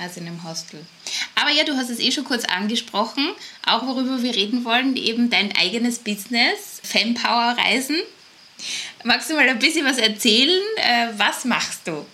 als 0.00 0.16
in 0.16 0.26
einem 0.26 0.42
Hostel. 0.44 0.84
Aber 1.34 1.50
ja, 1.50 1.64
du 1.64 1.76
hast 1.76 1.90
es 1.90 2.00
eh 2.00 2.10
schon 2.10 2.24
kurz 2.24 2.44
angesprochen, 2.44 3.28
auch 3.66 3.86
worüber 3.86 4.22
wir 4.22 4.34
reden 4.34 4.64
wollen, 4.64 4.96
eben 4.96 5.30
dein 5.30 5.54
eigenes 5.56 5.98
Business, 5.98 6.80
Fempower 6.82 7.56
Reisen. 7.58 7.96
Magst 9.04 9.30
du 9.30 9.34
mal 9.34 9.48
ein 9.48 9.58
bisschen 9.58 9.86
was 9.86 9.98
erzählen? 9.98 10.60
Äh, 10.76 11.08
was 11.16 11.44
machst 11.44 11.86
du? 11.86 12.04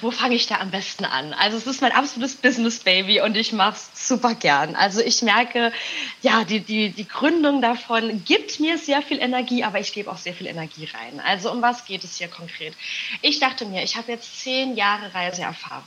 Wo 0.00 0.10
fange 0.10 0.34
ich 0.34 0.48
da 0.48 0.58
am 0.58 0.72
besten 0.72 1.04
an? 1.04 1.32
Also 1.34 1.56
es 1.56 1.66
ist 1.66 1.80
mein 1.80 1.92
absolutes 1.92 2.34
Business 2.34 2.80
Baby 2.80 3.20
und 3.20 3.36
ich 3.36 3.52
mache 3.52 3.76
es 3.76 4.08
super 4.08 4.34
gern. 4.34 4.74
Also 4.74 5.00
ich 5.00 5.22
merke, 5.22 5.72
ja, 6.20 6.42
die, 6.42 6.60
die, 6.60 6.90
die 6.90 7.06
Gründung 7.06 7.62
davon 7.62 8.24
gibt 8.24 8.58
mir 8.58 8.76
sehr 8.76 9.02
viel 9.02 9.18
Energie, 9.18 9.62
aber 9.62 9.78
ich 9.78 9.92
gebe 9.92 10.10
auch 10.10 10.18
sehr 10.18 10.34
viel 10.34 10.48
Energie 10.48 10.88
rein. 10.92 11.20
Also 11.20 11.52
um 11.52 11.62
was 11.62 11.84
geht 11.84 12.02
es 12.02 12.16
hier 12.16 12.28
konkret? 12.28 12.74
Ich 13.22 13.38
dachte 13.38 13.64
mir, 13.64 13.84
ich 13.84 13.96
habe 13.96 14.10
jetzt 14.10 14.40
zehn 14.40 14.76
Jahre 14.76 15.14
Reiseerfahrung 15.14 15.84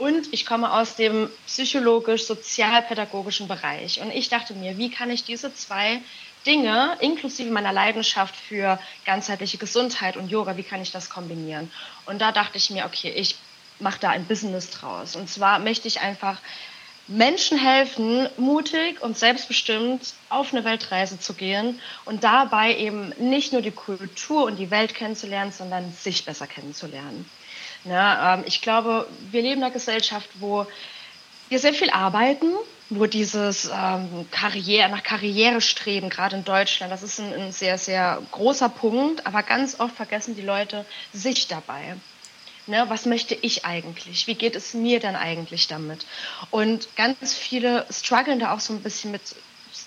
und 0.00 0.32
ich 0.32 0.46
komme 0.46 0.72
aus 0.72 0.96
dem 0.96 1.28
psychologisch-sozialpädagogischen 1.46 3.48
Bereich. 3.48 4.00
Und 4.00 4.10
ich 4.10 4.30
dachte 4.30 4.54
mir, 4.54 4.78
wie 4.78 4.90
kann 4.90 5.10
ich 5.10 5.24
diese 5.24 5.54
zwei 5.54 6.00
Dinge, 6.46 6.96
inklusive 7.00 7.50
meiner 7.50 7.72
Leidenschaft 7.72 8.34
für 8.34 8.78
ganzheitliche 9.04 9.58
Gesundheit 9.58 10.16
und 10.16 10.30
Yoga, 10.30 10.56
wie 10.56 10.62
kann 10.62 10.80
ich 10.80 10.90
das 10.90 11.10
kombinieren? 11.10 11.70
Und 12.06 12.22
da 12.22 12.32
dachte 12.32 12.56
ich 12.56 12.70
mir, 12.70 12.86
okay, 12.86 13.10
ich 13.10 13.36
mache 13.78 14.00
da 14.00 14.08
ein 14.08 14.24
Business 14.24 14.70
draus. 14.70 15.16
Und 15.16 15.28
zwar 15.28 15.58
möchte 15.58 15.86
ich 15.86 16.00
einfach 16.00 16.38
Menschen 17.06 17.58
helfen, 17.58 18.26
mutig 18.38 19.02
und 19.02 19.18
selbstbestimmt 19.18 20.14
auf 20.30 20.54
eine 20.54 20.64
Weltreise 20.64 21.20
zu 21.20 21.34
gehen 21.34 21.78
und 22.06 22.24
dabei 22.24 22.74
eben 22.74 23.12
nicht 23.18 23.52
nur 23.52 23.60
die 23.60 23.70
Kultur 23.70 24.44
und 24.44 24.56
die 24.56 24.70
Welt 24.70 24.94
kennenzulernen, 24.94 25.52
sondern 25.52 25.92
sich 25.92 26.24
besser 26.24 26.46
kennenzulernen. 26.46 27.28
Ja, 27.84 28.34
ähm, 28.34 28.44
ich 28.46 28.60
glaube, 28.60 29.06
wir 29.30 29.42
leben 29.42 29.58
in 29.58 29.64
einer 29.64 29.72
Gesellschaft, 29.72 30.28
wo 30.38 30.66
wir 31.48 31.58
sehr 31.58 31.74
viel 31.74 31.90
arbeiten, 31.90 32.52
wo 32.90 33.06
dieses 33.06 33.70
ähm, 33.72 34.26
Karriere, 34.30 34.88
nach 34.88 35.02
Karriere 35.02 35.60
streben, 35.60 36.10
gerade 36.10 36.36
in 36.36 36.44
Deutschland, 36.44 36.92
das 36.92 37.02
ist 37.02 37.20
ein, 37.20 37.32
ein 37.32 37.52
sehr, 37.52 37.78
sehr 37.78 38.20
großer 38.32 38.68
Punkt, 38.68 39.26
aber 39.26 39.42
ganz 39.42 39.78
oft 39.78 39.94
vergessen 39.94 40.34
die 40.36 40.42
Leute 40.42 40.84
sich 41.12 41.48
dabei. 41.48 41.96
Ne, 42.66 42.84
was 42.88 43.06
möchte 43.06 43.34
ich 43.34 43.64
eigentlich? 43.64 44.26
Wie 44.26 44.34
geht 44.34 44.54
es 44.54 44.74
mir 44.74 45.00
dann 45.00 45.16
eigentlich 45.16 45.66
damit? 45.66 46.06
Und 46.50 46.94
ganz 46.94 47.34
viele 47.34 47.86
strugglen 47.90 48.38
da 48.38 48.52
auch 48.52 48.60
so 48.60 48.72
ein 48.72 48.82
bisschen 48.82 49.10
mit 49.10 49.22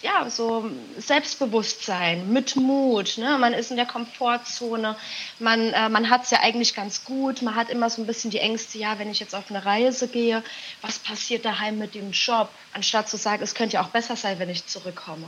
ja, 0.01 0.29
so 0.29 0.69
Selbstbewusstsein, 0.97 2.31
mit 2.31 2.55
Mut. 2.55 3.17
Ne? 3.17 3.37
Man 3.37 3.53
ist 3.53 3.71
in 3.71 3.77
der 3.77 3.85
Komfortzone, 3.85 4.95
man, 5.39 5.73
äh, 5.73 5.89
man 5.89 6.09
hat 6.09 6.23
es 6.23 6.31
ja 6.31 6.39
eigentlich 6.41 6.75
ganz 6.75 7.03
gut, 7.05 7.41
man 7.41 7.55
hat 7.55 7.69
immer 7.69 7.89
so 7.89 8.01
ein 8.01 8.07
bisschen 8.07 8.31
die 8.31 8.39
Ängste, 8.39 8.77
ja, 8.77 8.99
wenn 8.99 9.09
ich 9.09 9.19
jetzt 9.19 9.35
auf 9.35 9.49
eine 9.49 9.65
Reise 9.65 10.07
gehe, 10.07 10.43
was 10.81 10.99
passiert 10.99 11.45
daheim 11.45 11.77
mit 11.77 11.95
dem 11.95 12.11
Job? 12.11 12.49
Anstatt 12.73 13.09
zu 13.09 13.17
sagen, 13.17 13.43
es 13.43 13.55
könnte 13.55 13.75
ja 13.75 13.83
auch 13.83 13.89
besser 13.89 14.15
sein, 14.15 14.39
wenn 14.39 14.49
ich 14.49 14.65
zurückkomme. 14.65 15.27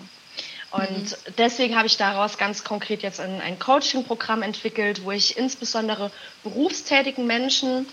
Und 0.71 1.11
mhm. 1.11 1.15
deswegen 1.37 1.77
habe 1.77 1.87
ich 1.87 1.97
daraus 1.97 2.37
ganz 2.37 2.63
konkret 2.63 3.01
jetzt 3.01 3.19
ein, 3.19 3.39
ein 3.39 3.59
Coaching-Programm 3.59 4.41
entwickelt, 4.41 5.03
wo 5.03 5.11
ich 5.11 5.37
insbesondere 5.37 6.11
berufstätigen 6.43 7.25
Menschen 7.25 7.87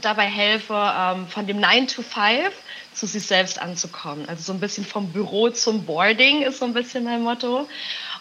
dabei 0.00 0.26
helfe, 0.26 0.74
ähm, 0.74 1.26
von 1.28 1.46
dem 1.46 1.60
9 1.60 1.88
to 1.88 2.02
5 2.02 2.52
zu 2.92 3.06
sich 3.06 3.26
selbst 3.26 3.60
anzukommen. 3.60 4.28
Also 4.28 4.42
so 4.42 4.52
ein 4.52 4.60
bisschen 4.60 4.84
vom 4.84 5.12
Büro 5.12 5.50
zum 5.50 5.84
Boarding 5.84 6.42
ist 6.42 6.58
so 6.58 6.64
ein 6.64 6.72
bisschen 6.72 7.04
mein 7.04 7.22
Motto. 7.22 7.68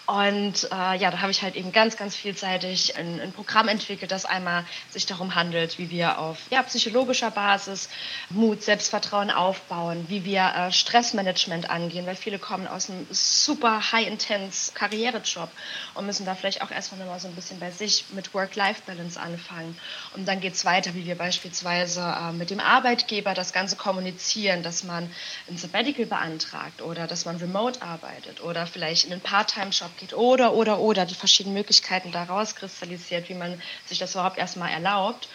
Und 0.05 0.65
äh, 0.65 0.98
ja, 0.98 1.12
da 1.12 1.22
habe 1.22 1.31
ich 1.31 1.41
halt 1.43 1.55
eben 1.55 1.72
ganz, 1.72 1.95
ganz 1.95 2.13
vielseitig 2.13 2.98
ein, 2.98 3.22
ein, 3.22 3.31
Programm 3.31 3.69
entwickelt, 3.69 4.12
das 4.12 4.25
einmal 4.25 4.65
sich 4.91 5.05
darum 5.05 5.33
handelt, 5.33 5.77
wie 5.77 5.89
wir 5.89 6.19
auf 6.19 6.39
ja, 6.50 6.62
psychologischer 6.63 7.31
Basis 7.31 7.88
Mut, 8.29 8.62
Selbstvertrauen 8.63 9.31
aufbauen, 9.31 10.05
wie 10.10 10.25
wir 10.25 10.41
äh, 10.55 10.72
Stressmanagement 10.74 11.69
angehen, 11.69 12.05
weil 12.05 12.17
viele 12.17 12.38
kommen 12.38 12.67
aus 12.67 12.89
einem 12.89 13.07
super 13.12 13.93
high-intense 13.93 14.74
Karrierejob 14.74 15.50
und 15.93 16.05
müssen 16.05 16.25
da 16.25 16.36
vielleicht 16.36 16.62
auch 16.62 16.72
erstmal 16.72 17.00
nochmal 17.00 17.22
so 17.22 17.29
ein 17.29 17.36
bisschen 17.36 17.62
bei 17.62 17.72
sich 17.72 18.03
mit 18.12 18.33
Work-Life-Balance 18.33 19.17
anfangen. 19.17 19.77
Und 20.17 20.27
dann 20.27 20.41
geht 20.41 20.55
es 20.55 20.65
weiter, 20.65 20.95
wie 20.95 21.05
wir 21.05 21.15
beispielsweise 21.15 22.01
äh, 22.01 22.33
mit 22.33 22.50
dem 22.50 22.60
Arbeitgeber 22.60 23.33
das 23.33 23.53
Ganze 23.53 23.77
kommunizieren, 23.77 24.63
dass 24.63 24.83
man 24.83 25.10
ein 25.50 25.57
Sabbatical 25.57 26.07
beantragt 26.07 26.81
oder 26.81 27.07
dass 27.07 27.24
man 27.24 27.38
remote 27.38 27.81
arbeitet 27.81 28.41
oder 28.41 28.67
vielleicht 28.67 29.05
in 29.05 29.13
einen 29.13 29.22
Part-Time-Job 29.22 29.92
geht 29.97 30.13
oder, 30.13 30.53
oder, 30.53 30.79
oder 30.79 31.05
die 31.05 31.15
verschiedenen 31.15 31.55
Möglichkeiten 31.55 32.12
daraus 32.12 32.55
kristallisiert, 32.55 33.29
wie 33.29 33.33
man 33.33 33.62
sich 33.85 34.00
das 34.00 34.13
überhaupt 34.13 34.38
erstmal 34.38 34.71
erlaubt. 34.71 35.27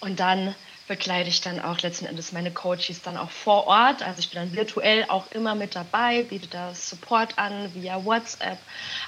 Und 0.00 0.20
dann 0.20 0.54
begleite 0.90 1.28
ich 1.28 1.40
dann 1.40 1.60
auch 1.60 1.78
letzten 1.82 2.06
Endes 2.06 2.32
meine 2.32 2.50
Coaches 2.50 3.00
dann 3.04 3.16
auch 3.16 3.30
vor 3.30 3.68
Ort. 3.68 4.02
Also 4.02 4.18
ich 4.18 4.30
bin 4.30 4.40
dann 4.40 4.52
virtuell 4.52 5.04
auch 5.06 5.30
immer 5.30 5.54
mit 5.54 5.76
dabei, 5.76 6.24
biete 6.24 6.48
da 6.48 6.74
Support 6.74 7.38
an 7.38 7.72
via 7.74 8.04
WhatsApp, 8.04 8.58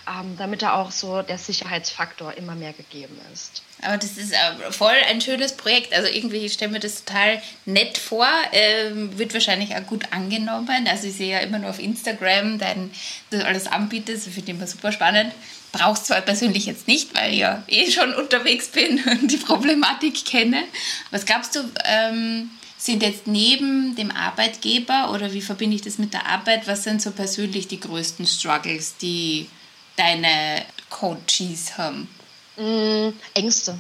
ähm, 0.09 0.37
damit 0.39 0.63
da 0.63 0.75
auch 0.75 0.93
so 0.93 1.23
der 1.23 1.39
Sicherheitsfaktor 1.39 2.35
immer 2.35 2.55
mehr 2.55 2.73
gegeben 2.73 3.21
ist. 3.33 3.63
Aber 3.83 3.97
das 3.97 4.17
ist 4.17 4.33
äh, 4.33 4.71
voll 4.71 4.95
ein 5.11 5.21
schönes 5.21 5.57
Projekt. 5.57 5.93
Also 5.93 6.09
irgendwie 6.09 6.49
stelle 6.49 6.71
mir 6.71 6.79
das 6.79 7.05
total 7.05 7.43
nett 7.65 7.99
vor. 7.99 8.29
Ähm, 8.53 9.19
wird 9.19 9.35
wahrscheinlich 9.35 9.75
auch 9.75 9.85
gut 9.85 10.05
angenommen. 10.13 10.87
Also 10.87 11.09
ich 11.09 11.17
sehe 11.17 11.33
ja 11.33 11.39
immer 11.41 11.59
nur 11.59 11.71
auf 11.71 11.81
Instagram, 11.81 12.61
dein, 12.61 12.93
das 13.31 13.43
alles 13.43 13.67
anbietest. 13.67 14.29
Ich 14.29 14.35
finde 14.35 14.53
immer 14.53 14.69
super 14.69 14.93
spannend 14.93 15.33
brauchst 15.73 16.07
zwar 16.07 16.21
persönlich 16.21 16.67
jetzt 16.67 16.87
nicht, 16.87 17.15
weil 17.15 17.33
ich 17.33 17.41
ja 17.41 17.65
eh 17.67 17.91
schon 17.91 18.15
unterwegs 18.23 18.69
bin 18.69 19.03
und 19.05 19.31
die 19.31 19.39
Problematik 19.39 20.25
kenne. 20.25 20.63
Was 21.11 21.25
glaubst 21.25 21.57
du, 21.57 21.61
ähm, 21.85 22.51
sind 22.79 23.03
jetzt 23.03 23.27
neben 23.27 23.95
dem 23.95 24.11
Arbeitgeber 24.11 25.13
oder 25.13 25.33
wie 25.33 25.41
verbinde 25.41 25.77
ich 25.77 25.83
das 25.83 25.99
mit 25.99 26.13
der 26.13 26.27
Arbeit, 26.27 26.67
was 26.67 26.83
sind 26.83 27.01
so 27.01 27.13
persönlich 27.13 27.69
die 27.69 27.79
größten 27.79 28.27
Struggles, 28.27 28.97
die 28.97 29.49
deine 29.97 30.65
Coaches 30.91 31.79
haben? 31.79 32.09
Mm, 32.57 33.11
Ängste. 33.35 33.79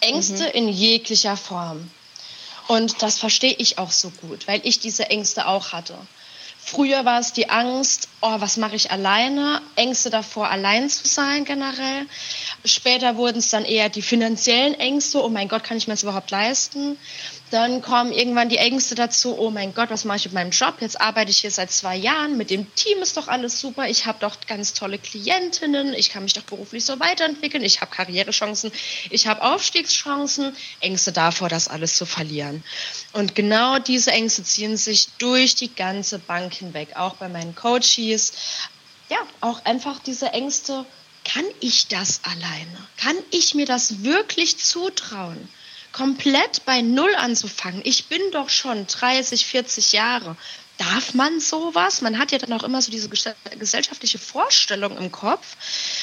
Ängste 0.00 0.44
mhm. 0.44 0.50
in 0.52 0.68
jeglicher 0.68 1.36
Form. 1.36 1.90
Und 2.68 3.00
das 3.02 3.18
verstehe 3.18 3.54
ich 3.58 3.78
auch 3.78 3.90
so 3.90 4.10
gut, 4.10 4.46
weil 4.48 4.60
ich 4.64 4.80
diese 4.80 5.08
Ängste 5.08 5.46
auch 5.46 5.72
hatte. 5.72 5.96
Früher 6.68 7.04
war 7.04 7.20
es 7.20 7.32
die 7.32 7.48
Angst, 7.48 8.08
oh, 8.20 8.40
was 8.40 8.56
mache 8.56 8.74
ich 8.74 8.90
alleine? 8.90 9.62
Ängste 9.76 10.10
davor, 10.10 10.50
allein 10.50 10.90
zu 10.90 11.06
sein 11.06 11.44
generell. 11.44 12.06
Später 12.64 13.16
wurden 13.16 13.38
es 13.38 13.50
dann 13.50 13.64
eher 13.64 13.88
die 13.88 14.02
finanziellen 14.02 14.74
Ängste, 14.74 15.22
oh 15.22 15.28
mein 15.28 15.46
Gott, 15.46 15.62
kann 15.62 15.76
ich 15.76 15.86
mir 15.86 15.92
das 15.92 16.02
überhaupt 16.02 16.32
leisten? 16.32 16.98
Dann 17.50 17.80
kommen 17.80 18.10
irgendwann 18.10 18.48
die 18.48 18.58
Ängste 18.58 18.96
dazu, 18.96 19.38
oh 19.38 19.50
mein 19.50 19.72
Gott, 19.72 19.90
was 19.90 20.04
mache 20.04 20.16
ich 20.16 20.24
mit 20.24 20.34
meinem 20.34 20.50
Job? 20.50 20.78
Jetzt 20.80 21.00
arbeite 21.00 21.30
ich 21.30 21.38
hier 21.38 21.52
seit 21.52 21.70
zwei 21.70 21.94
Jahren, 21.94 22.36
mit 22.36 22.50
dem 22.50 22.74
Team 22.74 22.98
ist 23.02 23.16
doch 23.16 23.28
alles 23.28 23.60
super, 23.60 23.88
ich 23.88 24.04
habe 24.04 24.18
doch 24.18 24.36
ganz 24.48 24.72
tolle 24.72 24.98
Klientinnen, 24.98 25.94
ich 25.94 26.10
kann 26.10 26.24
mich 26.24 26.32
doch 26.32 26.42
beruflich 26.42 26.84
so 26.84 26.98
weiterentwickeln, 26.98 27.62
ich 27.62 27.80
habe 27.80 27.94
Karrierechancen, 27.94 28.72
ich 29.10 29.28
habe 29.28 29.42
Aufstiegschancen, 29.42 30.56
Ängste 30.80 31.12
davor, 31.12 31.48
das 31.48 31.68
alles 31.68 31.96
zu 31.96 32.04
verlieren. 32.04 32.64
Und 33.12 33.36
genau 33.36 33.78
diese 33.78 34.10
Ängste 34.10 34.42
ziehen 34.42 34.76
sich 34.76 35.08
durch 35.18 35.54
die 35.54 35.72
ganze 35.72 36.18
Bank 36.18 36.52
hinweg, 36.52 36.96
auch 36.96 37.14
bei 37.14 37.28
meinen 37.28 37.54
Coaches. 37.54 38.32
Ja, 39.08 39.18
auch 39.40 39.64
einfach 39.64 40.00
diese 40.00 40.32
Ängste, 40.32 40.84
kann 41.24 41.44
ich 41.60 41.86
das 41.86 42.20
alleine? 42.24 42.88
Kann 42.96 43.16
ich 43.30 43.54
mir 43.54 43.66
das 43.66 44.02
wirklich 44.02 44.58
zutrauen? 44.58 45.48
Komplett 45.96 46.66
bei 46.66 46.82
Null 46.82 47.14
anzufangen. 47.16 47.80
Ich 47.84 48.08
bin 48.08 48.20
doch 48.30 48.50
schon 48.50 48.86
30, 48.86 49.46
40 49.46 49.92
Jahre. 49.92 50.36
Darf 50.76 51.14
man 51.14 51.40
sowas? 51.40 52.02
Man 52.02 52.18
hat 52.18 52.32
ja 52.32 52.38
dann 52.38 52.52
auch 52.52 52.64
immer 52.64 52.82
so 52.82 52.90
diese 52.90 53.08
gesellschaftliche 53.08 54.18
Vorstellung 54.18 54.98
im 54.98 55.10
Kopf. 55.10 55.56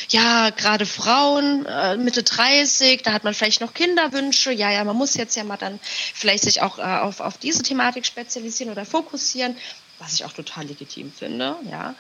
Ja, 0.10 0.50
gerade 0.50 0.88
Frauen, 0.88 1.68
äh, 1.68 1.96
Mitte 1.96 2.24
30, 2.24 3.04
da 3.04 3.14
hat 3.14 3.24
man 3.24 3.36
vielleicht 3.36 3.62
noch 3.62 3.76
Kinderwünsche. 3.76 4.52
Ja, 4.52 4.72
ja, 4.72 4.84
man 4.84 4.96
muss 4.96 5.14
jetzt 5.14 5.36
ja 5.36 5.44
mal 5.44 5.58
dann 5.58 5.80
vielleicht 5.84 6.46
sich 6.46 6.64
auch 6.64 6.80
äh, 6.80 6.82
auf, 6.82 7.20
auf 7.20 7.38
diese 7.38 7.62
Thematik 7.62 8.08
spezialisieren 8.08 8.72
oder 8.72 8.86
fokussieren, 8.86 9.56
was 10.00 10.16
ich 10.16 10.26
auch 10.26 10.34
total 10.34 10.66
legitim 10.66 11.14
finde, 11.14 11.56
ja. 11.70 11.94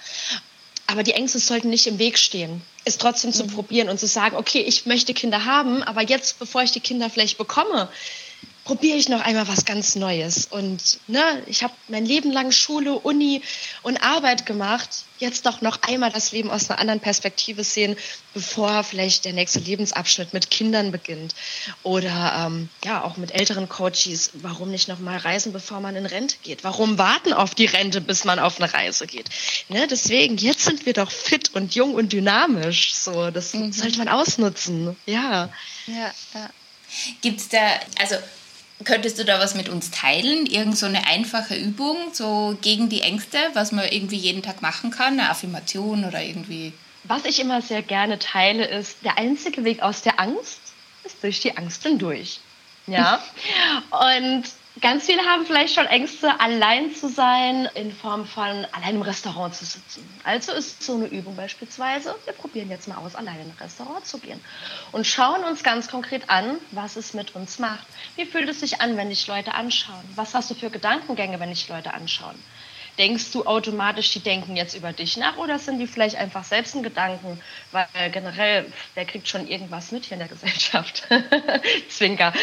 Aber 0.87 1.03
die 1.03 1.13
Ängste 1.13 1.39
sollten 1.39 1.69
nicht 1.69 1.87
im 1.87 1.99
Weg 1.99 2.17
stehen, 2.17 2.61
es 2.85 2.97
trotzdem 2.97 3.29
mhm. 3.29 3.35
zu 3.35 3.47
probieren 3.47 3.89
und 3.89 3.99
zu 3.99 4.07
sagen, 4.07 4.35
okay, 4.35 4.59
ich 4.59 4.85
möchte 4.85 5.13
Kinder 5.13 5.45
haben, 5.45 5.81
aber 5.83 6.01
jetzt, 6.01 6.39
bevor 6.39 6.63
ich 6.63 6.71
die 6.71 6.81
Kinder 6.81 7.09
vielleicht 7.09 7.37
bekomme, 7.37 7.89
probiere 8.63 8.97
ich 8.97 9.09
noch 9.09 9.21
einmal 9.21 9.47
was 9.47 9.65
ganz 9.65 9.95
Neues. 9.95 10.45
Und 10.45 10.99
ne, 11.07 11.43
ich 11.47 11.63
habe 11.63 11.73
mein 11.89 12.05
Leben 12.05 12.31
lang 12.31 12.51
Schule, 12.51 12.93
Uni 12.93 13.41
und 13.81 14.01
Arbeit 14.03 14.45
gemacht. 14.45 14.89
Jetzt 15.19 15.45
doch 15.45 15.61
noch 15.61 15.81
einmal 15.83 16.11
das 16.11 16.31
Leben 16.31 16.49
aus 16.49 16.69
einer 16.69 16.79
anderen 16.79 16.99
Perspektive 16.99 17.63
sehen, 17.63 17.95
bevor 18.33 18.83
vielleicht 18.83 19.25
der 19.25 19.33
nächste 19.33 19.59
Lebensabschnitt 19.59 20.33
mit 20.33 20.49
Kindern 20.49 20.91
beginnt. 20.91 21.35
Oder 21.83 22.45
ähm, 22.45 22.69
ja, 22.83 23.03
auch 23.03 23.17
mit 23.17 23.31
älteren 23.31 23.67
Coaches. 23.67 24.31
Warum 24.33 24.71
nicht 24.71 24.87
noch 24.87 24.99
mal 24.99 25.17
reisen, 25.17 25.53
bevor 25.53 25.79
man 25.79 25.95
in 25.95 26.05
Rente 26.05 26.37
geht? 26.43 26.63
Warum 26.63 26.97
warten 26.97 27.33
auf 27.33 27.55
die 27.55 27.65
Rente, 27.65 28.01
bis 28.01 28.23
man 28.23 28.39
auf 28.39 28.59
eine 28.59 28.73
Reise 28.73 29.07
geht? 29.07 29.29
Ne, 29.69 29.87
deswegen, 29.87 30.37
jetzt 30.37 30.63
sind 30.63 30.85
wir 30.85 30.93
doch 30.93 31.11
fit 31.11 31.53
und 31.53 31.75
jung 31.75 31.95
und 31.95 32.13
dynamisch. 32.13 32.93
So, 32.93 33.29
das 33.29 33.53
mhm. 33.53 33.73
sollte 33.73 33.97
man 33.97 34.07
ausnutzen. 34.07 34.95
Ja. 35.05 35.49
Ja, 35.87 36.11
ja. 36.33 36.49
Gibt 37.21 37.39
es 37.39 37.49
da, 37.49 37.59
also 37.99 38.15
Könntest 38.83 39.19
du 39.19 39.25
da 39.25 39.39
was 39.39 39.55
mit 39.55 39.69
uns 39.69 39.91
teilen? 39.91 40.45
Irgend 40.45 40.77
so 40.77 40.85
eine 40.85 41.07
einfache 41.07 41.55
Übung, 41.55 41.97
so 42.11 42.57
gegen 42.61 42.89
die 42.89 43.01
Ängste, 43.01 43.37
was 43.53 43.71
man 43.71 43.87
irgendwie 43.87 44.17
jeden 44.17 44.41
Tag 44.41 44.61
machen 44.61 44.91
kann, 44.91 45.19
eine 45.19 45.29
Affirmation 45.29 46.05
oder 46.05 46.21
irgendwie? 46.21 46.73
Was 47.05 47.25
ich 47.25 47.39
immer 47.39 47.61
sehr 47.61 47.81
gerne 47.81 48.19
teile, 48.19 48.65
ist, 48.65 48.97
der 49.03 49.17
einzige 49.17 49.63
Weg 49.63 49.81
aus 49.81 50.01
der 50.01 50.19
Angst 50.19 50.59
ist 51.03 51.21
durch 51.21 51.41
die 51.41 51.57
Angst 51.57 51.83
hindurch. 51.83 52.39
Ja. 52.87 53.21
Und 53.89 54.43
Ganz 54.83 55.05
viele 55.05 55.21
haben 55.21 55.45
vielleicht 55.45 55.75
schon 55.75 55.85
Ängste, 55.85 56.41
allein 56.41 56.93
zu 56.93 57.07
sein, 57.07 57.69
in 57.73 57.93
Form 57.93 58.25
von 58.25 58.67
allein 58.73 58.95
im 58.95 59.01
Restaurant 59.01 59.55
zu 59.55 59.63
sitzen. 59.63 60.05
Also 60.25 60.51
ist 60.51 60.83
so 60.83 60.95
eine 60.95 61.07
Übung 61.07 61.37
beispielsweise, 61.37 62.13
wir 62.25 62.33
probieren 62.33 62.69
jetzt 62.69 62.89
mal 62.89 62.97
aus, 62.97 63.15
allein 63.15 63.39
in 63.39 63.49
ein 63.49 63.57
Restaurant 63.61 64.05
zu 64.05 64.17
gehen 64.17 64.41
und 64.91 65.07
schauen 65.07 65.45
uns 65.45 65.63
ganz 65.63 65.87
konkret 65.87 66.29
an, 66.29 66.57
was 66.71 66.97
es 66.97 67.13
mit 67.13 67.33
uns 67.33 67.59
macht. 67.59 67.87
Wie 68.17 68.25
fühlt 68.25 68.49
es 68.49 68.59
sich 68.59 68.81
an, 68.81 68.97
wenn 68.97 69.07
dich 69.07 69.25
Leute 69.25 69.53
anschauen? 69.53 70.03
Was 70.15 70.33
hast 70.33 70.51
du 70.51 70.53
für 70.53 70.69
Gedankengänge, 70.69 71.39
wenn 71.39 71.47
dich 71.47 71.69
Leute 71.69 71.93
anschauen? 71.93 72.35
Denkst 72.97 73.31
du 73.31 73.45
automatisch, 73.45 74.11
die 74.11 74.19
denken 74.19 74.55
jetzt 74.55 74.75
über 74.75 74.93
dich 74.93 75.17
nach 75.17 75.37
oder 75.37 75.59
sind 75.59 75.79
die 75.79 75.87
vielleicht 75.87 76.15
einfach 76.15 76.43
selbst 76.43 76.75
ein 76.75 76.83
Gedanken? 76.83 77.39
Weil 77.71 77.87
generell, 78.11 78.71
wer 78.93 79.05
kriegt 79.05 79.27
schon 79.27 79.47
irgendwas 79.47 79.91
mit 79.91 80.05
hier 80.05 80.13
in 80.13 80.19
der 80.19 80.27
Gesellschaft? 80.27 81.07
Zwinker. 81.89 82.33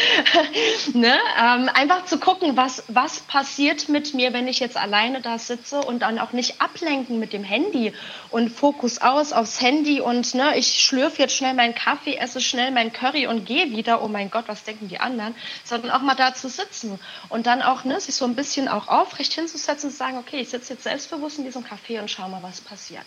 ne? 0.93 1.17
ähm, 1.39 1.69
einfach 1.73 2.05
zu 2.05 2.19
gucken, 2.19 2.57
was, 2.57 2.83
was 2.87 3.21
passiert 3.21 3.89
mit 3.89 4.13
mir, 4.13 4.33
wenn 4.33 4.47
ich 4.47 4.59
jetzt 4.59 4.77
alleine 4.77 5.21
da 5.21 5.37
sitze 5.37 5.81
und 5.81 5.99
dann 5.99 6.19
auch 6.19 6.33
nicht 6.33 6.61
ablenken 6.61 7.19
mit 7.19 7.33
dem 7.33 7.43
Handy 7.43 7.93
und 8.29 8.49
Fokus 8.49 8.99
aus 8.99 9.33
aufs 9.33 9.61
Handy 9.61 10.01
und 10.01 10.33
ne, 10.33 10.57
ich 10.57 10.79
schlürfe 10.79 11.21
jetzt 11.21 11.35
schnell 11.35 11.53
meinen 11.53 11.75
Kaffee, 11.75 12.15
esse 12.15 12.41
schnell 12.41 12.71
mein 12.71 12.91
Curry 12.91 13.27
und 13.27 13.45
gehe 13.45 13.71
wieder. 13.71 14.03
Oh 14.03 14.07
mein 14.07 14.29
Gott, 14.29 14.45
was 14.47 14.63
denken 14.63 14.87
die 14.87 14.99
anderen? 14.99 15.35
Sondern 15.63 15.91
auch 15.91 16.01
mal 16.01 16.15
da 16.15 16.33
zu 16.33 16.49
sitzen 16.49 16.99
und 17.29 17.47
dann 17.47 17.61
auch 17.61 17.83
ne, 17.83 17.99
sich 17.99 18.15
so 18.15 18.25
ein 18.25 18.35
bisschen 18.35 18.67
auch 18.67 18.87
aufrecht 18.87 19.33
hinzusetzen 19.33 19.89
und 19.89 19.91
zu 19.93 19.97
sagen, 19.97 20.17
okay, 20.17 20.40
ich 20.41 20.49
sitze 20.49 20.73
jetzt 20.73 20.83
selbstbewusst 20.83 21.37
in 21.37 21.45
diesem 21.45 21.63
Café 21.63 21.99
und 21.99 22.09
schau 22.09 22.27
mal, 22.27 22.43
was 22.43 22.61
passiert. 22.61 23.05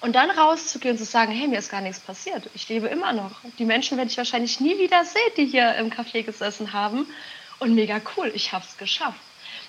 Und 0.00 0.14
dann 0.14 0.30
rauszugehen 0.30 0.92
und 0.92 0.98
zu 0.98 1.04
sagen, 1.04 1.32
hey, 1.32 1.46
mir 1.46 1.58
ist 1.58 1.70
gar 1.70 1.82
nichts 1.82 2.00
passiert. 2.00 2.48
Ich 2.54 2.68
lebe 2.68 2.86
immer 2.86 3.12
noch. 3.12 3.32
Die 3.58 3.64
Menschen 3.64 3.98
werde 3.98 4.10
ich 4.10 4.16
wahrscheinlich 4.16 4.60
nie 4.60 4.78
wieder 4.78 5.04
sehen, 5.04 5.32
die 5.36 5.46
hier 5.46 5.74
im 5.74 5.90
Café 5.90 6.22
gesessen 6.22 6.72
haben. 6.72 7.06
Und 7.58 7.74
mega 7.74 8.00
cool, 8.16 8.32
ich 8.34 8.52
habe 8.52 8.64
es 8.66 8.78
geschafft. 8.78 9.20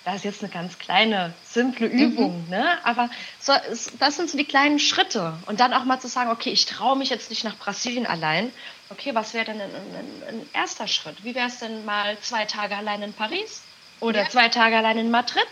Das 0.05 0.15
ist 0.15 0.23
jetzt 0.23 0.43
eine 0.43 0.51
ganz 0.51 0.79
kleine, 0.79 1.33
simple 1.43 1.89
mhm. 1.89 1.99
Übung, 1.99 2.43
mhm. 2.45 2.49
ne? 2.49 2.85
aber 2.85 3.09
so, 3.39 3.53
das 3.99 4.15
sind 4.15 4.29
so 4.29 4.37
die 4.37 4.45
kleinen 4.45 4.79
Schritte. 4.79 5.33
Und 5.45 5.59
dann 5.59 5.73
auch 5.73 5.83
mal 5.83 5.99
zu 5.99 6.07
sagen, 6.07 6.31
okay, 6.31 6.49
ich 6.49 6.65
traue 6.65 6.97
mich 6.97 7.09
jetzt 7.09 7.29
nicht 7.29 7.43
nach 7.43 7.57
Brasilien 7.57 8.07
allein. 8.07 8.51
Okay, 8.89 9.13
was 9.13 9.33
wäre 9.33 9.45
denn 9.45 9.61
ein, 9.61 9.69
ein, 9.69 10.23
ein, 10.27 10.49
erster 10.53 10.87
Schritt? 10.87 11.23
Wie 11.23 11.35
wäre 11.35 11.47
es 11.47 11.59
denn 11.59 11.85
mal 11.85 12.17
zwei 12.21 12.45
Tage 12.45 12.75
allein 12.75 13.03
in 13.03 13.13
Paris 13.13 13.61
oder 13.99 14.23
ja. 14.23 14.29
zwei 14.29 14.49
Tage 14.49 14.77
allein 14.77 14.97
in 14.97 15.11
Madrid? 15.11 15.47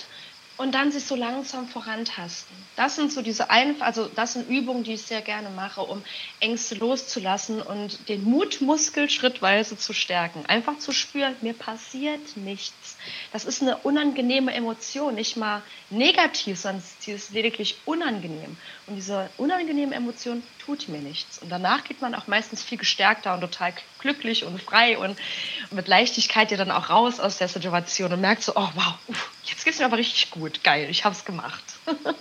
Und 0.60 0.76
dann 0.76 0.92
sich 0.92 1.06
so 1.06 1.16
langsam 1.16 1.70
vorantasten. 1.70 2.54
Das 2.76 2.98
sind 2.98 3.14
so 3.14 3.22
diese 3.22 3.50
Einf 3.50 3.82
also 3.82 4.10
das 4.14 4.34
sind 4.34 4.50
Übungen, 4.50 4.84
die 4.84 4.94
ich 4.94 5.04
sehr 5.04 5.22
gerne 5.22 5.50
mache, 5.50 5.82
um 5.82 6.04
Ängste 6.42 6.76
loszulassen 6.76 7.62
und 7.62 8.10
den 8.10 8.26
Mutmuskel 8.26 9.10
schrittweise 9.10 9.78
zu 9.78 9.94
stärken. 9.94 10.46
Einfach 10.48 10.78
zu 10.78 10.92
spüren, 10.92 11.34
mir 11.42 11.54
passiert 11.54 12.36
nichts. 12.36 12.98
Das 13.32 13.46
ist 13.46 13.62
eine 13.62 13.78
unangenehme 13.78 14.54
Emotion, 14.54 15.16
nicht 15.16 15.38
mal 15.38 15.62
negativ, 15.90 16.60
sondern 16.60 16.84
sie 17.00 17.12
ist 17.12 17.32
lediglich 17.32 17.78
unangenehm. 17.86 18.58
Und 18.88 18.96
diese 18.96 19.30
unangenehme 19.38 19.96
Emotion 19.96 20.44
tut 20.64 20.88
mir 20.88 21.00
nichts. 21.00 21.40
Und 21.40 21.50
danach 21.50 21.84
geht 21.84 22.02
man 22.02 22.16
auch 22.16 22.28
meistens 22.28 22.64
viel 22.64 22.78
gestärkter 22.78 23.34
und 23.34 23.42
total 23.42 23.74
glücklich 24.00 24.44
und 24.46 24.62
frei 24.62 24.98
und 24.98 25.18
mit 25.72 25.88
Leichtigkeit 25.88 26.52
ja 26.52 26.58
dann 26.58 26.72
auch 26.72 26.90
raus 26.90 27.20
aus 27.20 27.38
der 27.38 27.48
Situation 27.48 28.14
und 28.14 28.22
merkt 28.22 28.44
so, 28.44 28.54
oh 28.56 28.70
wow, 28.76 28.94
jetzt 29.44 29.66
geht 29.66 29.74
es 29.74 29.80
mir 29.80 29.86
aber 29.86 29.98
richtig 29.98 30.32
gut, 30.32 30.64
geil, 30.64 30.88
ich 30.90 31.06
habe 31.06 31.16
es 31.16 31.26
gemacht. 31.26 31.64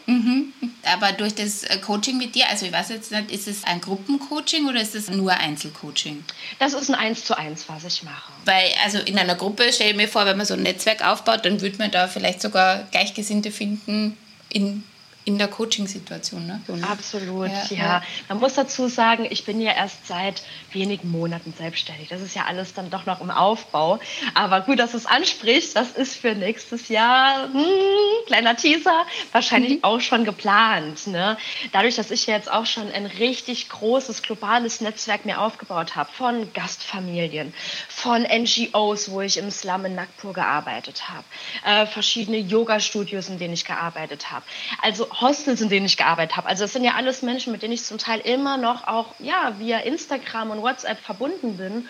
Mhm. 0.06 0.52
Aber 0.84 1.12
durch 1.12 1.34
das 1.34 1.64
äh, 1.64 1.78
Coaching 1.78 2.16
mit 2.16 2.34
dir, 2.34 2.48
also 2.48 2.64
ich 2.66 2.72
weiß 2.72 2.88
jetzt 2.88 3.12
nicht, 3.12 3.30
ist 3.30 3.46
es 3.46 3.64
ein 3.64 3.80
Gruppencoaching 3.80 4.66
oder 4.68 4.80
ist 4.80 4.94
es 4.94 5.10
nur 5.10 5.32
Einzelcoaching? 5.32 6.24
Das 6.58 6.72
ist 6.72 6.88
ein 6.88 6.94
Eins 6.94 7.24
zu 7.24 7.36
eins, 7.36 7.68
was 7.68 7.84
ich 7.84 8.02
mache. 8.02 8.32
Weil, 8.44 8.70
also 8.84 8.98
in 8.98 9.18
einer 9.18 9.34
Gruppe 9.34 9.70
stelle 9.72 9.90
ich 9.90 9.96
mir 9.96 10.08
vor, 10.08 10.24
wenn 10.24 10.36
man 10.36 10.46
so 10.46 10.54
ein 10.54 10.62
Netzwerk 10.62 11.06
aufbaut, 11.06 11.44
dann 11.44 11.60
würde 11.60 11.76
man 11.78 11.90
da 11.90 12.08
vielleicht 12.08 12.40
sogar 12.40 12.84
Gleichgesinnte 12.90 13.50
finden 13.50 14.16
in 14.48 14.82
in 15.28 15.36
der 15.36 15.48
Coaching-Situation. 15.48 16.46
Ne? 16.46 16.62
Absolut, 16.90 17.50
ja, 17.68 17.76
ja. 17.76 18.02
Man 18.30 18.38
muss 18.38 18.54
dazu 18.54 18.88
sagen, 18.88 19.26
ich 19.28 19.44
bin 19.44 19.60
ja 19.60 19.72
erst 19.72 20.06
seit 20.06 20.42
wenigen 20.72 21.10
Monaten 21.10 21.52
selbstständig. 21.52 22.08
Das 22.08 22.22
ist 22.22 22.34
ja 22.34 22.46
alles 22.46 22.72
dann 22.72 22.88
doch 22.88 23.04
noch 23.04 23.20
im 23.20 23.30
Aufbau. 23.30 24.00
Aber 24.32 24.62
gut, 24.62 24.78
dass 24.78 24.92
du 24.92 24.96
es 24.96 25.04
ansprichst, 25.04 25.76
das 25.76 25.90
ist 25.90 26.16
für 26.16 26.34
nächstes 26.34 26.88
Jahr, 26.88 27.52
hm, 27.52 27.62
kleiner 28.26 28.56
Teaser, 28.56 29.04
wahrscheinlich 29.30 29.72
mhm. 29.72 29.84
auch 29.84 30.00
schon 30.00 30.24
geplant. 30.24 31.06
Ne? 31.08 31.36
Dadurch, 31.72 31.96
dass 31.96 32.10
ich 32.10 32.26
jetzt 32.26 32.50
auch 32.50 32.64
schon 32.64 32.90
ein 32.90 33.04
richtig 33.04 33.68
großes 33.68 34.22
globales 34.22 34.80
Netzwerk 34.80 35.26
mir 35.26 35.42
aufgebaut 35.42 35.94
habe 35.94 36.08
von 36.10 36.50
Gastfamilien, 36.54 37.52
von 37.86 38.22
NGOs, 38.22 39.10
wo 39.10 39.20
ich 39.20 39.36
im 39.36 39.50
Slum 39.50 39.84
in 39.84 39.94
Nagpur 39.94 40.32
gearbeitet 40.32 41.10
habe, 41.10 41.24
äh, 41.66 41.84
verschiedene 41.84 42.38
Yoga-Studios, 42.38 43.28
in 43.28 43.38
denen 43.38 43.52
ich 43.52 43.66
gearbeitet 43.66 44.30
habe. 44.30 44.46
Also 44.80 45.06
Hostels, 45.20 45.60
in 45.60 45.68
denen 45.68 45.86
ich 45.86 45.96
gearbeitet 45.96 46.36
habe. 46.36 46.48
Also 46.48 46.64
das 46.64 46.72
sind 46.72 46.84
ja 46.84 46.94
alles 46.94 47.22
Menschen, 47.22 47.52
mit 47.52 47.62
denen 47.62 47.72
ich 47.72 47.84
zum 47.84 47.98
Teil 47.98 48.20
immer 48.20 48.56
noch 48.56 48.86
auch 48.86 49.14
ja, 49.18 49.58
via 49.58 49.78
Instagram 49.78 50.50
und 50.50 50.62
WhatsApp 50.62 50.98
verbunden 50.98 51.56
bin. 51.56 51.88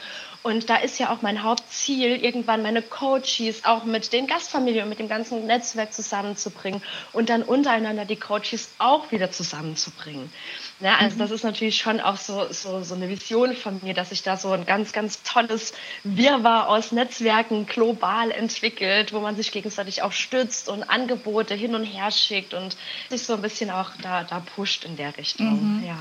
Und 0.48 0.70
da 0.70 0.76
ist 0.76 0.98
ja 0.98 1.12
auch 1.12 1.20
mein 1.20 1.42
Hauptziel, 1.42 2.24
irgendwann 2.24 2.62
meine 2.62 2.80
Coaches 2.80 3.66
auch 3.66 3.84
mit 3.84 4.14
den 4.14 4.26
Gastfamilien 4.26 4.84
und 4.84 4.88
mit 4.88 4.98
dem 4.98 5.08
ganzen 5.08 5.44
Netzwerk 5.44 5.92
zusammenzubringen 5.92 6.82
und 7.12 7.28
dann 7.28 7.42
untereinander 7.42 8.06
die 8.06 8.16
Coaches 8.16 8.70
auch 8.78 9.12
wieder 9.12 9.30
zusammenzubringen. 9.30 10.32
Ja, 10.80 10.96
also 10.96 11.16
mhm. 11.16 11.18
das 11.18 11.32
ist 11.32 11.44
natürlich 11.44 11.76
schon 11.76 12.00
auch 12.00 12.16
so, 12.16 12.50
so, 12.50 12.82
so 12.82 12.94
eine 12.94 13.10
Vision 13.10 13.54
von 13.54 13.78
mir, 13.82 13.92
dass 13.92 14.08
sich 14.08 14.22
da 14.22 14.38
so 14.38 14.52
ein 14.52 14.64
ganz, 14.64 14.92
ganz 14.92 15.22
tolles 15.22 15.74
Wirrwarr 16.02 16.70
aus 16.70 16.92
Netzwerken 16.92 17.66
global 17.66 18.30
entwickelt, 18.30 19.12
wo 19.12 19.20
man 19.20 19.36
sich 19.36 19.52
gegenseitig 19.52 20.00
auch 20.00 20.12
stützt 20.12 20.70
und 20.70 20.82
Angebote 20.82 21.54
hin 21.54 21.74
und 21.74 21.84
her 21.84 22.10
schickt 22.10 22.54
und 22.54 22.74
sich 23.10 23.22
so 23.22 23.34
ein 23.34 23.42
bisschen 23.42 23.70
auch 23.70 23.90
da, 24.00 24.24
da 24.24 24.40
pusht 24.40 24.86
in 24.86 24.96
der 24.96 25.14
Richtung. 25.18 25.80
Mhm. 25.80 25.86
Ja. 25.86 25.98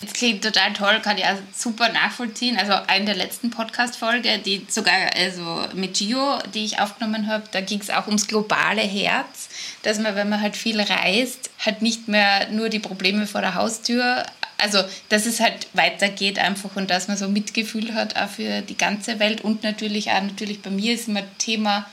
Das 0.00 0.12
klingt 0.12 0.44
total 0.44 0.72
toll, 0.74 1.00
kann 1.02 1.18
ich 1.18 1.24
auch 1.24 1.38
super 1.52 1.88
nachvollziehen. 1.88 2.56
Also 2.56 2.72
eine 2.86 3.06
der 3.06 3.16
letzten 3.16 3.50
Podcast-Folge, 3.50 4.38
die 4.38 4.64
sogar 4.68 4.94
also 5.16 5.64
mit 5.74 5.94
Gio, 5.98 6.38
die 6.54 6.64
ich 6.64 6.78
aufgenommen 6.78 7.26
habe, 7.26 7.42
da 7.50 7.60
ging 7.60 7.80
es 7.80 7.90
auch 7.90 8.06
ums 8.06 8.28
globale 8.28 8.82
Herz, 8.82 9.48
dass 9.82 9.98
man, 9.98 10.14
wenn 10.14 10.28
man 10.28 10.40
halt 10.40 10.56
viel 10.56 10.80
reist, 10.80 11.50
halt 11.64 11.82
nicht 11.82 12.06
mehr 12.06 12.48
nur 12.50 12.68
die 12.68 12.78
Probleme 12.78 13.26
vor 13.26 13.40
der 13.40 13.56
Haustür, 13.56 14.24
also 14.56 14.82
dass 15.08 15.26
es 15.26 15.40
halt 15.40 15.66
weitergeht 15.72 16.38
einfach 16.38 16.76
und 16.76 16.90
dass 16.90 17.08
man 17.08 17.16
so 17.16 17.28
Mitgefühl 17.28 17.94
hat 17.94 18.16
auch 18.16 18.28
für 18.28 18.60
die 18.62 18.76
ganze 18.76 19.18
Welt 19.18 19.40
und 19.40 19.64
natürlich 19.64 20.10
auch 20.10 20.22
natürlich 20.22 20.62
bei 20.62 20.70
mir 20.70 20.94
ist 20.94 21.08
immer 21.08 21.22
Thema, 21.38 21.86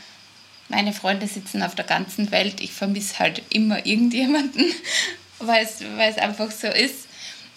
meine 0.69 0.93
Freunde 0.93 1.27
sitzen 1.27 1.63
auf 1.63 1.75
der 1.75 1.85
ganzen 1.85 2.31
Welt, 2.31 2.59
ich 2.59 2.71
vermisse 2.71 3.19
halt 3.19 3.41
immer 3.49 3.85
irgendjemanden, 3.85 4.65
weil 5.39 5.63
es 5.63 6.17
einfach 6.17 6.51
so 6.51 6.67
ist. 6.67 7.04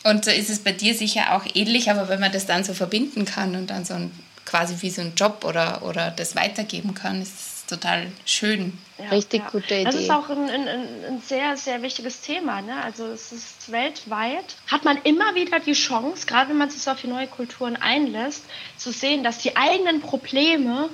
Und 0.04 0.24
so 0.24 0.30
ist 0.30 0.50
es 0.50 0.60
bei 0.60 0.72
dir 0.72 0.94
sicher 0.94 1.34
auch 1.36 1.44
ähnlich, 1.54 1.90
aber 1.90 2.08
wenn 2.08 2.20
man 2.20 2.32
das 2.32 2.46
dann 2.46 2.64
so 2.64 2.74
verbinden 2.74 3.24
kann 3.24 3.56
und 3.56 3.68
dann 3.68 3.84
so 3.84 3.94
ein, 3.94 4.12
quasi 4.44 4.76
wie 4.80 4.90
so 4.90 5.02
ein 5.02 5.14
Job 5.16 5.44
oder, 5.44 5.82
oder 5.82 6.10
das 6.10 6.36
weitergeben 6.36 6.94
kann, 6.94 7.20
ist 7.20 7.34
es 7.34 7.66
total 7.66 8.06
schön. 8.24 8.78
Ja, 8.98 9.10
Richtig 9.10 9.42
ja. 9.42 9.50
gute 9.50 9.74
Idee. 9.74 9.84
Das 9.84 9.94
ist 9.94 10.10
auch 10.10 10.28
ein, 10.30 10.48
ein, 10.48 10.68
ein, 10.68 11.22
sehr, 11.24 11.56
sehr 11.56 11.82
wichtiges 11.82 12.20
Thema. 12.20 12.62
Ne? 12.62 12.82
Also 12.82 13.06
es 13.06 13.30
ist 13.32 13.70
weltweit, 13.70 14.56
hat 14.66 14.84
man 14.84 14.96
immer 15.02 15.34
wieder 15.34 15.60
die 15.60 15.74
Chance, 15.74 16.26
gerade 16.26 16.50
wenn 16.50 16.58
man 16.58 16.70
sich 16.70 16.82
so 16.82 16.90
auf 16.90 17.00
die 17.00 17.06
neue 17.06 17.26
Kulturen 17.26 17.76
einlässt, 17.76 18.44
zu 18.76 18.90
sehen, 18.90 19.22
dass 19.22 19.38
die 19.38 19.56
eigenen 19.56 20.00
Probleme 20.00 20.88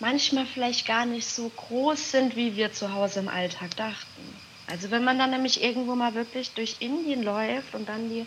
manchmal 0.00 0.46
vielleicht 0.46 0.86
gar 0.86 1.06
nicht 1.06 1.26
so 1.26 1.48
groß 1.48 2.10
sind, 2.10 2.36
wie 2.36 2.56
wir 2.56 2.72
zu 2.72 2.92
Hause 2.92 3.20
im 3.20 3.28
Alltag 3.28 3.76
dachten. 3.76 4.35
Also 4.68 4.90
wenn 4.90 5.04
man 5.04 5.18
dann 5.18 5.30
nämlich 5.30 5.62
irgendwo 5.62 5.94
mal 5.94 6.14
wirklich 6.14 6.52
durch 6.54 6.76
Indien 6.80 7.22
läuft 7.22 7.74
und 7.74 7.88
dann 7.88 8.08
die, 8.08 8.26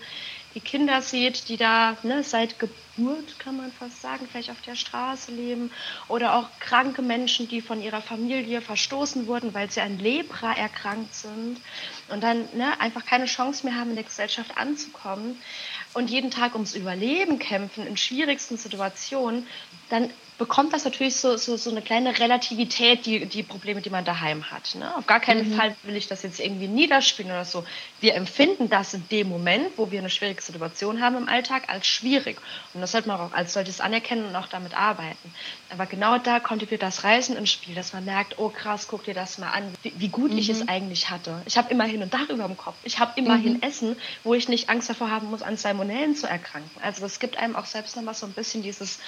die 0.55 0.61
Kinder 0.61 1.01
sieht, 1.01 1.49
die 1.49 1.57
da 1.57 1.97
ne, 2.03 2.23
seit 2.23 2.59
Geburt, 2.59 3.37
kann 3.39 3.57
man 3.57 3.73
fast 3.73 4.01
sagen, 4.01 4.25
vielleicht 4.25 4.49
auf 4.49 4.61
der 4.61 4.75
Straße 4.75 5.33
leben 5.33 5.69
oder 6.07 6.35
auch 6.35 6.49
kranke 6.61 7.01
Menschen, 7.01 7.49
die 7.49 7.59
von 7.59 7.81
ihrer 7.81 8.01
Familie 8.01 8.61
verstoßen 8.61 9.27
wurden, 9.27 9.53
weil 9.53 9.69
sie 9.69 9.81
an 9.81 9.99
Lepra 9.99 10.53
erkrankt 10.53 11.13
sind 11.13 11.59
und 12.07 12.23
dann 12.23 12.47
ne, 12.55 12.79
einfach 12.79 13.05
keine 13.05 13.25
Chance 13.25 13.65
mehr 13.65 13.75
haben, 13.75 13.89
in 13.89 13.95
der 13.95 14.05
Gesellschaft 14.05 14.57
anzukommen 14.57 15.41
und 15.93 16.09
jeden 16.09 16.31
Tag 16.31 16.53
ums 16.53 16.73
Überleben 16.73 17.39
kämpfen 17.39 17.85
in 17.85 17.97
schwierigsten 17.97 18.55
Situationen, 18.55 19.45
dann 19.89 20.09
bekommt 20.39 20.73
das 20.73 20.85
natürlich 20.85 21.17
so, 21.17 21.37
so, 21.37 21.57
so 21.57 21.69
eine 21.69 21.81
kleine 21.81 22.17
Relativität, 22.17 23.05
die, 23.05 23.25
die 23.27 23.43
Probleme, 23.43 23.81
die 23.81 23.89
man 23.89 24.05
daheim 24.05 24.49
hat. 24.49 24.73
Ne? 24.73 24.95
Auf 24.95 25.05
gar 25.05 25.19
keinen 25.19 25.49
mhm. 25.49 25.55
Fall 25.55 25.75
will 25.83 25.95
ich 25.95 26.07
das 26.07 26.23
jetzt 26.23 26.39
irgendwie 26.39 26.67
niederspielen 26.67 27.29
oder 27.29 27.45
so. 27.45 27.65
Wir 27.99 28.15
empfinden 28.15 28.69
das 28.69 28.93
in 28.93 29.07
dem 29.09 29.27
Moment, 29.29 29.77
wo 29.77 29.91
wir 29.91 29.99
eine 29.99 30.09
schwierige 30.09 30.41
Situation 30.41 31.01
haben 31.01 31.17
im 31.17 31.27
Alltag, 31.27 31.63
als 31.67 31.85
schwierig. 31.85 32.37
Und 32.73 32.81
das 32.81 32.93
sollte 32.93 33.09
man 33.09 33.19
auch 33.19 33.33
als 33.33 33.53
solches 33.53 33.81
anerkennen 33.81 34.25
und 34.25 34.35
auch 34.35 34.47
damit 34.47 34.75
arbeiten. 34.75 35.33
Aber 35.69 35.85
genau 35.85 36.17
da 36.17 36.39
kommt 36.39 36.61
wieder 36.61 36.77
das 36.77 37.03
Reisen 37.03 37.35
ins 37.35 37.51
Spiel, 37.51 37.75
dass 37.75 37.93
man 37.93 38.05
merkt, 38.05 38.39
oh 38.39 38.49
krass, 38.49 38.87
guck 38.87 39.03
dir 39.03 39.13
das 39.13 39.37
mal 39.37 39.51
an, 39.51 39.63
wie, 39.83 39.93
wie 39.97 40.07
gut 40.07 40.31
mhm. 40.31 40.37
ich 40.37 40.49
es 40.49 40.61
mhm. 40.61 40.69
eigentlich 40.69 41.09
hatte. 41.09 41.41
Ich 41.45 41.57
habe 41.57 41.69
immerhin 41.69 42.01
ein 42.01 42.09
Dach 42.09 42.29
über 42.29 42.47
dem 42.47 42.57
Kopf. 42.57 42.77
Ich 42.83 42.99
habe 42.99 43.11
immerhin 43.17 43.55
mhm. 43.55 43.61
Essen, 43.61 43.97
wo 44.23 44.33
ich 44.33 44.47
nicht 44.47 44.69
Angst 44.69 44.89
davor 44.89 45.11
haben 45.11 45.29
muss, 45.29 45.41
an 45.41 45.57
Salmonellen 45.57 46.15
zu 46.15 46.27
erkranken. 46.27 46.71
Also 46.81 47.05
es 47.05 47.19
gibt 47.19 47.37
einem 47.37 47.57
auch 47.57 47.65
selbst 47.65 47.97
nochmal 47.97 48.13
so 48.13 48.25
ein 48.25 48.31
bisschen 48.31 48.63
dieses 48.63 48.99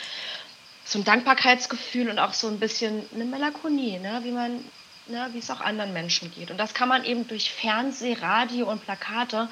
so 0.92 1.00
ein 1.00 1.06
Dankbarkeitsgefühl 1.06 2.10
und 2.10 2.20
auch 2.20 2.34
so 2.34 2.48
ein 2.48 2.60
bisschen 2.60 3.04
eine 3.16 3.24
Melancholie, 3.24 4.00
ne? 4.00 4.20
wie 4.24 4.32
man, 4.32 4.64
ne? 5.08 5.30
wie 5.32 5.40
es 5.40 5.50
auch 5.50 5.62
anderen 5.62 5.94
Menschen 5.94 6.32
geht. 6.34 6.52
Und 6.52 6.58
das 6.58 6.74
kann 6.74 6.90
man 6.90 7.06
eben 7.06 7.28
durch 7.28 7.52
Fernseh, 7.52 8.18
Radio 8.20 8.70
und 8.70 8.84
Plakate 8.84 9.48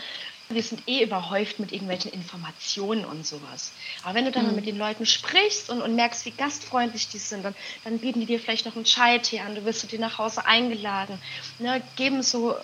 wir 0.52 0.64
sind 0.64 0.88
eh 0.88 1.04
überhäuft 1.04 1.60
mit 1.60 1.72
irgendwelchen 1.72 2.12
Informationen 2.12 3.06
und 3.06 3.26
sowas. 3.26 3.72
Aber 4.04 4.16
wenn 4.16 4.26
du 4.26 4.32
dann 4.32 4.48
mhm. 4.48 4.56
mit 4.56 4.66
den 4.66 4.80
Leuten 4.80 5.06
sprichst 5.06 5.70
und, 5.70 5.82
und 5.82 5.96
merkst, 5.96 6.26
wie 6.26 6.32
gastfreundlich 6.32 7.08
die 7.08 7.20
sind, 7.20 7.46
dann, 7.46 7.54
dann 7.84 8.00
bieten 8.00 8.20
die 8.20 8.26
dir 8.26 8.40
vielleicht 8.40 8.66
noch 8.66 8.76
einen 8.76 8.86
Chai-Tee 8.86 9.42
an, 9.42 9.54
du 9.54 9.64
wirst 9.64 9.82
zu 9.82 9.88
dir 9.88 10.00
nach 10.00 10.18
Hause 10.18 10.48
eingeladen, 10.48 11.22
ne, 11.60 11.84
geben 11.98 12.24
so 12.24 12.56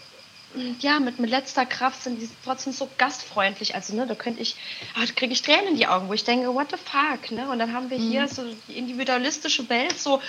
ja, 0.79 0.99
mit, 0.99 1.19
mit 1.19 1.29
letzter 1.29 1.65
Kraft 1.65 2.03
sind 2.03 2.21
die 2.21 2.29
trotzdem 2.43 2.73
so 2.73 2.89
gastfreundlich. 2.97 3.75
Also, 3.75 3.95
ne, 3.95 4.07
da 4.07 4.15
könnte 4.15 4.41
ich, 4.41 4.55
ah, 4.95 5.05
da 5.05 5.13
kriege 5.13 5.33
ich 5.33 5.41
Tränen 5.41 5.69
in 5.69 5.75
die 5.77 5.87
Augen, 5.87 6.07
wo 6.09 6.13
ich 6.13 6.23
denke, 6.23 6.53
what 6.53 6.71
the 6.71 6.77
fuck, 6.77 7.31
ne? 7.31 7.49
Und 7.49 7.59
dann 7.59 7.73
haben 7.73 7.89
wir 7.89 7.97
hier 7.97 8.23
mhm. 8.23 8.27
so 8.27 8.43
die 8.67 8.77
individualistische 8.77 9.67
Welt, 9.69 9.99
so, 9.99 10.21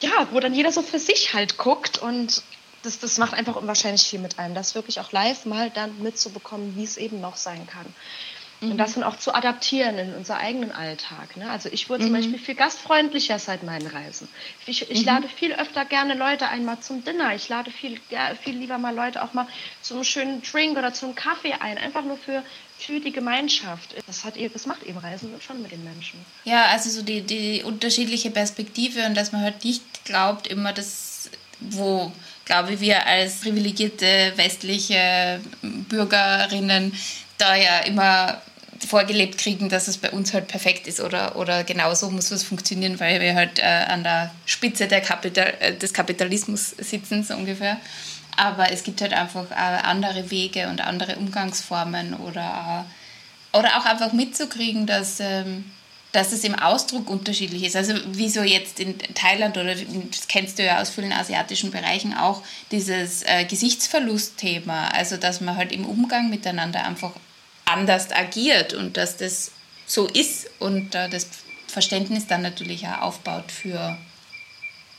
ja, 0.00 0.28
wo 0.30 0.40
dann 0.40 0.54
jeder 0.54 0.72
so 0.72 0.82
für 0.82 0.98
sich 0.98 1.34
halt 1.34 1.56
guckt 1.56 1.98
und 1.98 2.42
das, 2.82 2.98
das 2.98 3.18
macht 3.18 3.34
einfach 3.34 3.56
unwahrscheinlich 3.56 4.02
viel 4.02 4.20
mit 4.20 4.38
einem, 4.38 4.54
das 4.54 4.74
wirklich 4.74 5.00
auch 5.00 5.12
live 5.12 5.44
mal 5.44 5.70
dann 5.70 6.02
mitzubekommen, 6.02 6.76
wie 6.76 6.84
es 6.84 6.96
eben 6.96 7.20
noch 7.20 7.36
sein 7.36 7.66
kann. 7.66 7.86
Mhm. 8.60 8.72
Und 8.72 8.78
das 8.78 8.94
dann 8.94 9.04
auch 9.04 9.18
zu 9.18 9.34
adaptieren 9.34 9.98
in 9.98 10.14
unser 10.14 10.36
eigenen 10.36 10.72
Alltag. 10.72 11.36
Ne? 11.36 11.50
Also 11.50 11.68
ich 11.72 11.88
wurde 11.88 12.02
mhm. 12.02 12.08
zum 12.08 12.16
Beispiel 12.16 12.38
viel 12.38 12.54
gastfreundlicher 12.54 13.38
seit 13.38 13.62
meinen 13.62 13.86
Reisen. 13.86 14.28
Ich, 14.66 14.90
ich 14.90 15.00
mhm. 15.00 15.06
lade 15.06 15.28
viel 15.28 15.52
öfter 15.54 15.84
gerne 15.84 16.14
Leute 16.14 16.48
einmal 16.48 16.80
zum 16.80 17.04
Dinner. 17.04 17.34
Ich 17.34 17.48
lade 17.48 17.70
viel, 17.70 17.98
ja, 18.10 18.34
viel 18.34 18.56
lieber 18.56 18.78
mal 18.78 18.94
Leute 18.94 19.22
auch 19.22 19.32
mal 19.32 19.46
zum 19.80 20.04
schönen 20.04 20.42
Drink 20.42 20.76
oder 20.76 20.92
zum 20.92 21.14
Kaffee 21.14 21.54
ein. 21.54 21.78
Einfach 21.78 22.04
nur 22.04 22.18
für, 22.18 22.42
für 22.78 23.00
die 23.00 23.12
Gemeinschaft. 23.12 23.94
Das, 24.06 24.24
hat, 24.24 24.34
das 24.36 24.66
macht 24.66 24.82
eben 24.82 24.98
Reisen 24.98 25.30
schon 25.40 25.62
mit 25.62 25.72
den 25.72 25.82
Menschen. 25.82 26.20
Ja, 26.44 26.66
also 26.66 26.90
so 26.90 27.02
die, 27.02 27.22
die 27.22 27.62
unterschiedliche 27.62 28.30
Perspektive 28.30 29.06
und 29.06 29.16
dass 29.16 29.32
man 29.32 29.42
halt 29.42 29.64
nicht 29.64 30.04
glaubt, 30.04 30.46
immer 30.46 30.72
das, 30.72 31.30
wo 31.60 32.12
glaube 32.44 32.74
ich, 32.74 32.80
wir 32.80 33.06
als 33.06 33.40
privilegierte 33.40 34.32
westliche 34.34 35.40
Bürgerinnen 35.62 36.92
da 37.38 37.54
ja 37.54 37.78
immer 37.80 38.42
vorgelebt 38.86 39.38
kriegen, 39.38 39.68
dass 39.68 39.88
es 39.88 39.98
bei 39.98 40.10
uns 40.10 40.32
halt 40.32 40.48
perfekt 40.48 40.86
ist 40.86 41.00
oder, 41.00 41.36
oder 41.36 41.64
genau 41.64 41.94
so 41.94 42.10
muss 42.10 42.30
es 42.30 42.42
funktionieren, 42.42 42.98
weil 42.98 43.20
wir 43.20 43.34
halt 43.34 43.58
äh, 43.58 43.62
an 43.62 44.02
der 44.02 44.32
Spitze 44.46 44.88
der 44.88 45.00
Kapital 45.00 45.54
äh, 45.60 45.74
des 45.74 45.92
Kapitalismus 45.92 46.70
sitzen, 46.70 47.22
so 47.22 47.34
ungefähr. 47.34 47.76
Aber 48.36 48.72
es 48.72 48.82
gibt 48.82 49.00
halt 49.02 49.12
einfach 49.12 49.50
äh, 49.50 49.54
andere 49.54 50.30
Wege 50.30 50.68
und 50.68 50.80
andere 50.80 51.16
Umgangsformen 51.16 52.14
oder, 52.14 52.86
oder 53.52 53.78
auch 53.78 53.84
einfach 53.84 54.12
mitzukriegen, 54.12 54.86
dass, 54.86 55.20
ähm, 55.20 55.70
dass 56.12 56.32
es 56.32 56.42
im 56.44 56.54
Ausdruck 56.54 57.10
unterschiedlich 57.10 57.64
ist. 57.64 57.76
Also 57.76 57.94
wie 58.12 58.30
so 58.30 58.42
jetzt 58.42 58.80
in 58.80 58.98
Thailand 59.14 59.58
oder 59.58 59.74
das 59.74 60.26
kennst 60.28 60.58
du 60.58 60.64
ja 60.64 60.80
aus 60.80 60.90
vielen 60.90 61.12
asiatischen 61.12 61.70
Bereichen 61.70 62.14
auch, 62.14 62.42
dieses 62.70 63.22
äh, 63.24 63.44
Gesichtsverlustthema. 63.44 64.88
Also 64.88 65.18
dass 65.18 65.40
man 65.42 65.56
halt 65.56 65.72
im 65.72 65.84
Umgang 65.84 66.30
miteinander 66.30 66.84
einfach 66.86 67.12
anders 67.70 68.12
agiert 68.12 68.74
und 68.74 68.96
dass 68.96 69.16
das 69.16 69.52
so 69.86 70.06
ist 70.06 70.50
und 70.60 70.94
äh, 70.94 71.08
das 71.08 71.26
Verständnis 71.66 72.26
dann 72.26 72.42
natürlich 72.42 72.86
auch 72.86 73.02
aufbaut 73.02 73.50
für 73.50 73.96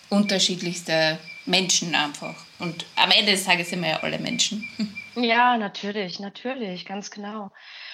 unterschiedlichste 0.09 1.17
Menschen 1.45 1.95
einfach. 1.95 2.35
Und 2.59 2.85
am 2.95 3.11
Ende 3.11 3.31
des 3.31 3.45
Tages 3.45 3.69
sind 3.69 3.81
wir 3.81 3.89
ja 3.89 3.99
alle 4.03 4.19
Menschen. 4.19 4.67
Ja, 5.15 5.57
natürlich, 5.57 6.21
natürlich, 6.21 6.85
ganz 6.85 7.11
genau. 7.11 7.51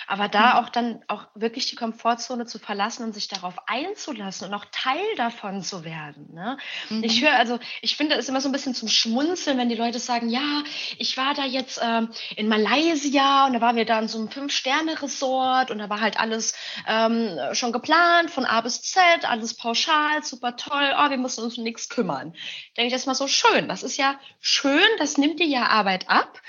Aber 0.07 0.29
da 0.29 0.53
mhm. 0.53 0.59
auch 0.59 0.69
dann 0.69 1.03
auch 1.07 1.27
wirklich 1.35 1.67
die 1.67 1.75
Komfortzone 1.75 2.45
zu 2.45 2.59
verlassen 2.59 3.03
und 3.03 3.13
sich 3.13 3.27
darauf 3.27 3.55
einzulassen 3.67 4.47
und 4.47 4.53
auch 4.53 4.65
Teil 4.71 5.03
davon 5.17 5.61
zu 5.61 5.83
werden. 5.83 6.33
Ne? 6.33 6.57
Mhm. 6.89 7.03
Ich 7.03 7.21
höre, 7.21 7.33
also 7.33 7.59
ich 7.81 7.97
finde 7.97 8.15
es 8.15 8.29
immer 8.29 8.41
so 8.41 8.47
ein 8.49 8.53
bisschen 8.53 8.73
zum 8.73 8.87
Schmunzeln, 8.87 9.57
wenn 9.57 9.69
die 9.69 9.75
Leute 9.75 9.99
sagen, 9.99 10.29
ja, 10.29 10.63
ich 10.97 11.17
war 11.17 11.33
da 11.33 11.45
jetzt 11.45 11.79
ähm, 11.83 12.09
in 12.35 12.47
Malaysia 12.47 13.45
und 13.45 13.53
da 13.53 13.61
waren 13.61 13.75
wir 13.75 13.85
da 13.85 13.99
in 13.99 14.07
so 14.07 14.17
einem 14.17 14.31
Fünf-Sterne-Resort 14.31 15.71
und 15.71 15.79
da 15.79 15.89
war 15.89 15.99
halt 15.99 16.19
alles 16.19 16.55
ähm, 16.87 17.37
schon 17.53 17.73
geplant, 17.73 18.31
von 18.31 18.45
A 18.45 18.61
bis 18.61 18.81
Z, 18.81 19.01
alles 19.23 19.55
pauschal, 19.55 20.23
super 20.23 20.55
toll, 20.55 20.95
oh, 20.97 21.09
wir 21.09 21.17
müssen 21.17 21.43
uns 21.43 21.57
um 21.57 21.63
nichts 21.63 21.89
kümmern. 21.89 22.33
Denke 22.77 22.87
ich 22.87 22.93
das 22.93 23.05
mal 23.05 23.13
so 23.13 23.27
schön. 23.27 23.67
Das 23.67 23.83
ist 23.83 23.97
ja 23.97 24.19
schön, 24.39 24.87
das 24.99 25.17
nimmt 25.17 25.39
dir 25.39 25.47
ja 25.47 25.67
Arbeit 25.67 26.09
ab. 26.09 26.41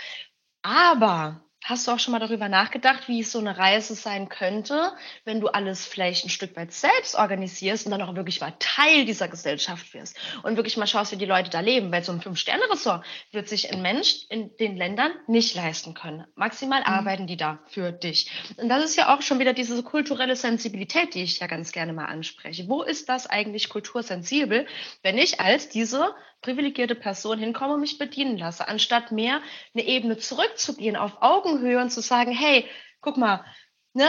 Aber 0.63 1.43
Hast 1.69 1.87
du 1.87 1.91
auch 1.91 1.99
schon 1.99 2.13
mal 2.13 2.19
darüber 2.19 2.49
nachgedacht, 2.49 3.09
wie 3.09 3.21
es 3.21 3.31
so 3.31 3.39
eine 3.41 3.59
Reise 3.59 3.95
sein 3.95 4.31
könnte, 4.31 4.91
wenn 5.27 5.39
du 5.39 5.49
alles 5.49 5.85
vielleicht 5.85 6.25
ein 6.25 6.31
Stück 6.31 6.57
weit 6.57 6.73
selbst 6.73 7.15
organisierst 7.15 7.85
und 7.85 7.93
dann 7.93 8.01
auch 8.01 8.15
wirklich 8.15 8.41
mal 8.41 8.55
Teil 8.59 9.05
dieser 9.05 9.29
Gesellschaft 9.29 9.93
wirst 9.93 10.17
und 10.45 10.57
wirklich 10.57 10.79
mal 10.79 10.87
schaust, 10.87 11.13
wie 11.13 11.17
die 11.17 11.27
Leute 11.27 11.51
da 11.51 11.61
leben? 11.61 11.93
Weil 11.93 12.03
so 12.03 12.13
ein 12.13 12.23
Fünf-Sterne-Ressort 12.23 13.05
wird 13.33 13.51
sich 13.51 13.71
ein 13.71 13.83
Mensch 13.83 14.25
in 14.31 14.57
den 14.57 14.79
Ländern 14.79 15.13
nicht 15.27 15.55
leisten 15.57 15.93
können. 15.93 16.25
Maximal 16.37 16.81
mhm. 16.81 16.87
arbeiten 16.87 17.27
die 17.27 17.37
da 17.37 17.59
für 17.67 17.93
dich. 17.93 18.31
Und 18.57 18.71
das 18.71 18.83
ist 18.83 18.97
ja 18.97 19.15
auch 19.15 19.21
schon 19.21 19.39
wieder 19.39 19.53
diese 19.53 19.83
kulturelle 19.83 20.37
Sensibilität, 20.37 21.15
die 21.15 21.23
ich 21.23 21.39
ja 21.39 21.49
ganz 21.49 21.73
gerne 21.73 21.93
mal 21.93 22.07
anspreche. 22.07 22.67
Wo 22.67 22.83
ist 22.83 23.11
das 23.11 23.27
eigentlich 23.27 23.69
kultursensibel, 23.69 24.67
wenn 25.03 25.19
ich 25.19 25.39
als 25.39 25.69
diese 25.69 26.15
privilegierte 26.41 26.95
Person 26.95 27.39
hinkomme 27.39 27.75
und 27.75 27.81
mich 27.81 27.99
bedienen 27.99 28.39
lasse, 28.39 28.69
anstatt 28.69 29.13
mehr 29.13 29.41
eine 29.75 29.85
Ebene 29.85 30.19
zurückzugehen 30.19 30.97
auf 30.97 31.21
Augenhöhe 31.21 31.81
und 31.81 31.91
zu 31.91 32.01
sagen, 32.01 32.33
hey, 32.33 32.67
guck 33.01 33.17
mal, 33.17 33.45
ne, 33.93 34.09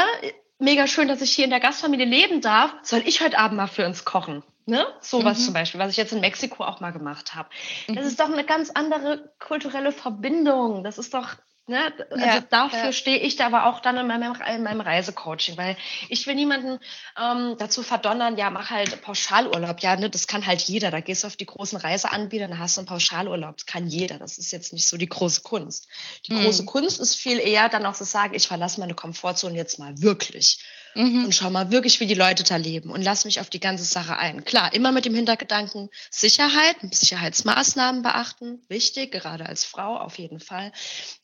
mega 0.60 0.88
schön, 0.88 1.08
dass 1.08 1.22
ich 1.22 1.32
hier 1.32 1.46
in 1.46 1.52
der 1.52 1.60
Gastfamilie 1.60 2.06
leben 2.06 2.42
darf, 2.42 2.74
soll 2.84 3.02
ich 3.06 3.22
heute 3.22 3.39
Abend 3.39 3.58
mal 3.58 3.68
für 3.68 3.86
uns 3.86 4.06
kochen? 4.06 4.44
Ne? 4.65 4.86
Sowas 5.02 5.39
mhm. 5.39 5.44
zum 5.46 5.54
Beispiel, 5.56 5.80
was 5.80 5.92
ich 5.92 5.98
jetzt 5.98 6.13
in 6.13 6.20
Mexiko 6.20 6.63
auch 6.63 6.80
mal 6.80 6.92
gemacht 6.92 7.34
habe. 7.34 7.50
Das 7.88 7.98
mhm. 7.98 8.04
ist 8.04 8.20
doch 8.20 8.32
eine 8.32 8.44
ganz 8.44 8.70
andere 8.70 9.34
kulturelle 9.39 9.92
Verbindung. 9.92 10.84
Das 10.84 11.00
ist 11.00 11.15
doch 11.15 11.38
Ne? 11.70 11.94
Also 12.10 12.26
ja, 12.26 12.42
dafür 12.42 12.86
ja. 12.86 12.92
stehe 12.92 13.20
ich 13.20 13.36
da 13.36 13.46
aber 13.46 13.68
auch 13.68 13.80
dann 13.80 13.96
in 13.98 14.08
meinem, 14.08 14.36
in 14.54 14.64
meinem 14.64 14.82
Reisecoaching, 14.82 15.56
weil 15.56 15.78
ich 16.10 16.26
will 16.26 16.36
niemanden 16.36 16.80
ähm, 17.20 17.56
dazu 17.60 17.84
verdonnern, 17.84 18.38
ja, 18.38 18.50
mach 18.50 18.72
halt 18.72 19.02
Pauschalurlaub. 19.02 19.80
Ja, 19.80 19.96
ne, 19.96 20.10
das 20.10 20.28
kann 20.28 20.46
halt 20.46 20.62
jeder. 20.62 20.90
Da 20.92 21.00
gehst 21.00 21.24
du 21.24 21.28
auf 21.28 21.36
die 21.36 21.46
großen 21.46 21.78
Reiseanbieter, 21.78 22.48
dann 22.48 22.60
hast 22.60 22.78
du 22.78 22.82
einen 22.82 22.88
Pauschalurlaub. 22.88 23.58
Das 23.58 23.66
kann 23.68 23.88
jeder. 23.88 24.18
Das 24.18 24.38
ist 24.40 24.52
jetzt 24.52 24.74
nicht 24.74 24.88
so 24.88 24.98
die 24.98 25.08
große 25.08 25.42
Kunst. 25.42 25.88
Die 26.28 26.34
mhm. 26.34 26.44
große 26.44 26.66
Kunst 26.66 27.00
ist 27.00 27.16
viel 27.16 27.40
eher 27.40 27.70
dann 27.70 27.86
auch 27.86 27.94
zu 27.94 28.04
sagen, 28.04 28.34
ich 28.34 28.48
verlasse 28.48 28.80
meine 28.80 28.96
Komfortzone 28.96 29.56
jetzt 29.56 29.78
mal 29.78 30.02
wirklich 30.02 30.60
mhm. 30.95 31.25
und 31.25 31.36
schau 31.36 31.49
mal 31.49 31.71
wirklich, 31.71 31.99
wie 31.99 32.06
die 32.06 32.13
Leute 32.13 32.43
da 32.43 32.56
leben 32.56 32.91
und 32.91 33.02
lass 33.02 33.25
mich 33.25 33.39
auf 33.39 33.49
die 33.49 33.60
ganze 33.60 33.84
Sache 33.84 34.17
ein. 34.17 34.45
Klar, 34.45 34.73
immer 34.73 34.91
mit 34.91 35.06
dem 35.06 35.15
Hintergedanken 35.15 35.89
Sicherheit, 36.10 36.78
Sicherheitsmaßnahmen 36.91 38.02
beachten, 38.02 38.62
wichtig, 38.67 39.12
gerade 39.12 39.45
als 39.45 39.65
Frau 39.65 39.97
auf 39.97 40.17
jeden 40.17 40.39
Fall. 40.39 40.71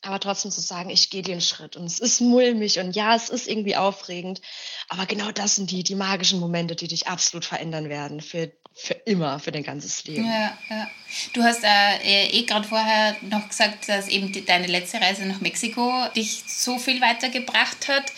Aber 0.02 0.20
trotzdem 0.20 0.52
zu 0.52 0.62
sagen, 0.62 0.90
ich 0.90 1.10
gehe 1.10 1.22
den 1.22 1.42
Schritt 1.42 1.76
und 1.76 1.86
es 1.86 2.00
ist 2.00 2.22
mulmig 2.22 2.80
und 2.80 2.96
ja, 2.96 3.16
es 3.16 3.30
ist 3.30 3.48
irgendwie 3.48 3.76
aufregend. 3.76 4.42
Aber 4.90 5.06
genau 5.06 5.32
das 5.32 5.56
sind 5.56 5.72
die, 5.72 5.84
die 5.84 5.96
magischen 5.96 6.40
Momente, 6.40 6.76
die 6.76 6.88
dich 6.88 7.08
absolut 7.08 7.46
verändern 7.46 7.90
werden 7.90 8.22
für, 8.22 8.52
für 8.74 8.94
immer, 8.94 9.40
für 9.40 9.52
dein 9.52 9.64
ganzes 9.64 10.04
Leben. 10.06 10.26
Ja, 10.26 10.58
ja. 10.70 10.88
Du 11.34 11.44
hast 11.44 11.64
äh, 11.64 12.28
eh 12.28 12.44
gerade 12.44 12.68
vorher 12.68 13.16
noch 13.22 13.48
gesagt, 13.48 13.88
dass 13.88 14.08
eben 14.08 14.32
die, 14.32 14.46
deine 14.46 14.68
letzte 14.68 15.00
Reise 15.00 15.26
nach 15.26 15.40
Mexiko 15.40 15.92
dich 16.16 16.44
so 16.48 16.78
viel 16.78 17.02
weitergebracht 17.02 17.88
hat 17.88 18.12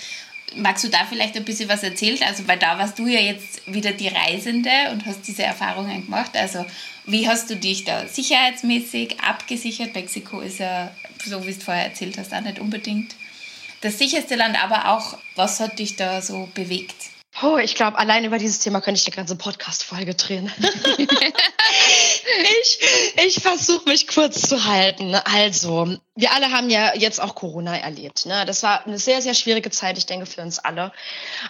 magst 0.55 0.83
du 0.83 0.89
da 0.89 1.05
vielleicht 1.07 1.35
ein 1.35 1.45
bisschen 1.45 1.69
was 1.69 1.83
erzählen? 1.83 2.19
Also, 2.23 2.47
weil 2.47 2.57
da 2.57 2.77
warst 2.77 2.97
du 2.99 3.07
ja 3.07 3.19
jetzt 3.19 3.61
wieder 3.71 3.91
die 3.91 4.07
Reisende 4.07 4.71
und 4.91 5.05
hast 5.05 5.27
diese 5.27 5.43
Erfahrungen 5.43 6.05
gemacht. 6.05 6.31
Also, 6.35 6.65
wie 7.05 7.27
hast 7.27 7.49
du 7.49 7.55
dich 7.55 7.83
da 7.83 8.07
sicherheitsmäßig 8.07 9.19
abgesichert? 9.21 9.95
Mexiko 9.95 10.41
ist 10.41 10.59
ja, 10.59 10.91
so 11.23 11.45
wie 11.45 11.53
du 11.53 11.59
vorher 11.59 11.85
erzählt 11.85 12.17
hast, 12.17 12.33
auch 12.33 12.41
nicht 12.41 12.59
unbedingt 12.59 13.15
das 13.81 13.97
sicherste 13.99 14.35
Land, 14.35 14.61
aber 14.61 14.89
auch, 14.91 15.17
was 15.35 15.59
hat 15.59 15.79
dich 15.79 15.95
da 15.95 16.21
so 16.21 16.49
bewegt? 16.53 16.95
Oh, 17.43 17.57
ich 17.57 17.75
glaube, 17.75 17.99
allein 17.99 18.25
über 18.25 18.39
dieses 18.39 18.59
Thema 18.59 18.81
könnte 18.81 18.99
ich 18.99 19.07
eine 19.07 19.15
ganze 19.15 19.35
Podcast-Folge 19.35 20.15
drehen. 20.15 20.51
ich 22.61 22.79
ich 23.23 23.39
versuche 23.41 23.87
mich 23.87 24.07
kurz 24.07 24.41
zu 24.41 24.65
halten. 24.65 25.13
Also, 25.13 25.99
wir 26.17 26.33
alle 26.33 26.51
haben 26.51 26.69
ja 26.69 26.95
jetzt 26.95 27.21
auch 27.21 27.35
Corona 27.35 27.77
erlebt. 27.77 28.25
Ne? 28.25 28.43
Das 28.47 28.63
war 28.63 28.85
eine 28.85 28.97
sehr, 28.97 29.21
sehr 29.21 29.35
schwierige 29.35 29.69
Zeit, 29.69 29.99
ich 29.99 30.07
denke, 30.07 30.25
für 30.25 30.41
uns 30.41 30.57
alle. 30.57 30.91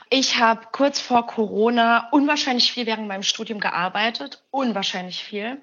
Ich 0.09 0.39
habe 0.39 0.67
kurz 0.73 0.99
vor 0.99 1.25
Corona 1.25 2.09
unwahrscheinlich 2.11 2.73
viel 2.73 2.85
während 2.85 3.07
meinem 3.07 3.23
Studium 3.23 3.61
gearbeitet. 3.61 4.43
Unwahrscheinlich 4.51 5.23
viel. 5.23 5.61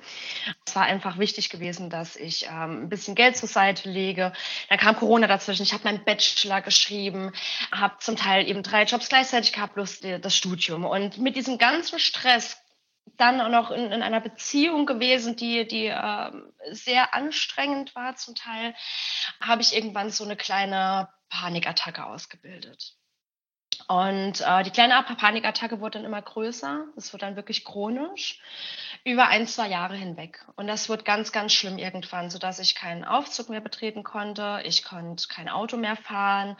Es 0.66 0.74
war 0.74 0.84
einfach 0.84 1.18
wichtig 1.18 1.50
gewesen, 1.50 1.90
dass 1.90 2.16
ich 2.16 2.46
ähm, 2.46 2.84
ein 2.84 2.88
bisschen 2.88 3.14
Geld 3.14 3.36
zur 3.36 3.48
Seite 3.48 3.90
lege. 3.90 4.32
Dann 4.70 4.78
kam 4.78 4.96
Corona 4.96 5.26
dazwischen. 5.26 5.64
Ich 5.64 5.74
habe 5.74 5.84
meinen 5.84 6.02
Bachelor 6.04 6.62
geschrieben, 6.62 7.32
habe 7.70 7.96
zum 8.00 8.16
Teil 8.16 8.48
eben 8.48 8.62
drei 8.62 8.84
Jobs 8.84 9.10
gleichzeitig 9.10 9.52
gehabt, 9.52 9.74
plus 9.74 10.00
das 10.00 10.34
Studium. 10.34 10.86
Und 10.86 11.18
mit 11.18 11.36
diesem 11.36 11.58
ganzen 11.58 11.98
Stress 11.98 12.56
dann 13.16 13.40
auch 13.40 13.48
noch 13.48 13.70
in, 13.70 13.92
in 13.92 14.02
einer 14.02 14.20
Beziehung 14.20 14.86
gewesen, 14.86 15.36
die, 15.36 15.66
die 15.66 15.86
äh, 15.86 16.30
sehr 16.70 17.14
anstrengend 17.14 17.94
war 17.94 18.16
zum 18.16 18.34
Teil, 18.34 18.74
habe 19.40 19.62
ich 19.62 19.74
irgendwann 19.74 20.10
so 20.10 20.24
eine 20.24 20.36
kleine 20.36 21.08
Panikattacke 21.28 22.04
ausgebildet. 22.04 22.96
Und 23.88 24.40
äh, 24.40 24.62
die 24.62 24.70
kleine 24.70 25.02
Panikattacke 25.02 25.80
wurde 25.80 25.98
dann 25.98 26.06
immer 26.06 26.22
größer. 26.22 26.86
Das 26.94 27.12
wurde 27.12 27.26
dann 27.26 27.36
wirklich 27.36 27.64
chronisch 27.64 28.40
über 29.04 29.28
ein, 29.28 29.46
zwei 29.46 29.68
Jahre 29.68 29.96
hinweg. 29.96 30.44
Und 30.56 30.66
das 30.66 30.88
wurde 30.88 31.02
ganz, 31.02 31.32
ganz 31.32 31.52
schlimm 31.52 31.78
irgendwann, 31.78 32.30
sodass 32.30 32.58
ich 32.58 32.74
keinen 32.74 33.04
Aufzug 33.04 33.48
mehr 33.50 33.60
betreten 33.60 34.02
konnte. 34.02 34.62
Ich 34.64 34.84
konnte 34.84 35.28
kein 35.28 35.48
Auto 35.48 35.76
mehr 35.76 35.96
fahren. 35.96 36.56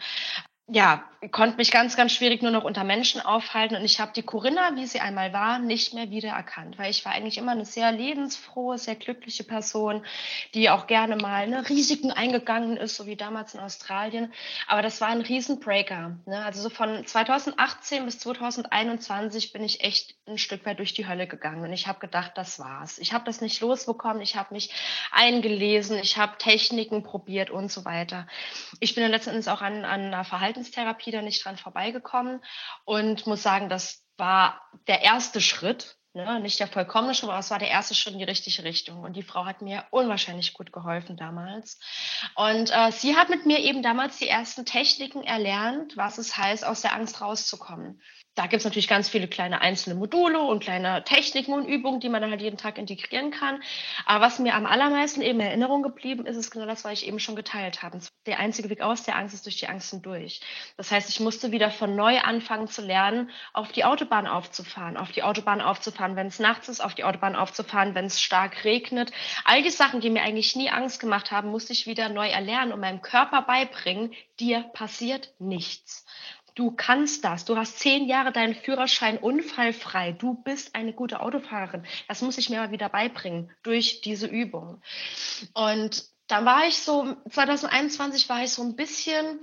Ja, 0.67 1.03
konnte 1.31 1.57
mich 1.57 1.71
ganz, 1.71 1.95
ganz 1.95 2.11
schwierig 2.11 2.41
nur 2.41 2.51
noch 2.51 2.63
unter 2.63 2.83
Menschen 2.83 3.21
aufhalten. 3.21 3.75
Und 3.75 3.85
ich 3.85 3.99
habe 3.99 4.11
die 4.15 4.23
Corinna, 4.23 4.75
wie 4.75 4.85
sie 4.85 4.99
einmal 4.99 5.33
war, 5.33 5.59
nicht 5.59 5.93
mehr 5.93 6.09
wiedererkannt, 6.09 6.77
weil 6.77 6.89
ich 6.89 7.05
war 7.05 7.13
eigentlich 7.13 7.37
immer 7.37 7.51
eine 7.51 7.65
sehr 7.65 7.91
lebensfrohe, 7.91 8.77
sehr 8.77 8.95
glückliche 8.95 9.43
Person, 9.43 10.03
die 10.53 10.69
auch 10.69 10.87
gerne 10.87 11.15
mal 11.17 11.47
ne, 11.47 11.67
Risiken 11.69 12.11
eingegangen 12.11 12.77
ist, 12.77 12.95
so 12.95 13.05
wie 13.05 13.15
damals 13.15 13.53
in 13.53 13.59
Australien. 13.59 14.33
Aber 14.67 14.81
das 14.81 15.01
war 15.01 15.09
ein 15.09 15.21
Riesenbreaker. 15.21 16.17
Ne? 16.25 16.43
Also 16.43 16.61
so 16.61 16.69
von 16.69 17.05
2018 17.05 18.05
bis 18.05 18.19
2021 18.19 19.53
bin 19.53 19.63
ich 19.63 19.83
echt 19.83 20.15
ein 20.27 20.37
Stück 20.37 20.65
weit 20.65 20.79
durch 20.79 20.93
die 20.93 21.07
Hölle 21.07 21.27
gegangen. 21.27 21.63
Und 21.63 21.73
ich 21.73 21.87
habe 21.87 21.99
gedacht, 21.99 22.31
das 22.35 22.59
war's. 22.59 22.97
Ich 22.97 23.13
habe 23.13 23.25
das 23.25 23.41
nicht 23.41 23.61
losbekommen. 23.61 24.21
Ich 24.21 24.35
habe 24.35 24.53
mich 24.53 24.71
eingelesen. 25.11 25.97
Ich 25.99 26.17
habe 26.17 26.37
Techniken 26.37 27.03
probiert 27.03 27.49
und 27.49 27.71
so 27.71 27.85
weiter. 27.85 28.27
Ich 28.79 28.95
bin 28.95 29.03
dann 29.03 29.11
letztendlich 29.11 29.49
auch 29.49 29.61
an, 29.61 29.85
an 29.85 30.01
einer 30.05 30.23
Verhaltenstherapie 30.55 31.11
da 31.11 31.21
nicht 31.21 31.43
dran 31.43 31.57
vorbeigekommen 31.57 32.41
und 32.85 33.27
muss 33.27 33.43
sagen, 33.43 33.69
das 33.69 34.05
war 34.17 34.61
der 34.87 35.01
erste 35.01 35.41
Schritt, 35.41 35.97
ne? 36.13 36.39
nicht 36.39 36.59
der 36.59 36.67
vollkommene 36.67 37.13
Schritt, 37.13 37.29
aber 37.29 37.39
es 37.39 37.51
war 37.51 37.59
der 37.59 37.69
erste 37.69 37.95
Schritt 37.95 38.13
in 38.13 38.19
die 38.19 38.25
richtige 38.25 38.63
Richtung. 38.63 39.01
Und 39.01 39.13
die 39.15 39.23
Frau 39.23 39.45
hat 39.45 39.61
mir 39.61 39.83
unwahrscheinlich 39.91 40.53
gut 40.53 40.71
geholfen 40.71 41.17
damals. 41.17 41.79
Und 42.35 42.71
äh, 42.71 42.91
sie 42.91 43.15
hat 43.15 43.29
mit 43.29 43.45
mir 43.45 43.59
eben 43.59 43.83
damals 43.83 44.17
die 44.17 44.29
ersten 44.29 44.65
Techniken 44.65 45.23
erlernt, 45.23 45.97
was 45.97 46.17
es 46.17 46.37
heißt, 46.37 46.65
aus 46.65 46.81
der 46.81 46.93
Angst 46.93 47.21
rauszukommen 47.21 48.01
da 48.35 48.43
gibt 48.43 48.59
es 48.59 48.65
natürlich 48.65 48.89
ganz 48.89 49.07
viele 49.07 49.29
kleine 49.29 49.61
einzelne 49.61 49.95
Module 49.95 50.39
und 50.41 50.61
kleine 50.61 51.03
Techniken 51.05 51.53
und 51.53 51.65
Übungen, 51.65 52.01
die 52.01 52.09
man 52.09 52.21
dann 52.21 52.31
halt 52.31 52.41
jeden 52.41 52.57
Tag 52.57 52.77
integrieren 52.77 53.31
kann. 53.31 53.63
Aber 54.05 54.25
was 54.25 54.39
mir 54.39 54.55
am 54.55 54.65
allermeisten 54.65 55.21
eben 55.21 55.39
in 55.39 55.47
Erinnerung 55.47 55.83
geblieben 55.83 56.25
ist, 56.25 56.35
ist 56.35 56.51
genau 56.51 56.65
das, 56.65 56.83
was 56.83 56.91
ich 56.91 57.07
eben 57.07 57.19
schon 57.19 57.37
geteilt 57.37 57.81
habe. 57.81 57.99
Der 58.25 58.39
einzige 58.39 58.69
Weg 58.69 58.81
aus 58.81 59.03
der 59.03 59.15
Angst 59.15 59.33
ist 59.33 59.45
durch 59.45 59.57
die 59.57 59.69
Angst 59.69 59.89
hindurch. 59.89 60.41
Das 60.75 60.91
heißt, 60.91 61.09
ich 61.09 61.21
musste 61.21 61.53
wieder 61.53 61.71
von 61.71 61.95
neu 61.95 62.19
anfangen 62.19 62.67
zu 62.67 62.81
lernen, 62.81 63.29
auf 63.53 63.71
die 63.71 63.85
Autobahn 63.85 64.27
aufzufahren, 64.27 64.97
auf 64.97 65.13
die 65.13 65.23
Autobahn 65.23 65.61
aufzufahren, 65.61 66.17
wenn 66.17 66.27
es 66.27 66.39
nachts 66.39 66.67
ist, 66.67 66.81
auf 66.81 66.93
die 66.93 67.05
Autobahn 67.05 67.37
aufzufahren, 67.37 67.95
wenn 67.95 68.05
es 68.05 68.21
stark 68.21 68.65
regnet. 68.65 69.11
All 69.45 69.63
die 69.63 69.69
Sachen, 69.69 70.01
die 70.01 70.09
mir 70.09 70.23
eigentlich 70.23 70.57
nie 70.57 70.69
Angst 70.69 70.99
gemacht 70.99 71.31
haben, 71.31 71.49
musste 71.49 71.71
ich 71.71 71.87
wieder 71.87 72.09
neu 72.09 72.27
erlernen 72.27 72.73
und 72.73 72.81
meinem 72.81 73.01
Körper 73.01 73.43
beibringen, 73.43 74.13
dir 74.39 74.61
passiert 74.73 75.33
nichts. 75.39 76.05
Du 76.55 76.71
kannst 76.71 77.25
das. 77.25 77.43
Du 77.43 77.57
hast 77.57 77.79
zehn 77.79 78.07
Jahre 78.07 78.31
deinen 78.31 78.55
Führerschein 78.55 79.17
unfallfrei. 79.17 80.13
Du 80.13 80.35
bist 80.35 80.73
eine 80.73 80.93
gute 80.93 81.19
Autofahrerin. 81.19 81.85
Das 82.07 82.21
muss 82.21 82.37
ich 82.37 82.49
mir 82.49 82.59
mal 82.59 82.71
wieder 82.71 82.87
beibringen 82.87 83.51
durch 83.61 83.99
diese 84.01 84.27
Übung. 84.27 84.81
Und 85.53 86.05
dann 86.27 86.45
war 86.45 86.65
ich 86.65 86.77
so, 86.77 87.15
2021 87.29 88.29
war 88.29 88.43
ich 88.43 88.51
so 88.51 88.63
ein 88.63 88.75
bisschen 88.75 89.39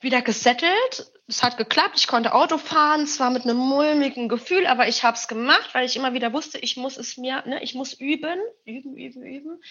wieder 0.00 0.22
gesettelt. 0.22 1.12
Es 1.28 1.42
hat 1.42 1.56
geklappt. 1.56 1.94
Ich 1.96 2.08
konnte 2.08 2.34
Auto 2.34 2.58
fahren, 2.58 3.06
zwar 3.06 3.30
mit 3.30 3.44
einem 3.44 3.56
mulmigen 3.56 4.28
Gefühl, 4.28 4.66
aber 4.66 4.88
ich 4.88 5.04
habe 5.04 5.16
es 5.16 5.28
gemacht, 5.28 5.70
weil 5.72 5.86
ich 5.86 5.96
immer 5.96 6.14
wieder 6.14 6.32
wusste, 6.32 6.58
ich 6.58 6.76
muss 6.76 6.96
es 6.96 7.16
mir, 7.16 7.42
ne, 7.46 7.62
ich 7.62 7.74
muss 7.74 7.92
üben, 7.92 8.38
üben, 8.64 8.96
üben, 8.96 9.22
üben. 9.22 9.62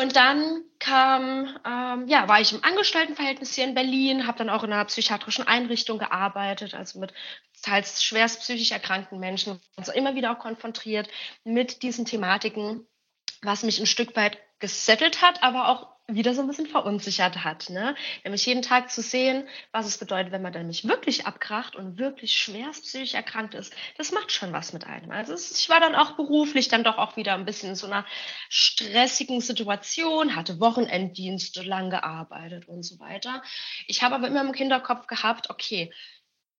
Und 0.00 0.16
dann 0.16 0.64
kam, 0.78 1.58
ähm, 1.66 2.08
ja, 2.08 2.26
war 2.26 2.40
ich 2.40 2.54
im 2.54 2.64
Angestelltenverhältnis 2.64 3.54
hier 3.54 3.64
in 3.64 3.74
Berlin, 3.74 4.26
habe 4.26 4.38
dann 4.38 4.48
auch 4.48 4.64
in 4.64 4.72
einer 4.72 4.86
psychiatrischen 4.86 5.46
Einrichtung 5.46 5.98
gearbeitet, 5.98 6.72
also 6.72 6.98
mit 7.00 7.12
teils 7.60 8.02
schwerst 8.02 8.40
psychisch 8.40 8.70
erkrankten 8.70 9.20
Menschen, 9.20 9.60
also 9.76 9.92
immer 9.92 10.14
wieder 10.14 10.32
auch 10.32 10.38
konfrontiert 10.38 11.10
mit 11.44 11.82
diesen 11.82 12.06
Thematiken, 12.06 12.86
was 13.42 13.62
mich 13.62 13.78
ein 13.78 13.84
Stück 13.84 14.16
weit 14.16 14.38
gesettelt 14.60 15.22
hat, 15.22 15.42
aber 15.42 15.68
auch 15.68 15.88
wieder 16.14 16.34
so 16.34 16.40
ein 16.40 16.46
bisschen 16.46 16.66
verunsichert 16.66 17.44
hat. 17.44 17.70
Ne? 17.70 17.94
Nämlich 18.24 18.46
jeden 18.46 18.62
Tag 18.62 18.90
zu 18.90 19.02
sehen, 19.02 19.48
was 19.72 19.86
es 19.86 19.98
bedeutet, 19.98 20.32
wenn 20.32 20.42
man 20.42 20.52
dann 20.52 20.66
nicht 20.66 20.86
wirklich 20.86 21.26
abkracht 21.26 21.76
und 21.76 21.98
wirklich 21.98 22.32
schwerst 22.32 22.84
psychisch 22.84 23.14
erkrankt 23.14 23.54
ist. 23.54 23.74
Das 23.96 24.12
macht 24.12 24.32
schon 24.32 24.52
was 24.52 24.72
mit 24.72 24.86
einem. 24.86 25.10
Also 25.10 25.34
ich 25.34 25.68
war 25.68 25.80
dann 25.80 25.94
auch 25.94 26.12
beruflich 26.12 26.68
dann 26.68 26.84
doch 26.84 26.98
auch 26.98 27.16
wieder 27.16 27.34
ein 27.34 27.44
bisschen 27.44 27.70
in 27.70 27.76
so 27.76 27.86
einer 27.86 28.04
stressigen 28.48 29.40
Situation, 29.40 30.36
hatte 30.36 30.60
Wochenenddienste, 30.60 31.62
lang 31.62 31.90
gearbeitet 31.90 32.68
und 32.68 32.82
so 32.82 32.98
weiter. 32.98 33.42
Ich 33.86 34.02
habe 34.02 34.14
aber 34.14 34.28
immer 34.28 34.42
im 34.42 34.52
Kinderkopf 34.52 35.06
gehabt, 35.06 35.50
okay, 35.50 35.92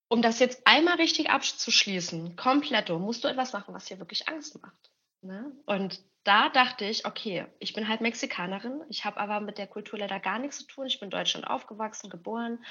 um 0.08 0.20
das 0.20 0.40
jetzt 0.40 0.66
einmal 0.66 0.96
richtig 0.96 1.30
abzuschließen, 1.30 2.36
kompletto, 2.36 2.98
musst 2.98 3.24
du 3.24 3.28
etwas 3.28 3.54
machen, 3.54 3.72
was 3.74 3.86
dir 3.86 3.98
wirklich 3.98 4.28
Angst 4.28 4.60
macht. 4.60 4.91
Ne? 5.22 5.52
Und 5.66 6.02
da 6.24 6.48
dachte 6.48 6.84
ich, 6.84 7.04
okay, 7.06 7.46
ich 7.58 7.72
bin 7.72 7.88
halt 7.88 8.00
Mexikanerin, 8.00 8.82
ich 8.88 9.04
habe 9.04 9.18
aber 9.18 9.40
mit 9.40 9.58
der 9.58 9.66
Kultur 9.66 9.98
leider 9.98 10.20
gar 10.20 10.38
nichts 10.38 10.58
zu 10.58 10.66
tun. 10.66 10.86
Ich 10.86 11.00
bin 11.00 11.06
in 11.06 11.10
Deutschland 11.10 11.46
aufgewachsen, 11.46 12.10
geboren, 12.10 12.64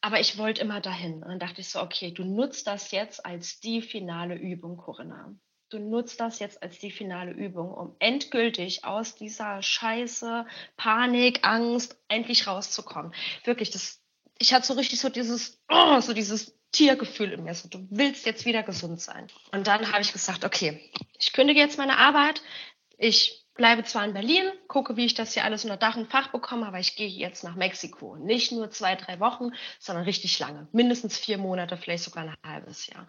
aber 0.00 0.20
ich 0.20 0.38
wollte 0.38 0.62
immer 0.62 0.80
dahin. 0.80 1.22
Und 1.22 1.28
dann 1.28 1.38
dachte 1.38 1.60
ich 1.60 1.68
so, 1.68 1.80
okay, 1.80 2.12
du 2.12 2.24
nutzt 2.24 2.66
das 2.66 2.90
jetzt 2.90 3.24
als 3.24 3.60
die 3.60 3.82
finale 3.82 4.34
Übung, 4.34 4.76
Corinna. 4.76 5.34
Du 5.68 5.78
nutzt 5.78 6.20
das 6.20 6.38
jetzt 6.38 6.62
als 6.62 6.78
die 6.78 6.90
finale 6.90 7.30
Übung, 7.30 7.72
um 7.72 7.96
endgültig 7.98 8.84
aus 8.84 9.14
dieser 9.14 9.62
Scheiße, 9.62 10.46
Panik, 10.76 11.46
Angst 11.46 11.96
endlich 12.08 12.46
rauszukommen. 12.46 13.14
Wirklich, 13.44 13.70
das, 13.70 14.02
ich 14.38 14.52
hatte 14.52 14.66
so 14.66 14.74
richtig 14.74 15.00
so 15.00 15.10
dieses, 15.10 15.62
oh, 15.68 16.00
so 16.00 16.12
dieses 16.12 16.59
Tiergefühl 16.72 17.32
in 17.32 17.44
mir. 17.44 17.54
So, 17.54 17.68
du 17.68 17.86
willst 17.90 18.26
jetzt 18.26 18.44
wieder 18.44 18.62
gesund 18.62 19.00
sein. 19.00 19.26
Und 19.52 19.66
dann 19.66 19.92
habe 19.92 20.02
ich 20.02 20.12
gesagt, 20.12 20.44
okay, 20.44 20.80
ich 21.18 21.32
kündige 21.32 21.60
jetzt 21.60 21.78
meine 21.78 21.98
Arbeit. 21.98 22.42
Ich 22.98 23.44
bleibe 23.54 23.84
zwar 23.84 24.04
in 24.04 24.14
Berlin, 24.14 24.50
gucke, 24.68 24.96
wie 24.96 25.04
ich 25.04 25.14
das 25.14 25.34
hier 25.34 25.44
alles 25.44 25.64
unter 25.64 25.76
Dach 25.76 25.96
und 25.96 26.10
Fach 26.10 26.28
bekomme, 26.28 26.66
aber 26.66 26.78
ich 26.78 26.96
gehe 26.96 27.08
jetzt 27.08 27.44
nach 27.44 27.56
Mexiko. 27.56 28.16
Nicht 28.16 28.52
nur 28.52 28.70
zwei, 28.70 28.96
drei 28.96 29.20
Wochen, 29.20 29.50
sondern 29.78 30.04
richtig 30.04 30.38
lange. 30.38 30.68
Mindestens 30.72 31.18
vier 31.18 31.38
Monate, 31.38 31.76
vielleicht 31.76 32.04
sogar 32.04 32.24
ein 32.24 32.34
halbes 32.42 32.86
Jahr. 32.86 33.06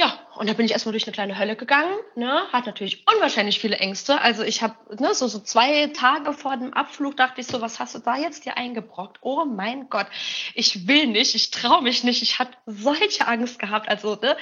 Ja, 0.00 0.16
und 0.36 0.48
da 0.48 0.52
bin 0.52 0.64
ich 0.64 0.70
erstmal 0.70 0.92
durch 0.92 1.08
eine 1.08 1.12
kleine 1.12 1.36
Hölle 1.36 1.56
gegangen. 1.56 1.92
Ne? 2.14 2.46
Hat 2.52 2.66
natürlich 2.66 3.04
unwahrscheinlich 3.12 3.58
viele 3.58 3.78
Ängste. 3.78 4.20
Also 4.20 4.44
ich 4.44 4.62
habe 4.62 4.76
ne, 4.96 5.12
so, 5.12 5.26
so 5.26 5.40
zwei 5.40 5.88
Tage 5.88 6.32
vor 6.32 6.56
dem 6.56 6.72
Abflug 6.72 7.16
dachte 7.16 7.40
ich 7.40 7.48
so, 7.48 7.60
was 7.60 7.80
hast 7.80 7.96
du 7.96 7.98
da 7.98 8.16
jetzt 8.16 8.44
dir 8.44 8.56
eingebrockt? 8.56 9.18
Oh 9.22 9.44
mein 9.44 9.88
Gott, 9.90 10.06
ich 10.54 10.86
will 10.86 11.08
nicht, 11.08 11.34
ich 11.34 11.50
traue 11.50 11.82
mich 11.82 12.04
nicht. 12.04 12.22
Ich 12.22 12.38
hatte 12.38 12.52
solche 12.66 13.26
Angst 13.26 13.58
gehabt. 13.58 13.88
Also 13.88 14.14
ne, 14.14 14.36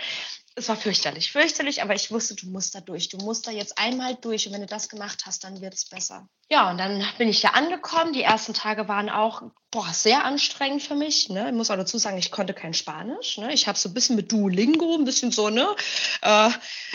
es 0.59 0.71
war 0.71 0.77
fürchterlich, 0.77 1.33
fürchterlich, 1.33 1.83
aber 1.83 1.95
ich 1.95 2.11
wusste, 2.11 2.35
du 2.35 2.47
musst 2.47 2.75
da 2.75 2.81
durch. 2.81 3.11
Du 3.11 3.19
musst 3.19 3.47
da 3.47 3.51
jetzt 3.51 3.77
einmal 3.77 4.15
durch 4.15 4.47
und 4.47 4.55
wenn 4.55 4.63
du 4.63 4.67
das 4.67 4.89
gemacht 4.89 5.25
hast, 5.27 5.45
dann 5.45 5.61
wird 5.61 5.75
es 5.75 5.85
besser. 5.85 6.29
Ja, 6.49 6.71
und 6.71 6.79
dann 6.79 7.07
bin 7.19 7.29
ich 7.29 7.43
da 7.43 7.49
angekommen. 7.49 8.15
Die 8.15 8.23
ersten 8.23 8.55
Tage 8.55 8.89
waren 8.89 9.11
auch 9.11 9.43
boah, 9.71 9.93
sehr 9.93 10.25
anstrengend 10.25 10.83
für 10.83 10.95
mich. 10.95 11.29
Ne? 11.29 11.49
Ich 11.49 11.55
muss 11.55 11.71
auch 11.71 11.77
dazu 11.77 11.99
sagen, 11.99 12.17
ich 12.17 12.31
konnte 12.31 12.55
kein 12.55 12.73
Spanisch. 12.73 13.37
Ne? 13.37 13.53
Ich 13.53 13.69
habe 13.69 13.79
so 13.79 13.91
ein 13.91 13.95
bisschen 13.95 14.17
mit 14.17 14.33
Duolingo, 14.33 14.95
ein 14.95 15.05
bisschen 15.05 15.31
so, 15.31 15.51
ne, 15.51 15.77
äh, 16.23 16.51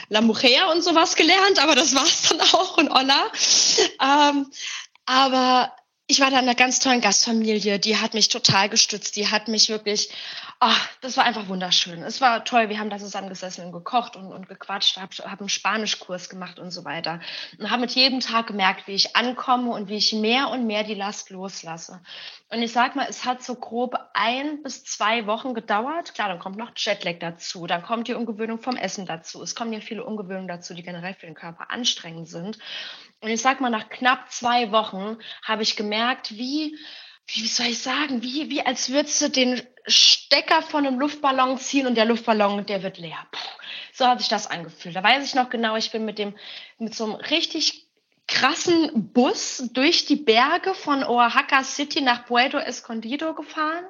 La 0.09 0.21
Mujer 0.21 0.71
und 0.71 0.83
sowas 0.83 1.15
gelernt, 1.15 1.59
aber 1.61 1.75
das 1.75 1.93
war's 1.93 2.29
dann 2.29 2.41
auch 2.41 2.77
und 2.77 2.89
Hola. 2.89 3.31
Ähm, 4.01 4.51
aber 5.05 5.71
ich 6.07 6.19
war 6.19 6.31
da 6.31 6.39
in 6.39 6.43
einer 6.43 6.55
ganz 6.55 6.79
tollen 6.79 6.99
Gastfamilie, 6.99 7.79
die 7.79 7.97
hat 7.97 8.13
mich 8.15 8.27
total 8.27 8.69
gestützt, 8.69 9.15
die 9.15 9.29
hat 9.29 9.47
mich 9.47 9.69
wirklich, 9.69 10.09
oh, 10.61 10.75
das 11.01 11.17
war 11.17 11.25
einfach 11.25 11.47
wunderschön. 11.47 12.03
Es 12.03 12.21
war 12.21 12.45
toll, 12.45 12.69
wir 12.69 12.77
haben 12.77 12.91
da 12.91 12.99
zusammengesessen 12.99 13.65
und 13.65 13.71
gekocht 13.71 14.15
und, 14.15 14.31
und 14.31 14.47
gequatscht, 14.47 14.97
habe 14.97 15.13
hab 15.29 15.39
einen 15.39 15.49
Spanischkurs 15.49 16.29
gemacht 16.29 16.59
und 16.59 16.69
so 16.69 16.85
weiter. 16.85 17.19
Und 17.57 17.71
habe 17.71 17.81
mit 17.81 17.91
jedem 17.91 18.19
Tag 18.19 18.47
gemerkt, 18.47 18.87
wie 18.87 18.93
ich 18.93 19.15
ankomme 19.15 19.71
und 19.71 19.89
wie 19.89 19.97
ich 19.97 20.13
mehr 20.13 20.49
und 20.49 20.67
mehr 20.67 20.83
die 20.83 20.93
Last 20.93 21.31
loslasse. 21.31 21.99
Und 22.49 22.61
ich 22.61 22.71
sag 22.71 22.95
mal, 22.95 23.07
es 23.09 23.25
hat 23.25 23.41
so 23.41 23.55
grob 23.55 23.97
ein 24.13 24.61
bis 24.61 24.83
zwei 24.83 25.25
Wochen 25.25 25.55
gedauert. 25.55 26.13
Klar, 26.13 26.29
dann 26.29 26.39
kommt 26.39 26.57
noch 26.57 26.71
Jetlag 26.75 27.17
dazu, 27.19 27.65
dann 27.65 27.81
kommt 27.81 28.07
die 28.07 28.13
Umgewöhnung 28.13 28.59
vom 28.59 28.77
Essen 28.77 29.07
dazu. 29.07 29.41
Es 29.41 29.55
kommen 29.55 29.73
ja 29.73 29.79
viele 29.79 30.05
Umgewöhnungen 30.05 30.47
dazu, 30.47 30.75
die 30.75 30.83
generell 30.83 31.15
für 31.15 31.25
den 31.25 31.35
Körper 31.35 31.71
anstrengend 31.71 32.29
sind. 32.29 32.59
Und 33.19 33.29
ich 33.29 33.41
sag 33.41 33.61
mal, 33.61 33.69
nach 33.69 33.89
knapp 33.89 34.31
zwei 34.31 34.71
Wochen 34.71 35.17
habe 35.43 35.63
ich 35.63 35.75
gemerkt, 35.75 36.31
wie, 36.31 36.77
wie 37.33 37.47
soll 37.47 37.67
ich 37.67 37.79
sagen, 37.79 38.21
wie, 38.23 38.49
wie 38.49 38.61
als 38.61 38.89
würdest 38.89 39.21
du 39.21 39.29
den 39.29 39.61
Stecker 39.87 40.61
von 40.61 40.85
einem 40.85 40.99
Luftballon 40.99 41.57
ziehen 41.57 41.87
und 41.87 41.95
der 41.95 42.05
Luftballon, 42.05 42.65
der 42.65 42.83
wird 42.83 42.97
leer. 42.97 43.27
Puh, 43.31 43.39
so 43.93 44.05
hat 44.05 44.19
sich 44.19 44.29
das 44.29 44.47
angefühlt. 44.47 44.95
Da 44.95 45.03
weiß 45.03 45.25
ich 45.25 45.35
noch 45.35 45.49
genau, 45.49 45.75
ich 45.75 45.91
bin 45.91 46.05
mit 46.05 46.19
dem, 46.19 46.35
mit 46.77 46.93
so 46.93 47.05
einem 47.05 47.15
richtig 47.15 47.87
krassen 48.27 49.11
Bus 49.13 49.69
durch 49.73 50.05
die 50.05 50.15
Berge 50.15 50.73
von 50.73 51.03
Oaxaca 51.03 51.63
City 51.63 52.01
nach 52.01 52.25
Puerto 52.25 52.57
Escondido 52.57 53.33
gefahren. 53.33 53.85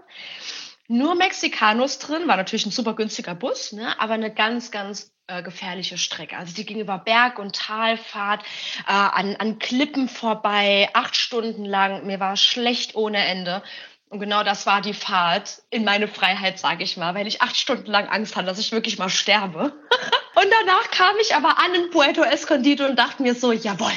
Nur 0.88 1.16
Mexicanos 1.16 2.00
drin, 2.00 2.28
war 2.28 2.38
natürlich 2.38 2.66
ein 2.66 2.72
super 2.72 2.96
günstiger 2.96 3.36
Bus, 3.36 3.72
ne, 3.72 4.00
aber 4.00 4.14
eine 4.14 4.34
ganz, 4.34 4.72
ganz 4.72 5.11
äh, 5.28 5.44
gefährliche 5.44 5.98
Strecke. 5.98 6.38
Also 6.38 6.54
die 6.54 6.66
ging 6.66 6.80
über 6.80 6.98
Berg- 6.98 7.40
und 7.40 7.56
Talfahrt, 7.56 8.44
äh, 8.88 8.92
an, 8.92 9.36
an 9.38 9.60
Klippen 9.60 10.10
vorbei, 10.10 10.90
acht 10.94 11.16
Stunden 11.16 11.66
lang. 11.66 12.06
Mir 12.06 12.20
war 12.20 12.38
schlecht 12.38 12.96
ohne 12.96 13.20
Ende. 13.26 13.64
Und 14.10 14.20
genau 14.20 14.44
das 14.44 14.66
war 14.66 14.82
die 14.82 14.94
Fahrt 14.94 15.62
in 15.70 15.86
meine 15.86 16.10
Freiheit, 16.10 16.60
sage 16.60 16.84
ich 16.84 16.98
mal, 16.98 17.16
weil 17.16 17.28
ich 17.28 17.42
acht 17.42 17.56
Stunden 17.56 17.90
lang 17.90 18.10
Angst 18.10 18.36
hatte, 18.36 18.48
dass 18.48 18.60
ich 18.60 18.74
wirklich 18.74 18.98
mal 18.98 19.10
sterbe. 19.10 19.62
und 20.36 20.48
danach 20.60 20.92
kam 20.92 21.16
ich 21.22 21.34
aber 21.34 21.58
an 21.60 21.74
in 21.76 21.90
Puerto 21.92 22.22
Escondido 22.22 22.86
und 22.86 23.00
dachte 23.00 23.24
mir 23.24 23.36
so, 23.36 23.54
jawohl, 23.54 23.94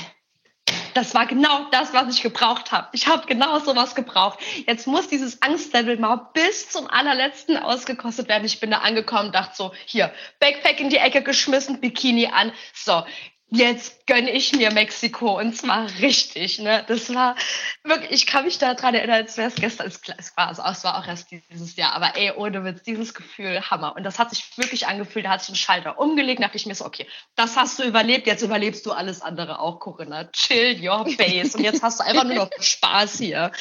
das 0.95 1.14
war 1.14 1.26
genau 1.26 1.66
das, 1.70 1.92
was 1.92 2.14
ich 2.14 2.22
gebraucht 2.22 2.72
habe. 2.72 2.88
Ich 2.92 3.07
habe 3.07 3.26
genau 3.26 3.59
sowas 3.59 3.95
gebraucht. 3.95 4.38
Jetzt 4.66 4.86
muss 4.86 5.09
dieses 5.09 5.42
Angstlevel 5.42 5.99
mal 5.99 6.30
bis 6.32 6.70
zum 6.70 6.88
allerletzten 6.88 7.57
ausgekostet 7.57 8.28
werden. 8.28 8.45
Ich 8.45 8.61
bin 8.61 8.70
da 8.70 8.78
angekommen, 8.78 9.32
dachte 9.32 9.55
so, 9.57 9.72
hier, 9.86 10.12
Backpack 10.40 10.80
in 10.80 10.90
die 10.90 10.97
Ecke 10.97 11.22
geschmissen, 11.22 11.80
Bikini 11.80 12.28
an. 12.28 12.53
So, 12.72 13.03
jetzt 13.57 14.07
gönne 14.07 14.30
ich 14.30 14.55
mir 14.55 14.72
Mexiko 14.72 15.38
und 15.38 15.57
zwar 15.57 15.88
richtig. 16.00 16.59
Ne? 16.59 16.84
Das 16.86 17.12
war 17.14 17.36
wirklich, 17.82 18.11
ich 18.11 18.26
kann 18.26 18.44
mich 18.44 18.59
daran 18.59 18.94
erinnern, 18.94 19.22
als 19.22 19.36
wäre 19.36 19.48
es 19.48 19.55
gestern. 19.55 19.86
Es 19.86 20.36
war, 20.36 20.48
also, 20.48 20.62
es 20.62 20.84
war 20.84 20.98
auch 20.98 21.07
erst 21.07 21.30
dieses 21.30 21.76
Jahr, 21.76 21.92
aber 21.94 22.16
ey, 22.16 22.32
ohne 22.32 22.64
Witz, 22.64 22.82
dieses 22.82 23.14
Gefühl, 23.14 23.62
Hammer. 23.70 23.94
Und 23.96 24.05
das 24.05 24.18
hat 24.18 24.30
sich 24.30 24.44
wirklich 24.57 24.86
angefühlt, 24.86 25.24
da 25.24 25.30
hat 25.30 25.40
sich 25.40 25.55
ein 25.55 25.57
Schalter 25.57 25.98
umgelegt, 25.98 26.42
dachte 26.42 26.57
ich 26.57 26.66
mir 26.66 26.74
so, 26.74 26.84
okay, 26.84 27.07
das 27.34 27.57
hast 27.57 27.78
du 27.78 27.84
überlebt, 27.84 28.26
jetzt 28.26 28.42
überlebst 28.42 28.84
du 28.86 28.92
alles 28.92 29.22
andere 29.22 29.61
auch, 29.61 29.80
Corinna. 29.80 30.24
Chill 30.32 30.86
your 30.86 31.07
face. 31.07 31.55
Und 31.55 31.62
jetzt 31.64 31.82
hast 31.82 32.00
du 32.00 32.05
einfach 32.05 32.24
nur 32.24 32.34
noch 32.34 32.50
Spaß 32.61 33.18
hier. 33.18 33.52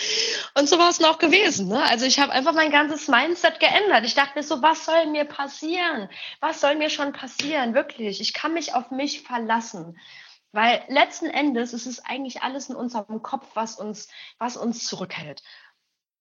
Und 0.58 0.68
so 0.68 0.78
war 0.78 0.90
es 0.90 1.00
noch 1.00 1.20
gewesen. 1.20 1.68
Ne? 1.68 1.82
Also 1.84 2.06
ich 2.06 2.20
habe 2.20 2.32
einfach 2.32 2.54
mein 2.54 2.72
ganzes 2.72 3.08
Mindset 3.08 3.60
geändert. 3.60 4.06
Ich 4.06 4.16
dachte 4.16 4.38
mir 4.38 4.44
so, 4.44 4.62
was 4.62 4.86
soll 4.86 5.08
mir 5.08 5.26
passieren? 5.26 6.10
Was 6.40 6.62
soll 6.62 6.76
mir 6.76 6.90
schon 6.90 7.14
passieren? 7.14 7.74
Wirklich, 7.74 8.20
ich 8.20 8.34
kann 8.34 8.54
mich 8.54 8.74
auf 8.74 8.92
mich 8.92 9.22
verlassen. 9.22 9.83
Weil 10.52 10.84
letzten 10.88 11.26
Endes 11.26 11.74
ist 11.74 11.88
es 11.88 12.06
eigentlich 12.06 12.44
alles 12.44 12.70
in 12.70 12.76
unserem 12.76 13.24
Kopf, 13.24 13.48
was 13.56 13.76
uns, 13.76 14.08
was 14.38 14.56
uns 14.56 14.86
zurückhält 14.86 15.42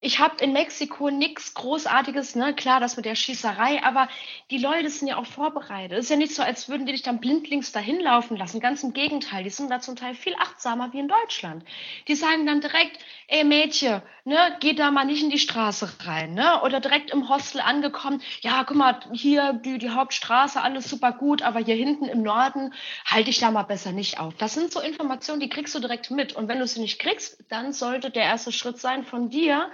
ich 0.04 0.18
habe 0.18 0.42
in 0.42 0.52
Mexiko 0.52 1.10
nichts 1.10 1.54
Großartiges, 1.54 2.34
ne? 2.34 2.54
Klar, 2.54 2.80
das 2.80 2.96
mit 2.96 3.06
der 3.06 3.14
Schießerei, 3.14 3.84
aber 3.84 4.08
die 4.50 4.58
Leute 4.58 4.90
sind 4.90 5.06
ja 5.06 5.16
auch 5.16 5.26
vorbereitet. 5.26 5.96
Es 5.96 6.06
ist 6.06 6.10
ja 6.10 6.16
nicht 6.16 6.34
so, 6.34 6.42
als 6.42 6.68
würden 6.68 6.86
die 6.86 6.92
dich 6.92 7.02
dann 7.02 7.20
blindlings 7.20 7.70
dahin 7.70 8.00
laufen 8.00 8.36
lassen. 8.36 8.58
Ganz 8.58 8.82
im 8.82 8.94
Gegenteil, 8.94 9.44
die 9.44 9.50
sind 9.50 9.70
da 9.70 9.78
zum 9.78 9.94
Teil 9.94 10.16
viel 10.16 10.34
achtsamer 10.34 10.92
wie 10.92 10.98
in 10.98 11.06
Deutschland. 11.06 11.64
Die 12.08 12.16
sagen 12.16 12.46
dann 12.46 12.60
direkt, 12.60 12.98
ey 13.28 13.44
Mädchen, 13.44 14.02
ne, 14.24 14.56
geh 14.58 14.74
da 14.74 14.90
mal 14.90 15.04
nicht 15.04 15.22
in 15.22 15.30
die 15.30 15.38
Straße 15.38 15.88
rein, 16.04 16.34
ne? 16.34 16.62
Oder 16.62 16.80
direkt 16.80 17.12
im 17.12 17.28
Hostel 17.28 17.60
angekommen, 17.60 18.22
ja, 18.40 18.64
guck 18.64 18.76
mal, 18.76 18.98
hier 19.12 19.52
die, 19.52 19.78
die 19.78 19.90
Hauptstraße, 19.90 20.60
alles 20.60 20.90
super 20.90 21.12
gut, 21.12 21.42
aber 21.42 21.60
hier 21.60 21.76
hinten 21.76 22.06
im 22.06 22.22
Norden 22.22 22.74
halte 23.06 23.30
ich 23.30 23.38
da 23.38 23.52
mal 23.52 23.62
besser 23.62 23.92
nicht 23.92 24.18
auf. 24.18 24.34
Das 24.34 24.54
sind 24.54 24.72
so 24.72 24.80
Informationen, 24.80 25.38
die 25.38 25.48
kriegst 25.48 25.76
du 25.76 25.78
direkt 25.78 26.10
mit. 26.10 26.32
Und 26.32 26.48
wenn 26.48 26.58
du 26.58 26.66
sie 26.66 26.80
nicht 26.80 26.98
kriegst, 26.98 27.38
dann 27.50 27.72
sollte 27.72 28.10
der 28.10 28.24
erste 28.24 28.50
Schritt 28.50 28.80
sein 28.80 29.04
von 29.04 29.30
dir, 29.30 29.70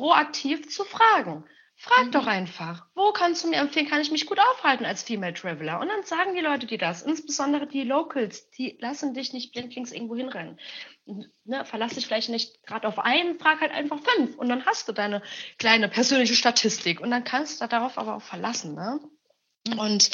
proaktiv 0.00 0.66
zu 0.70 0.84
fragen. 0.84 1.44
Frag 1.76 2.06
mhm. 2.06 2.12
doch 2.12 2.26
einfach, 2.26 2.86
wo 2.94 3.12
kannst 3.12 3.44
du 3.44 3.48
mir 3.48 3.56
empfehlen, 3.56 3.88
kann 3.88 4.00
ich 4.00 4.10
mich 4.10 4.26
gut 4.26 4.38
aufhalten 4.38 4.86
als 4.86 5.02
Female 5.02 5.34
Traveler? 5.34 5.78
Und 5.80 5.88
dann 5.88 6.04
sagen 6.04 6.34
die 6.34 6.40
Leute 6.40 6.66
dir 6.66 6.78
das, 6.78 7.02
insbesondere 7.02 7.66
die 7.66 7.84
Locals, 7.84 8.50
die 8.50 8.78
lassen 8.80 9.12
dich 9.12 9.34
nicht 9.34 9.52
blindlings 9.52 9.92
irgendwo 9.92 10.16
hinrennen. 10.16 10.58
Ne, 11.44 11.64
verlass 11.64 11.94
dich 11.94 12.06
vielleicht 12.06 12.30
nicht 12.30 12.62
gerade 12.66 12.88
auf 12.88 12.98
einen, 12.98 13.38
frag 13.38 13.60
halt 13.60 13.72
einfach 13.72 13.98
fünf 13.98 14.36
und 14.36 14.48
dann 14.48 14.64
hast 14.64 14.88
du 14.88 14.92
deine 14.92 15.22
kleine 15.58 15.88
persönliche 15.88 16.34
Statistik 16.34 17.00
und 17.00 17.10
dann 17.10 17.24
kannst 17.24 17.60
du 17.60 17.66
darauf 17.66 17.98
aber 17.98 18.16
auch 18.16 18.22
verlassen. 18.22 18.74
Ne? 18.74 19.00
Mhm. 19.68 19.78
Und 19.78 20.10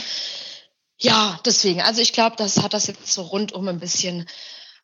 ja, 0.99 1.39
deswegen, 1.45 1.81
also 1.81 2.01
ich 2.01 2.13
glaube, 2.13 2.37
das 2.37 2.63
hat 2.63 2.75
das 2.75 2.89
jetzt 2.89 3.13
so 3.13 3.23
rundum 3.23 3.69
ein 3.69 3.81
bisschen 3.81 4.27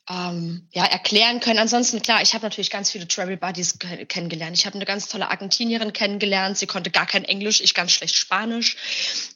ähm, 0.08 0.66
ja, 0.72 0.84
erklären 0.84 1.40
können. 1.40 1.58
Ansonsten, 1.58 2.02
klar, 2.02 2.22
ich 2.22 2.34
habe 2.34 2.44
natürlich 2.44 2.70
ganz 2.70 2.90
viele 2.90 3.06
Travel 3.06 3.36
Buddies 3.36 3.78
kennengelernt. 3.78 4.56
Ich 4.58 4.66
habe 4.66 4.74
eine 4.74 4.84
ganz 4.84 5.08
tolle 5.08 5.30
Argentinierin 5.30 5.92
kennengelernt. 5.92 6.58
Sie 6.58 6.66
konnte 6.66 6.90
gar 6.90 7.06
kein 7.06 7.24
Englisch, 7.24 7.60
ich 7.60 7.74
ganz 7.74 7.92
schlecht 7.92 8.16
Spanisch. 8.16 8.76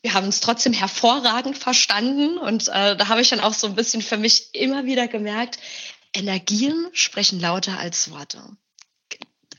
Wir 0.02 0.14
haben 0.14 0.26
uns 0.26 0.40
trotzdem 0.40 0.72
hervorragend 0.72 1.56
verstanden. 1.56 2.38
Und 2.38 2.68
äh, 2.68 2.96
da 2.96 3.08
habe 3.08 3.20
ich 3.20 3.28
dann 3.28 3.40
auch 3.40 3.54
so 3.54 3.68
ein 3.68 3.76
bisschen 3.76 4.02
für 4.02 4.16
mich 4.16 4.54
immer 4.54 4.84
wieder 4.84 5.06
gemerkt, 5.06 5.58
Energien 6.12 6.88
sprechen 6.92 7.38
lauter 7.38 7.78
als 7.78 8.10
Worte. 8.10 8.42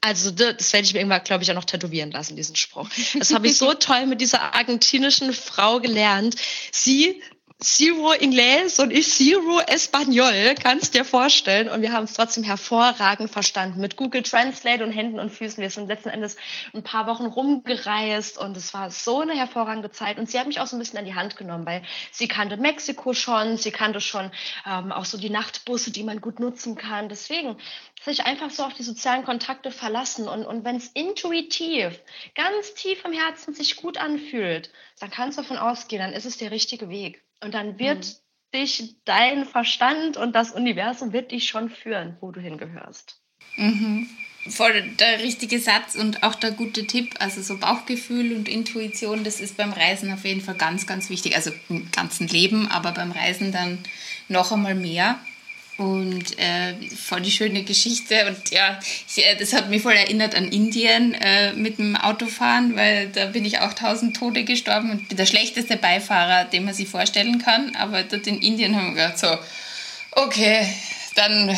Also 0.01 0.31
das 0.31 0.73
werde 0.73 0.85
ich 0.85 0.93
mir 0.93 0.99
irgendwann, 0.99 1.23
glaube 1.23 1.43
ich, 1.43 1.51
auch 1.51 1.55
noch 1.55 1.65
tätowieren 1.65 2.11
lassen, 2.11 2.35
diesen 2.35 2.55
Spruch. 2.55 2.87
Das 3.17 3.33
habe 3.33 3.47
ich 3.47 3.57
so 3.57 3.73
toll 3.79 4.05
mit 4.05 4.21
dieser 4.21 4.53
argentinischen 4.53 5.33
Frau 5.33 5.79
gelernt. 5.79 6.35
Sie 6.71 7.21
Zero 7.59 8.11
Inglés 8.13 8.79
und 8.79 8.91
ich 8.91 9.09
Zero 9.09 9.59
Espanol, 9.61 10.53
kannst 10.61 10.93
dir 10.93 11.03
vorstellen. 11.03 11.69
Und 11.69 11.81
wir 11.81 11.91
haben 11.91 12.03
es 12.03 12.13
trotzdem 12.13 12.43
hervorragend 12.43 13.31
verstanden 13.31 13.81
mit 13.81 13.95
Google 13.95 14.21
Translate 14.21 14.83
und 14.83 14.91
Händen 14.91 15.19
und 15.19 15.31
Füßen. 15.31 15.59
Wir 15.59 15.71
sind 15.71 15.87
letzten 15.87 16.09
Endes 16.09 16.37
ein 16.75 16.83
paar 16.83 17.07
Wochen 17.07 17.25
rumgereist 17.25 18.37
und 18.37 18.55
es 18.55 18.75
war 18.75 18.91
so 18.91 19.21
eine 19.21 19.35
hervorragende 19.35 19.89
Zeit. 19.89 20.19
Und 20.19 20.29
sie 20.29 20.39
hat 20.39 20.45
mich 20.45 20.59
auch 20.59 20.67
so 20.67 20.75
ein 20.75 20.79
bisschen 20.79 20.99
an 20.99 21.05
die 21.05 21.15
Hand 21.15 21.35
genommen, 21.35 21.65
weil 21.65 21.81
sie 22.11 22.27
kannte 22.27 22.57
Mexiko 22.57 23.13
schon, 23.13 23.57
sie 23.57 23.71
kannte 23.71 24.01
schon 24.01 24.29
ähm, 24.67 24.91
auch 24.91 25.05
so 25.05 25.17
die 25.17 25.31
Nachtbusse, 25.31 25.89
die 25.89 26.03
man 26.03 26.21
gut 26.21 26.39
nutzen 26.39 26.75
kann. 26.75 27.09
Deswegen 27.09 27.57
sich 28.05 28.23
einfach 28.23 28.51
so 28.51 28.65
auf 28.65 28.75
die 28.75 28.83
sozialen 28.83 29.25
Kontakte 29.25 29.71
verlassen. 29.71 30.27
Und, 30.27 30.45
und 30.45 30.63
wenn 30.63 30.75
es 30.75 30.89
intuitiv, 30.89 31.99
ganz 32.35 32.75
tief 32.75 33.03
im 33.03 33.13
Herzen 33.13 33.55
sich 33.55 33.77
gut 33.77 33.97
anfühlt, 33.97 34.71
dann 34.99 35.09
kannst 35.09 35.39
du 35.39 35.41
davon 35.41 35.57
ausgehen, 35.57 36.03
dann 36.03 36.13
ist 36.13 36.25
es 36.25 36.37
der 36.37 36.51
richtige 36.51 36.89
Weg. 36.89 37.23
Und 37.43 37.53
dann 37.53 37.79
wird 37.79 38.05
mhm. 38.05 38.57
dich 38.57 38.95
dein 39.05 39.45
Verstand 39.45 40.17
und 40.17 40.33
das 40.33 40.51
Universum 40.51 41.13
wird 41.13 41.31
dich 41.31 41.47
schon 41.47 41.69
führen, 41.69 42.17
wo 42.19 42.31
du 42.31 42.41
hingehörst. 42.41 43.21
Mhm. 43.55 44.09
Voll 44.49 44.81
der 44.97 45.19
richtige 45.19 45.59
Satz 45.59 45.95
und 45.95 46.23
auch 46.23 46.35
der 46.35 46.51
gute 46.51 46.87
Tipp. 46.87 47.15
Also 47.19 47.41
so 47.41 47.57
Bauchgefühl 47.57 48.33
und 48.33 48.47
Intuition, 48.47 49.23
das 49.23 49.41
ist 49.41 49.57
beim 49.57 49.73
Reisen 49.73 50.11
auf 50.13 50.23
jeden 50.23 50.41
Fall 50.41 50.55
ganz, 50.55 50.87
ganz 50.87 51.09
wichtig. 51.09 51.35
Also 51.35 51.51
im 51.67 51.91
ganzen 51.91 52.27
Leben, 52.27 52.67
aber 52.69 52.93
beim 52.93 53.11
Reisen 53.11 53.51
dann 53.51 53.79
noch 54.29 54.51
einmal 54.51 54.75
mehr. 54.75 55.19
Und 55.77 56.39
äh, 56.39 56.73
voll 56.95 57.21
die 57.21 57.31
schöne 57.31 57.63
Geschichte. 57.63 58.25
Und 58.25 58.49
ja, 58.49 58.79
ich, 59.07 59.23
äh, 59.23 59.35
das 59.35 59.53
hat 59.53 59.69
mich 59.69 59.83
voll 59.83 59.93
erinnert 59.93 60.33
an 60.33 60.49
Indien 60.49 61.13
äh, 61.13 61.53
mit 61.53 61.77
dem 61.77 61.95
Autofahren, 61.95 62.75
weil 62.75 63.09
da 63.09 63.27
bin 63.27 63.45
ich 63.45 63.59
auch 63.59 63.73
tausend 63.73 64.17
Tode 64.17 64.43
gestorben 64.43 64.89
und 64.89 65.07
bin 65.07 65.17
der 65.17 65.27
schlechteste 65.27 65.77
Beifahrer, 65.77 66.45
den 66.45 66.65
man 66.65 66.73
sich 66.73 66.87
vorstellen 66.87 67.37
kann. 67.39 67.75
Aber 67.75 68.01
dort 68.01 68.25
in 68.25 68.41
Indien 68.41 68.75
haben 68.75 68.95
wir 68.95 69.03
gedacht, 69.03 69.19
so, 69.19 69.37
okay, 70.13 70.67
dann 71.17 71.49
äh, 71.49 71.55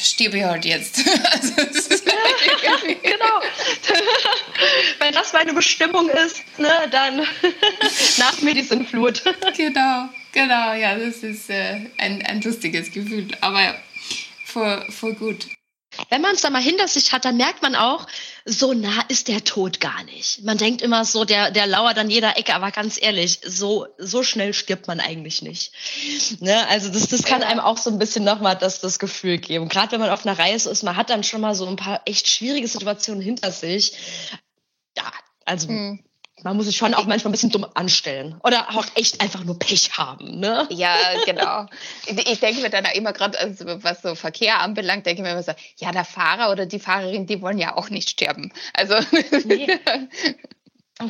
stirbe 0.00 0.38
ich 0.38 0.44
halt 0.44 0.64
jetzt. 0.64 0.98
also, 1.32 1.52
ja, 1.58 2.76
genau. 3.02 3.40
Wenn 4.98 5.14
das 5.14 5.32
meine 5.32 5.52
Bestimmung 5.52 6.08
ist, 6.10 6.42
ne, 6.58 6.70
dann 6.90 7.26
nach 8.18 8.40
mir 8.42 8.54
die 8.54 8.62
Sintflut. 8.62 9.22
genau. 9.56 10.08
Genau, 10.32 10.74
ja, 10.74 10.94
das 10.94 11.16
ist 11.18 11.48
äh, 11.48 11.80
ein, 11.96 12.24
ein 12.26 12.40
lustiges 12.42 12.92
Gefühl, 12.92 13.28
aber 13.40 13.74
voll, 14.44 14.84
voll 14.90 15.14
gut. 15.14 15.46
Wenn 16.08 16.22
man 16.22 16.34
es 16.34 16.40
da 16.40 16.50
mal 16.50 16.62
hinter 16.62 16.88
sich 16.88 17.12
hat, 17.12 17.24
dann 17.24 17.36
merkt 17.36 17.62
man 17.62 17.74
auch, 17.74 18.06
so 18.44 18.72
nah 18.72 19.02
ist 19.08 19.28
der 19.28 19.44
Tod 19.44 19.80
gar 19.80 20.04
nicht. 20.04 20.42
Man 20.42 20.56
denkt 20.56 20.80
immer 20.80 21.04
so, 21.04 21.24
der, 21.24 21.50
der 21.50 21.66
lauert 21.66 21.98
an 21.98 22.08
jeder 22.08 22.38
Ecke, 22.38 22.54
aber 22.54 22.70
ganz 22.70 23.00
ehrlich, 23.00 23.40
so, 23.44 23.86
so 23.98 24.22
schnell 24.22 24.54
stirbt 24.54 24.86
man 24.86 25.00
eigentlich 25.00 25.42
nicht. 25.42 25.72
Ne? 26.40 26.66
Also 26.68 26.88
das, 26.88 27.08
das 27.08 27.24
kann 27.24 27.42
einem 27.42 27.60
auch 27.60 27.76
so 27.76 27.90
ein 27.90 27.98
bisschen 27.98 28.24
nochmal 28.24 28.56
das, 28.56 28.80
das 28.80 28.98
Gefühl 28.98 29.38
geben. 29.38 29.68
Gerade 29.68 29.92
wenn 29.92 30.00
man 30.00 30.10
auf 30.10 30.24
einer 30.24 30.38
Reise 30.38 30.70
ist, 30.70 30.82
man 30.82 30.96
hat 30.96 31.10
dann 31.10 31.24
schon 31.24 31.42
mal 31.42 31.54
so 31.54 31.66
ein 31.66 31.76
paar 31.76 32.02
echt 32.06 32.26
schwierige 32.26 32.68
Situationen 32.68 33.20
hinter 33.20 33.52
sich. 33.52 33.92
Ja, 34.96 35.10
also 35.44 35.68
mhm 35.68 36.07
man 36.42 36.56
muss 36.56 36.66
sich 36.66 36.76
schon 36.76 36.94
auch 36.94 37.06
manchmal 37.06 37.30
ein 37.30 37.32
bisschen 37.32 37.50
dumm 37.50 37.66
anstellen 37.74 38.40
oder 38.42 38.68
auch 38.70 38.86
echt 38.94 39.20
einfach 39.20 39.44
nur 39.44 39.58
Pech 39.58 39.90
haben, 39.96 40.38
ne? 40.38 40.66
Ja, 40.70 40.94
genau. 41.26 41.66
Ich 42.06 42.40
denke 42.40 42.62
mir 42.62 42.70
dann 42.70 42.86
auch 42.86 42.94
immer 42.94 43.12
gerade, 43.12 43.38
also 43.38 43.64
was 43.82 44.02
so 44.02 44.14
Verkehr 44.14 44.60
anbelangt, 44.60 45.06
denke 45.06 45.22
ich 45.22 45.26
mir 45.26 45.32
immer 45.32 45.42
so, 45.42 45.52
ja, 45.78 45.92
der 45.92 46.04
Fahrer 46.04 46.50
oder 46.50 46.66
die 46.66 46.78
Fahrerin, 46.78 47.26
die 47.26 47.42
wollen 47.42 47.58
ja 47.58 47.76
auch 47.76 47.90
nicht 47.90 48.10
sterben. 48.10 48.52
Also 48.74 48.94
nee. 49.44 49.68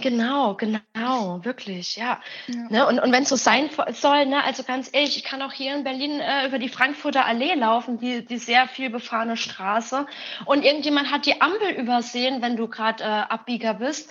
Genau, 0.03 0.55
genau, 0.55 1.43
wirklich, 1.45 1.97
ja. 1.97 2.21
ja. 2.47 2.67
Ne, 2.69 2.87
und 2.87 3.01
und 3.01 3.11
wenn 3.11 3.23
es 3.23 3.31
so 3.31 3.37
sein 3.37 3.71
soll, 3.93 4.27
ne, 4.27 4.45
also 4.45 4.63
ganz 4.63 4.91
ehrlich, 4.93 5.17
ich 5.17 5.25
kann 5.25 5.41
auch 5.41 5.53
hier 5.53 5.75
in 5.75 5.83
Berlin 5.83 6.21
äh, 6.21 6.47
über 6.47 6.59
die 6.59 6.69
Frankfurter 6.69 7.25
Allee 7.25 7.55
laufen, 7.55 7.99
die, 7.99 8.23
die 8.23 8.37
sehr 8.37 8.69
viel 8.69 8.91
befahrene 8.91 9.39
Straße. 9.39 10.07
Und 10.45 10.63
irgendjemand 10.63 11.11
hat 11.11 11.25
die 11.25 11.41
Ampel 11.41 11.71
übersehen, 11.71 12.43
wenn 12.43 12.57
du 12.57 12.69
gerade 12.69 13.03
äh, 13.03 13.07
Abbieger 13.07 13.75
bist. 13.75 14.11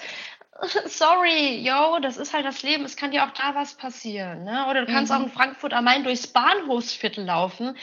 sorry, 0.88 1.60
yo, 1.60 2.00
das 2.00 2.18
ist 2.18 2.34
halt 2.34 2.46
das 2.46 2.64
Leben. 2.64 2.86
Es 2.86 2.96
kann 2.96 3.12
dir 3.12 3.24
auch 3.24 3.32
da 3.32 3.56
was 3.56 3.76
passieren. 3.76 4.44
Ne? 4.44 4.66
Oder 4.70 4.86
du 4.86 4.92
kannst 4.92 5.12
mhm. 5.12 5.18
auch 5.18 5.24
in 5.26 5.32
Frankfurt 5.32 5.74
am 5.74 5.86
Main 5.86 6.04
durchs 6.04 6.28
Bahnhofsviertel 6.28 7.26
laufen. 7.26 7.78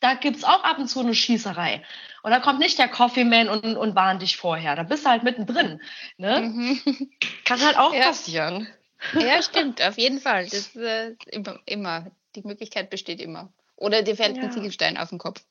Da 0.00 0.14
gibt's 0.14 0.44
auch 0.44 0.64
ab 0.64 0.78
und 0.78 0.88
zu 0.88 1.00
eine 1.00 1.14
Schießerei. 1.14 1.82
Und 2.22 2.30
da 2.30 2.40
kommt 2.40 2.58
nicht 2.58 2.78
der 2.78 2.88
Coffeeman 2.88 3.48
und, 3.48 3.76
und 3.76 3.94
warnt 3.94 4.22
dich 4.22 4.36
vorher. 4.36 4.76
Da 4.76 4.82
bist 4.82 5.04
du 5.04 5.10
halt 5.10 5.22
mittendrin. 5.22 5.80
Ne? 6.16 6.40
Mhm. 6.40 7.10
Kann 7.44 7.60
halt 7.60 7.76
auch 7.76 7.94
ja. 7.94 8.04
passieren. 8.04 8.66
Ja, 9.14 9.42
stimmt, 9.42 9.82
auf 9.82 9.98
jeden 9.98 10.20
Fall. 10.20 10.46
Das 10.46 10.74
äh, 10.76 11.14
immer, 11.26 11.58
immer. 11.66 12.06
Die 12.34 12.42
Möglichkeit 12.42 12.90
besteht 12.90 13.20
immer. 13.20 13.52
Oder 13.76 14.02
dir 14.02 14.16
fällt 14.16 14.36
ja. 14.36 14.44
ein 14.44 14.52
Ziegelstein 14.52 14.96
auf 14.96 15.08
den 15.08 15.18
Kopf. 15.18 15.42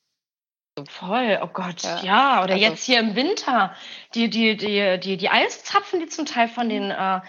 Voll, 0.87 1.39
oh 1.41 1.47
Gott, 1.47 1.83
ja. 1.83 2.01
ja. 2.03 2.43
Oder 2.43 2.53
also. 2.53 2.65
jetzt 2.65 2.83
hier 2.83 2.99
im 2.99 3.15
Winter, 3.15 3.75
die, 4.15 4.29
die, 4.29 4.55
die, 4.55 4.99
die, 4.99 5.17
die 5.17 5.29
Eiszapfen, 5.29 5.99
die 5.99 6.07
zum 6.07 6.25
Teil 6.25 6.47
von 6.47 6.69
den, 6.69 6.91
äh, 6.91 7.21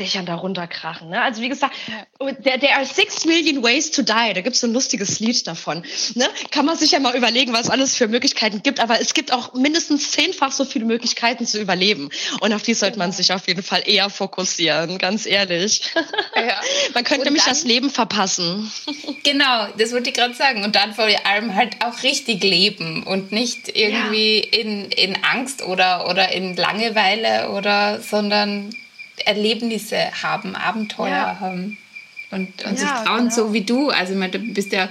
Dächern 0.00 0.26
da 0.26 0.34
runterkrachen. 0.34 1.10
Ne? 1.10 1.22
Also 1.22 1.40
wie 1.40 1.48
gesagt, 1.48 1.74
there, 2.18 2.58
there 2.58 2.74
are 2.74 2.84
six 2.84 3.24
million 3.24 3.62
ways 3.62 3.90
to 3.92 4.02
die. 4.02 4.32
Da 4.34 4.40
gibt 4.40 4.54
es 4.54 4.60
so 4.60 4.66
ein 4.66 4.72
lustiges 4.72 5.20
Lied 5.20 5.46
davon. 5.46 5.84
Ne? 6.14 6.28
Kann 6.50 6.66
man 6.66 6.76
sich 6.76 6.90
ja 6.90 6.98
mal 6.98 7.14
überlegen, 7.16 7.52
was 7.52 7.70
alles 7.70 7.94
für 7.94 8.08
Möglichkeiten 8.08 8.62
gibt. 8.62 8.80
Aber 8.80 9.00
es 9.00 9.14
gibt 9.14 9.32
auch 9.32 9.54
mindestens 9.54 10.10
zehnfach 10.10 10.50
so 10.50 10.64
viele 10.64 10.84
Möglichkeiten 10.84 11.46
zu 11.46 11.60
überleben. 11.60 12.10
Und 12.40 12.52
auf 12.52 12.62
die 12.62 12.74
sollte 12.74 12.98
man 12.98 13.12
sich 13.12 13.32
auf 13.32 13.46
jeden 13.46 13.62
Fall 13.62 13.82
eher 13.86 14.10
fokussieren, 14.10 14.98
ganz 14.98 15.26
ehrlich. 15.26 15.82
Ja. 16.36 16.60
man 16.94 17.04
könnte 17.04 17.24
nämlich 17.24 17.44
das 17.44 17.64
Leben 17.64 17.90
verpassen. 17.90 18.70
genau, 19.22 19.68
das 19.78 19.92
wollte 19.92 20.10
ich 20.10 20.16
gerade 20.16 20.34
sagen. 20.34 20.64
Und 20.64 20.74
dann 20.74 20.94
vor 20.94 21.06
allem 21.24 21.54
halt 21.54 21.76
auch 21.84 22.02
richtig 22.02 22.42
leben 22.42 23.04
und 23.04 23.30
nicht 23.30 23.68
irgendwie 23.74 24.40
ja. 24.40 24.60
in, 24.60 24.90
in 24.90 25.24
Angst 25.24 25.62
oder, 25.62 26.08
oder 26.08 26.32
in 26.32 26.56
Langeweile 26.56 27.50
oder, 27.50 28.00
sondern 28.00 28.74
Erlebnisse 29.24 29.98
haben, 30.22 30.56
Abenteuer 30.56 31.08
ja. 31.08 31.40
haben 31.40 31.78
und, 32.30 32.64
und 32.64 32.72
ja, 32.72 32.76
sich 32.76 32.88
trauen, 32.88 33.28
genau. 33.28 33.34
so 33.34 33.52
wie 33.52 33.62
du. 33.62 33.90
Also 33.90 34.14
meine, 34.14 34.32
du 34.32 34.38
bist 34.38 34.72
ja 34.72 34.88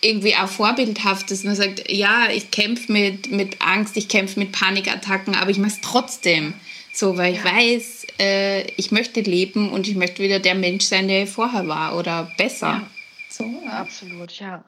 irgendwie 0.00 0.34
auch 0.34 0.48
vorbildhaft, 0.48 1.30
dass 1.30 1.44
man 1.44 1.54
sagt, 1.54 1.90
ja, 1.90 2.28
ich 2.30 2.50
kämpfe 2.50 2.92
mit, 2.92 3.30
mit 3.30 3.62
Angst, 3.62 3.96
ich 3.96 4.08
kämpfe 4.08 4.38
mit 4.38 4.52
Panikattacken, 4.52 5.34
aber 5.34 5.50
ich 5.50 5.58
mache 5.58 5.72
es 5.72 5.80
trotzdem. 5.80 6.54
So, 6.92 7.16
weil 7.16 7.34
ja. 7.34 7.38
ich 7.38 7.44
weiß, 7.44 8.06
äh, 8.20 8.62
ich 8.76 8.90
möchte 8.90 9.20
leben 9.20 9.70
und 9.70 9.88
ich 9.88 9.94
möchte 9.94 10.22
wieder 10.22 10.40
der 10.40 10.54
Mensch 10.54 10.84
sein, 10.84 11.08
der 11.08 11.22
ich 11.22 11.30
vorher 11.30 11.66
war 11.68 11.96
oder 11.96 12.30
besser. 12.36 12.66
Ja. 12.66 12.86
So, 13.30 13.44
Absolut, 13.70 14.32
ja. 14.32 14.62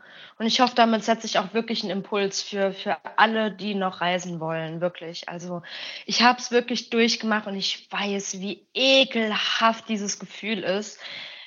Und 0.45 0.49
ich 0.49 0.61
hoffe, 0.61 0.75
damit 0.75 1.05
setze 1.05 1.27
ich 1.27 1.39
auch 1.39 1.55
wirklich 1.55 1.85
einen 1.85 1.91
Impuls 1.91 2.43
für, 2.43 2.75
für 2.75 2.99
alle, 3.17 3.51
die 3.51 3.75
noch 3.75 4.03
reisen 4.03 4.41
wollen, 4.41 4.83
wirklich. 4.83 5.27
Also 5.27 5.63
ich 6.05 6.21
habe 6.21 6.39
es 6.39 6.51
wirklich 6.51 6.91
durchgemacht 6.91 7.47
und 7.47 7.57
ich 7.57 7.91
weiß, 7.91 8.41
wie 8.41 8.67
ekelhaft 8.75 9.89
dieses 9.89 10.19
Gefühl 10.19 10.63
ist, 10.63 11.01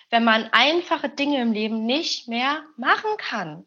wenn 0.09 0.23
man 0.23 0.49
einfache 0.51 1.09
Dinge 1.09 1.43
im 1.43 1.51
Leben 1.51 1.85
nicht 1.85 2.27
mehr 2.27 2.63
machen 2.75 3.11
kann. 3.19 3.65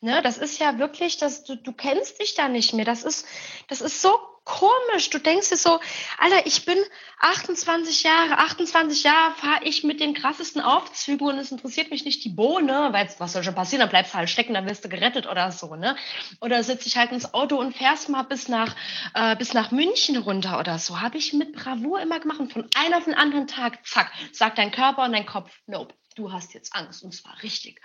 Ne, 0.00 0.22
das 0.22 0.38
ist 0.38 0.58
ja 0.58 0.78
wirklich, 0.78 1.18
dass 1.18 1.44
du, 1.44 1.56
du 1.56 1.74
kennst 1.74 2.18
dich 2.18 2.34
da 2.34 2.48
nicht 2.48 2.72
mehr. 2.72 2.86
Das 2.86 3.04
ist, 3.04 3.26
das 3.68 3.82
ist 3.82 4.00
so 4.00 4.18
komisch. 4.50 5.10
Du 5.10 5.18
denkst 5.18 5.48
dir 5.48 5.56
so, 5.56 5.78
Alter, 6.18 6.46
ich 6.46 6.64
bin 6.64 6.76
28 7.20 8.02
Jahre, 8.02 8.38
28 8.38 9.04
Jahre 9.04 9.34
fahre 9.34 9.64
ich 9.64 9.84
mit 9.84 10.00
den 10.00 10.14
krassesten 10.14 10.60
Aufzügen 10.60 11.28
und 11.28 11.38
es 11.38 11.52
interessiert 11.52 11.90
mich 11.90 12.04
nicht 12.04 12.24
die 12.24 12.30
Bohne, 12.30 12.88
weil 12.92 13.08
was 13.18 13.32
soll 13.32 13.44
schon 13.44 13.54
passieren, 13.54 13.80
dann 13.80 13.90
bleibst 13.90 14.12
du 14.12 14.18
halt 14.18 14.30
stecken, 14.30 14.54
dann 14.54 14.68
wirst 14.68 14.84
du 14.84 14.88
gerettet 14.88 15.26
oder 15.28 15.52
so, 15.52 15.76
ne? 15.76 15.96
Oder 16.40 16.64
sitze 16.64 16.88
ich 16.88 16.96
halt 16.96 17.12
ins 17.12 17.32
Auto 17.32 17.58
und 17.58 17.76
fährst 17.76 18.08
mal 18.08 18.22
bis 18.22 18.48
nach, 18.48 18.74
äh, 19.14 19.36
bis 19.36 19.54
nach 19.54 19.70
München 19.70 20.16
runter 20.16 20.58
oder 20.58 20.78
so. 20.78 21.00
Habe 21.00 21.18
ich 21.18 21.32
mit 21.32 21.52
Bravour 21.52 22.00
immer 22.00 22.18
gemacht 22.18 22.40
und 22.40 22.52
von 22.52 22.68
einem 22.74 22.94
auf 22.94 23.04
den 23.04 23.14
anderen 23.14 23.46
Tag, 23.46 23.86
zack, 23.86 24.10
sagt 24.32 24.58
dein 24.58 24.72
Körper 24.72 25.04
und 25.04 25.12
dein 25.12 25.26
Kopf, 25.26 25.50
nope 25.66 25.94
du 26.20 26.32
hast 26.32 26.54
jetzt 26.54 26.74
Angst 26.74 27.02
und 27.02 27.12
zwar 27.12 27.42
richtig. 27.42 27.80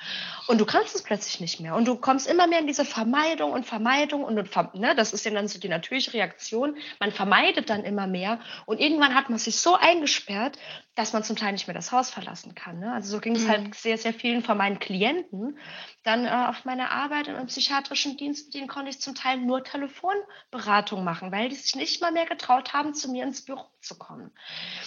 Und 0.47 0.59
du 0.59 0.65
kannst 0.65 0.95
es 0.95 1.03
plötzlich 1.03 1.39
nicht 1.39 1.59
mehr. 1.59 1.75
Und 1.75 1.85
du 1.85 1.95
kommst 1.95 2.27
immer 2.27 2.47
mehr 2.47 2.59
in 2.59 2.67
diese 2.67 2.85
Vermeidung 2.85 3.51
und 3.51 3.65
Vermeidung 3.65 4.23
und, 4.23 4.37
und 4.37 4.75
ne, 4.75 4.95
das 4.95 5.13
ist 5.13 5.25
ja 5.25 5.31
dann 5.31 5.47
so 5.47 5.59
die 5.59 5.69
natürliche 5.69 6.13
Reaktion. 6.13 6.77
Man 6.99 7.11
vermeidet 7.11 7.69
dann 7.69 7.83
immer 7.83 8.07
mehr 8.07 8.39
und 8.65 8.79
irgendwann 8.79 9.15
hat 9.15 9.29
man 9.29 9.39
sich 9.39 9.59
so 9.59 9.75
eingesperrt, 9.75 10.57
dass 10.95 11.11
man 11.11 11.23
zum 11.23 11.35
Teil 11.35 11.51
nicht 11.51 11.67
mehr 11.67 11.73
das 11.73 11.91
Haus 11.91 12.09
verlassen 12.09 12.55
kann. 12.55 12.79
Ne? 12.79 12.93
Also 12.93 13.11
so 13.11 13.19
ging 13.19 13.35
es 13.35 13.47
halt 13.47 13.59
mhm. 13.59 13.65
halt 13.65 13.75
sehr, 13.75 13.97
sehr 13.97 14.13
vielen 14.13 14.43
von 14.43 14.57
meinen 14.57 14.79
Klienten. 14.79 15.57
Dann 16.03 16.25
äh, 16.25 16.29
auf 16.29 16.65
meiner 16.65 16.91
Arbeit 16.91 17.27
im 17.27 17.45
psychiatrischen 17.47 18.15
Dienst, 18.15 18.53
denen 18.53 18.67
konnte 18.67 18.89
ich 18.89 19.01
zum 19.01 19.15
Teil 19.15 19.37
nur 19.37 19.63
Telefonberatung 19.63 21.03
machen, 21.03 21.31
weil 21.31 21.49
die 21.49 21.55
sich 21.55 21.75
nicht 21.75 22.01
mal 22.01 22.11
mehr 22.11 22.25
getraut 22.25 22.73
haben, 22.73 22.93
zu 22.93 23.11
mir 23.11 23.23
ins 23.23 23.43
Büro 23.43 23.65
zu 23.81 23.95
kommen. 23.97 24.31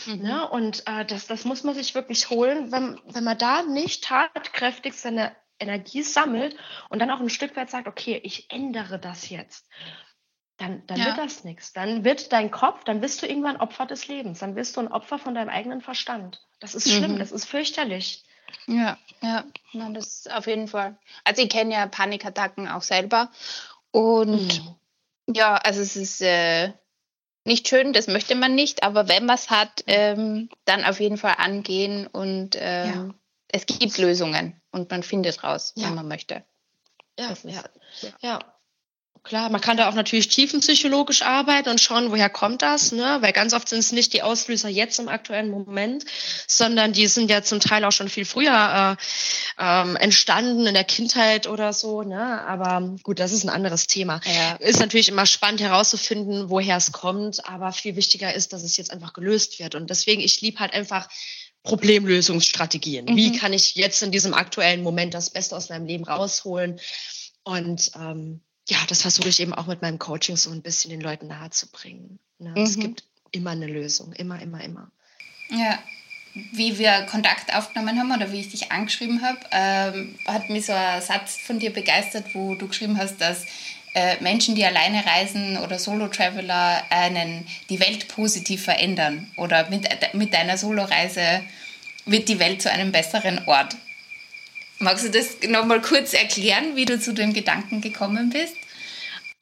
Mhm. 0.06 0.22
Ne? 0.22 0.48
Und 0.48 0.82
äh, 0.86 1.04
das, 1.04 1.26
das 1.26 1.44
muss 1.44 1.62
man 1.64 1.74
sich 1.74 1.94
wirklich 1.94 2.30
holen, 2.30 2.72
wenn, 2.72 3.00
wenn 3.04 3.24
man 3.24 3.37
da 3.38 3.62
nicht 3.62 4.04
tatkräftig 4.04 4.94
seine 4.94 5.34
Energie 5.58 6.02
sammelt 6.02 6.56
und 6.88 7.00
dann 7.00 7.10
auch 7.10 7.20
ein 7.20 7.30
Stück 7.30 7.56
weit 7.56 7.70
sagt, 7.70 7.88
okay, 7.88 8.20
ich 8.22 8.50
ändere 8.50 8.98
das 8.98 9.30
jetzt 9.30 9.66
dann, 10.58 10.84
dann 10.86 10.98
ja. 10.98 11.06
wird 11.06 11.18
das 11.18 11.44
nichts. 11.44 11.72
Dann 11.72 12.04
wird 12.04 12.32
dein 12.32 12.50
Kopf, 12.50 12.84
dann 12.84 13.00
bist 13.00 13.22
du 13.22 13.26
irgendwann 13.26 13.56
Opfer 13.56 13.86
des 13.86 14.08
Lebens. 14.08 14.40
Dann 14.40 14.54
bist 14.54 14.76
du 14.76 14.80
ein 14.80 14.92
Opfer 14.92 15.18
von 15.18 15.34
deinem 15.34 15.48
eigenen 15.48 15.80
Verstand. 15.80 16.42
Das 16.60 16.74
ist 16.74 16.90
schlimm, 16.90 17.14
mhm. 17.14 17.18
das 17.18 17.32
ist 17.32 17.46
fürchterlich. 17.46 18.24
Ja, 18.66 18.98
ja, 19.22 19.44
na, 19.72 19.90
das 19.90 20.06
ist 20.08 20.32
auf 20.32 20.46
jeden 20.46 20.68
Fall. 20.68 20.98
Also 21.24 21.42
ich 21.42 21.48
kenne 21.48 21.74
ja 21.74 21.86
Panikattacken 21.86 22.68
auch 22.68 22.82
selber. 22.82 23.30
Und 23.92 24.58
mhm. 24.58 25.34
ja, 25.34 25.54
also 25.54 25.80
es 25.80 25.96
ist 25.96 26.20
äh, 26.22 26.72
nicht 27.44 27.68
schön, 27.68 27.92
das 27.92 28.08
möchte 28.08 28.34
man 28.34 28.54
nicht, 28.54 28.82
aber 28.82 29.08
wenn 29.08 29.26
man 29.26 29.36
es 29.36 29.50
hat, 29.50 29.84
ähm, 29.86 30.48
dann 30.64 30.84
auf 30.84 30.98
jeden 30.98 31.18
Fall 31.18 31.36
angehen 31.38 32.06
und 32.08 32.56
ähm, 32.58 32.92
ja. 32.92 33.14
Es 33.48 33.66
gibt 33.66 33.98
Lösungen 33.98 34.60
und 34.70 34.90
man 34.90 35.02
findet 35.02 35.42
raus, 35.42 35.72
ja. 35.76 35.86
wenn 35.86 35.94
man 35.94 36.08
möchte. 36.08 36.44
Ja, 37.18 37.30
ist, 37.30 37.44
ja. 37.44 37.64
ja. 38.20 38.38
Klar, 39.24 39.50
man 39.50 39.60
kann 39.60 39.76
da 39.76 39.88
auch 39.88 39.94
natürlich 39.94 40.28
tiefenpsychologisch 40.28 41.22
arbeiten 41.22 41.68
und 41.68 41.80
schauen, 41.80 42.10
woher 42.10 42.30
kommt 42.30 42.62
das, 42.62 42.92
ne? 42.92 43.18
Weil 43.20 43.32
ganz 43.32 43.52
oft 43.52 43.68
sind 43.68 43.80
es 43.80 43.92
nicht 43.92 44.12
die 44.12 44.22
Auslöser 44.22 44.68
jetzt 44.68 44.98
im 45.00 45.08
aktuellen 45.08 45.50
Moment, 45.50 46.04
sondern 46.46 46.92
die 46.92 47.06
sind 47.08 47.30
ja 47.30 47.42
zum 47.42 47.60
Teil 47.60 47.84
auch 47.84 47.92
schon 47.92 48.08
viel 48.08 48.24
früher 48.24 48.96
äh, 48.98 49.62
ähm, 49.62 49.96
entstanden 49.96 50.66
in 50.66 50.72
der 50.72 50.84
Kindheit 50.84 51.46
oder 51.46 51.72
so, 51.72 52.02
ne? 52.02 52.42
Aber 52.46 52.96
gut, 53.02 53.18
das 53.18 53.32
ist 53.32 53.44
ein 53.44 53.50
anderes 53.50 53.86
Thema. 53.86 54.20
Ja. 54.24 54.54
Ist 54.60 54.80
natürlich 54.80 55.08
immer 55.08 55.26
spannend 55.26 55.60
herauszufinden, 55.60 56.48
woher 56.48 56.76
es 56.76 56.92
kommt, 56.92 57.46
aber 57.46 57.72
viel 57.72 57.96
wichtiger 57.96 58.32
ist, 58.32 58.52
dass 58.52 58.62
es 58.62 58.76
jetzt 58.76 58.92
einfach 58.92 59.12
gelöst 59.12 59.58
wird. 59.58 59.74
Und 59.74 59.90
deswegen, 59.90 60.22
ich 60.22 60.40
liebe 60.40 60.60
halt 60.60 60.72
einfach 60.72 61.08
Problemlösungsstrategien. 61.62 63.06
Mhm. 63.06 63.16
Wie 63.16 63.36
kann 63.36 63.52
ich 63.52 63.74
jetzt 63.74 64.02
in 64.02 64.12
diesem 64.12 64.34
aktuellen 64.34 64.82
Moment 64.82 65.14
das 65.14 65.30
Beste 65.30 65.56
aus 65.56 65.68
meinem 65.68 65.86
Leben 65.86 66.04
rausholen? 66.04 66.80
Und 67.44 67.90
ähm, 67.96 68.40
ja, 68.68 68.78
das 68.88 69.02
versuche 69.02 69.28
ich 69.28 69.40
eben 69.40 69.54
auch 69.54 69.66
mit 69.66 69.82
meinem 69.82 69.98
Coaching 69.98 70.36
so 70.36 70.50
ein 70.50 70.62
bisschen 70.62 70.90
den 70.90 71.00
Leuten 71.00 71.28
nahezubringen. 71.28 72.18
Ne? 72.38 72.50
Mhm. 72.50 72.62
Es 72.62 72.78
gibt 72.78 73.04
immer 73.30 73.50
eine 73.50 73.66
Lösung, 73.66 74.12
immer, 74.12 74.40
immer, 74.40 74.62
immer. 74.62 74.90
Ja, 75.50 75.78
wie 76.52 76.78
wir 76.78 77.06
Kontakt 77.10 77.54
aufgenommen 77.54 77.98
haben 77.98 78.12
oder 78.12 78.30
wie 78.32 78.40
ich 78.40 78.50
dich 78.50 78.70
angeschrieben 78.70 79.22
habe, 79.22 79.38
ähm, 79.50 80.18
hat 80.26 80.50
mich 80.50 80.66
so 80.66 80.72
ein 80.72 81.00
Satz 81.00 81.38
von 81.38 81.58
dir 81.58 81.72
begeistert, 81.72 82.34
wo 82.34 82.54
du 82.54 82.68
geschrieben 82.68 82.98
hast, 82.98 83.20
dass 83.20 83.44
äh, 83.98 84.22
Menschen, 84.22 84.54
die 84.54 84.64
alleine 84.64 85.04
reisen 85.04 85.58
oder 85.58 85.78
Solo-Traveler 85.78 86.84
einen 86.88 87.44
die 87.68 87.80
Welt 87.80 88.06
positiv 88.06 88.62
verändern 88.62 89.28
oder 89.36 89.68
mit, 89.70 89.88
mit 90.14 90.32
deiner 90.32 90.56
Solo-Reise 90.56 91.42
wird 92.04 92.28
die 92.28 92.38
Welt 92.38 92.62
zu 92.62 92.70
einem 92.70 92.92
besseren 92.92 93.40
Ort. 93.46 93.76
Magst 94.78 95.04
du 95.04 95.10
das 95.10 95.38
nochmal 95.48 95.82
kurz 95.82 96.14
erklären, 96.14 96.76
wie 96.76 96.84
du 96.84 97.00
zu 97.00 97.12
dem 97.12 97.32
Gedanken 97.32 97.80
gekommen 97.80 98.30
bist? 98.30 98.54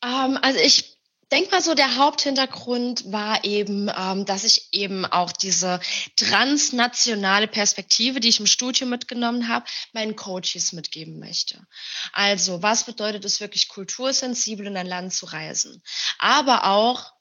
Ähm, 0.03 0.39
also 0.41 0.59
ich 0.59 0.96
denke 1.37 1.51
mal 1.51 1.61
so, 1.61 1.75
der 1.75 1.97
Haupthintergrund 1.97 3.13
war 3.13 3.45
eben, 3.45 3.91
ähm, 3.95 4.25
dass 4.25 4.45
ich 4.45 4.69
eben 4.73 5.05
auch 5.05 5.33
diese 5.33 5.81
transnationale 6.17 7.47
Perspektive, 7.47 8.21
die 8.21 8.29
ich 8.31 8.41
im 8.41 8.47
Studium 8.47 8.89
mitgenommen 8.89 9.49
habe, 9.49 9.67
meinen 9.93 10.17
Coaches 10.17 10.73
mitgeben 10.73 11.19
möchte. 11.19 11.67
Also, 12.13 12.63
was 12.63 12.85
bedeutet 12.85 13.27
es 13.27 13.41
wirklich 13.41 13.69
kultursensibel 13.69 14.67
in 14.67 14.79
ein 14.79 14.87
Land 14.87 15.13
zu 15.13 15.27
reisen? 15.27 15.83
Aber 16.19 16.65
auch 16.65 17.13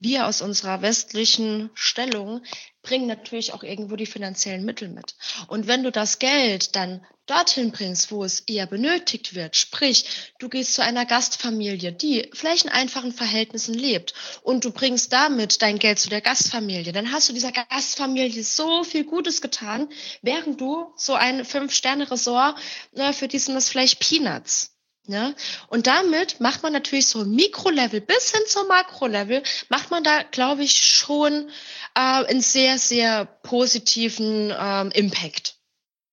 wir 0.00 0.26
aus 0.26 0.42
unserer 0.42 0.82
westlichen 0.82 1.70
Stellung 1.74 2.42
bringen 2.82 3.06
natürlich 3.06 3.54
auch 3.54 3.62
irgendwo 3.62 3.96
die 3.96 4.06
finanziellen 4.06 4.64
Mittel 4.64 4.88
mit. 4.88 5.14
Und 5.48 5.66
wenn 5.66 5.82
du 5.82 5.90
das 5.90 6.18
Geld 6.18 6.76
dann 6.76 7.04
dorthin 7.26 7.72
bringst, 7.72 8.10
wo 8.10 8.22
es 8.22 8.40
eher 8.40 8.66
benötigt 8.66 9.34
wird, 9.34 9.56
sprich, 9.56 10.32
du 10.38 10.50
gehst 10.50 10.74
zu 10.74 10.82
einer 10.82 11.06
Gastfamilie, 11.06 11.92
die 11.92 12.28
vielleicht 12.34 12.66
in 12.66 12.70
einfachen 12.70 13.12
Verhältnissen 13.12 13.74
lebt 13.74 14.12
und 14.42 14.64
du 14.64 14.70
bringst 14.70 15.12
damit 15.12 15.62
dein 15.62 15.78
Geld 15.78 15.98
zu 15.98 16.10
der 16.10 16.20
Gastfamilie, 16.20 16.92
dann 16.92 17.10
hast 17.10 17.30
du 17.30 17.32
dieser 17.32 17.52
Gastfamilie 17.52 18.44
so 18.44 18.84
viel 18.84 19.04
Gutes 19.04 19.40
getan, 19.40 19.88
während 20.20 20.60
du 20.60 20.92
so 20.96 21.14
ein 21.14 21.44
Fünf-Sterne-Resort, 21.44 22.58
ne, 22.92 23.14
für 23.14 23.28
die 23.28 23.38
sind 23.38 23.54
das 23.54 23.70
vielleicht 23.70 24.00
Peanuts. 24.00 24.73
Ne? 25.06 25.34
Und 25.68 25.86
damit 25.86 26.40
macht 26.40 26.62
man 26.62 26.72
natürlich 26.72 27.08
so 27.08 27.24
Mikrolevel 27.24 28.00
bis 28.00 28.30
hin 28.30 28.40
zum 28.46 28.66
Makrolevel, 28.68 29.42
macht 29.68 29.90
man 29.90 30.02
da, 30.02 30.22
glaube 30.22 30.64
ich, 30.64 30.80
schon 30.80 31.50
äh, 31.94 32.00
einen 32.00 32.40
sehr, 32.40 32.78
sehr 32.78 33.26
positiven 33.26 34.52
ähm, 34.58 34.90
Impact 34.92 35.56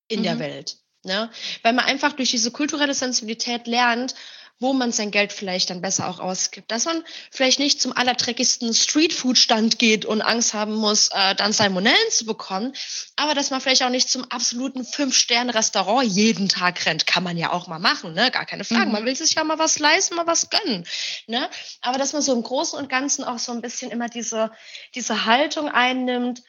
in 0.09 0.19
mhm. 0.19 0.23
der 0.23 0.39
Welt. 0.39 0.77
Ne? 1.03 1.31
Weil 1.63 1.73
man 1.73 1.85
einfach 1.85 2.13
durch 2.13 2.31
diese 2.31 2.51
kulturelle 2.51 2.93
Sensibilität 2.93 3.65
lernt, 3.65 4.13
wo 4.61 4.73
man 4.73 4.91
sein 4.91 5.11
Geld 5.11 5.33
vielleicht 5.33 5.71
dann 5.71 5.81
besser 5.81 6.07
auch 6.07 6.19
ausgibt. 6.19 6.71
Dass 6.71 6.85
man 6.85 7.03
vielleicht 7.31 7.59
nicht 7.59 7.81
zum 7.81 7.91
allerdreckigsten 7.91 8.73
Streetfood-Stand 8.73 9.79
geht 9.79 10.05
und 10.05 10.21
Angst 10.21 10.53
haben 10.53 10.75
muss, 10.75 11.09
äh, 11.11 11.35
dann 11.35 11.51
Salmonellen 11.51 12.11
zu 12.11 12.25
bekommen, 12.25 12.73
aber 13.15 13.33
dass 13.33 13.49
man 13.49 13.59
vielleicht 13.59 13.83
auch 13.83 13.89
nicht 13.89 14.09
zum 14.09 14.23
absoluten 14.25 14.85
Fünf-Sterne-Restaurant 14.85 16.07
jeden 16.07 16.47
Tag 16.47 16.85
rennt. 16.85 17.07
Kann 17.07 17.23
man 17.23 17.37
ja 17.37 17.51
auch 17.51 17.67
mal 17.67 17.79
machen, 17.79 18.13
ne? 18.13 18.29
Gar 18.31 18.45
keine 18.45 18.63
Frage. 18.63 18.85
Mhm. 18.85 18.91
Man 18.91 19.05
will 19.05 19.15
sich 19.15 19.33
ja 19.33 19.43
mal 19.43 19.59
was 19.59 19.79
leisten, 19.79 20.15
mal 20.15 20.27
was 20.27 20.49
gönnen. 20.49 20.85
Ne? 21.25 21.49
Aber 21.81 21.97
dass 21.97 22.13
man 22.13 22.21
so 22.21 22.33
im 22.33 22.43
Großen 22.43 22.77
und 22.77 22.87
Ganzen 22.87 23.23
auch 23.23 23.39
so 23.39 23.51
ein 23.51 23.61
bisschen 23.61 23.91
immer 23.91 24.09
diese, 24.09 24.51
diese 24.93 25.25
Haltung 25.25 25.69
einnimmt, 25.69 26.43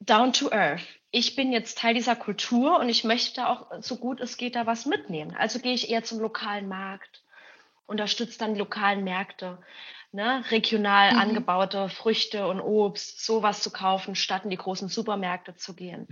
down 0.00 0.34
to 0.34 0.52
earth 0.52 0.82
ich 1.16 1.36
bin 1.36 1.52
jetzt 1.52 1.78
Teil 1.78 1.94
dieser 1.94 2.16
Kultur 2.16 2.80
und 2.80 2.88
ich 2.88 3.04
möchte 3.04 3.46
auch, 3.46 3.70
so 3.80 3.98
gut 3.98 4.20
es 4.20 4.36
geht, 4.36 4.56
da 4.56 4.66
was 4.66 4.84
mitnehmen. 4.84 5.32
Also 5.38 5.60
gehe 5.60 5.72
ich 5.72 5.88
eher 5.88 6.02
zum 6.02 6.18
lokalen 6.18 6.66
Markt, 6.66 7.22
unterstütze 7.86 8.38
dann 8.38 8.56
lokalen 8.56 9.04
Märkte 9.04 9.58
ne, 10.14 10.44
regional 10.50 11.12
mhm. 11.12 11.18
angebaute 11.18 11.88
Früchte 11.88 12.46
und 12.46 12.60
Obst, 12.60 13.24
sowas 13.24 13.62
zu 13.62 13.70
kaufen, 13.70 14.14
statt 14.14 14.44
in 14.44 14.50
die 14.50 14.56
großen 14.56 14.88
Supermärkte 14.88 15.56
zu 15.56 15.74
gehen. 15.74 16.06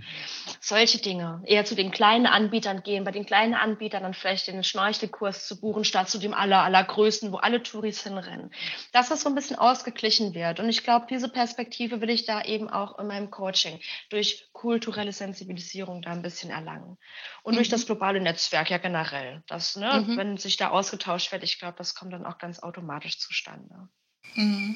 Solche 0.59 0.99
Dinge. 0.99 1.41
Eher 1.45 1.63
zu 1.63 1.73
den 1.73 1.91
kleinen 1.91 2.25
Anbietern 2.25 2.83
gehen, 2.83 3.05
bei 3.05 3.11
den 3.11 3.25
kleinen 3.25 3.53
Anbietern 3.53 4.03
dann 4.03 4.13
vielleicht 4.13 4.47
den 4.47 4.63
Schnorchelkurs 4.63 5.47
zu 5.47 5.59
buchen, 5.59 5.85
statt 5.85 6.09
zu 6.09 6.19
dem 6.19 6.33
aller, 6.33 6.63
allergrößten, 6.63 7.31
wo 7.31 7.37
alle 7.37 7.63
Touris 7.63 8.03
hinrennen. 8.03 8.51
Dass 8.91 9.07
das 9.07 9.21
so 9.21 9.29
ein 9.29 9.35
bisschen 9.35 9.57
ausgeglichen 9.57 10.33
wird. 10.33 10.59
Und 10.59 10.67
ich 10.67 10.83
glaube, 10.83 11.07
diese 11.09 11.29
Perspektive 11.29 12.01
will 12.01 12.09
ich 12.09 12.25
da 12.25 12.41
eben 12.41 12.69
auch 12.69 12.99
in 12.99 13.07
meinem 13.07 13.31
Coaching 13.31 13.79
durch 14.09 14.49
kulturelle 14.51 15.13
Sensibilisierung 15.13 16.01
da 16.01 16.11
ein 16.11 16.21
bisschen 16.21 16.51
erlangen. 16.51 16.97
Und 17.41 17.53
mhm. 17.53 17.57
durch 17.57 17.69
das 17.69 17.85
globale 17.85 18.19
Netzwerk 18.19 18.69
ja 18.69 18.79
generell. 18.79 19.43
Das, 19.47 19.77
ne, 19.77 20.03
mhm. 20.05 20.17
wenn 20.17 20.37
sich 20.37 20.57
da 20.57 20.71
ausgetauscht 20.71 21.31
wird, 21.31 21.43
ich 21.43 21.57
glaube, 21.57 21.75
das 21.77 21.95
kommt 21.95 22.11
dann 22.11 22.25
auch 22.25 22.37
ganz 22.37 22.59
automatisch 22.59 23.17
zustande. 23.17 23.87
Mhm. 24.35 24.75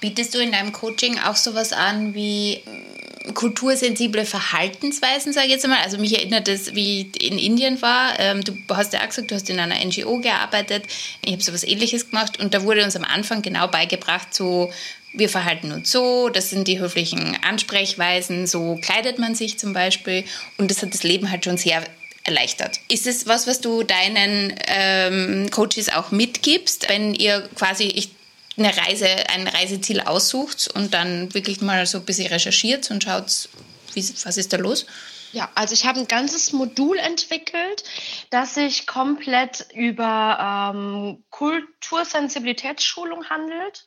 Bietest 0.00 0.34
du 0.34 0.38
in 0.38 0.52
deinem 0.52 0.72
Coaching 0.72 1.18
auch 1.18 1.36
sowas 1.36 1.72
an 1.72 2.14
wie 2.14 2.62
mm, 2.64 3.34
kultursensible 3.34 4.24
Verhaltensweisen, 4.24 5.32
sage 5.32 5.46
ich 5.46 5.52
jetzt 5.54 5.64
einmal? 5.64 5.80
Also 5.82 5.98
mich 5.98 6.16
erinnert 6.16 6.46
es, 6.46 6.74
wie 6.74 7.00
ich 7.00 7.22
in 7.22 7.38
Indien 7.38 7.82
war. 7.82 8.18
Ähm, 8.20 8.44
du 8.44 8.54
hast 8.70 8.92
ja 8.92 9.00
auch 9.00 9.08
gesagt, 9.08 9.30
du 9.30 9.34
hast 9.34 9.50
in 9.50 9.58
einer 9.58 9.84
NGO 9.84 10.18
gearbeitet. 10.18 10.84
Ich 11.24 11.32
habe 11.32 11.42
sowas 11.42 11.64
ähnliches 11.64 12.10
gemacht 12.10 12.38
und 12.38 12.54
da 12.54 12.62
wurde 12.62 12.84
uns 12.84 12.94
am 12.94 13.04
Anfang 13.04 13.42
genau 13.42 13.66
beigebracht, 13.66 14.32
so 14.32 14.72
wir 15.12 15.28
verhalten 15.30 15.72
uns 15.72 15.90
so, 15.90 16.28
das 16.28 16.50
sind 16.50 16.68
die 16.68 16.78
höflichen 16.78 17.38
Ansprechweisen, 17.42 18.46
so 18.46 18.78
kleidet 18.82 19.18
man 19.18 19.34
sich 19.34 19.58
zum 19.58 19.72
Beispiel 19.72 20.24
und 20.58 20.70
das 20.70 20.82
hat 20.82 20.92
das 20.92 21.04
Leben 21.04 21.30
halt 21.30 21.44
schon 21.46 21.56
sehr 21.56 21.82
erleichtert. 22.24 22.80
Ist 22.88 23.06
es 23.06 23.26
was, 23.26 23.46
was 23.46 23.60
du 23.60 23.82
deinen 23.82 24.52
ähm, 24.66 25.50
Coaches 25.50 25.88
auch 25.88 26.10
mitgibst, 26.10 26.88
wenn 26.90 27.14
ihr 27.14 27.48
quasi, 27.54 27.84
ich 27.84 28.10
eine 28.56 28.76
Reise, 28.76 29.08
ein 29.28 29.48
Reiseziel 29.48 30.00
aussucht 30.00 30.68
und 30.74 30.94
dann 30.94 31.32
wirklich 31.34 31.60
mal 31.60 31.86
so 31.86 31.98
ein 31.98 32.04
bisschen 32.04 32.28
recherchiert 32.28 32.90
und 32.90 33.04
schaut, 33.04 33.48
wie, 33.92 34.02
was 34.24 34.36
ist 34.36 34.52
da 34.52 34.56
los? 34.56 34.86
Ja, 35.32 35.50
also 35.54 35.74
ich 35.74 35.84
habe 35.84 36.00
ein 36.00 36.08
ganzes 36.08 36.52
Modul 36.52 36.98
entwickelt, 36.98 37.84
das 38.30 38.54
sich 38.54 38.86
komplett 38.86 39.66
über 39.74 40.72
ähm, 40.74 41.24
Kultursensibilitätsschulung 41.30 43.28
handelt 43.28 43.84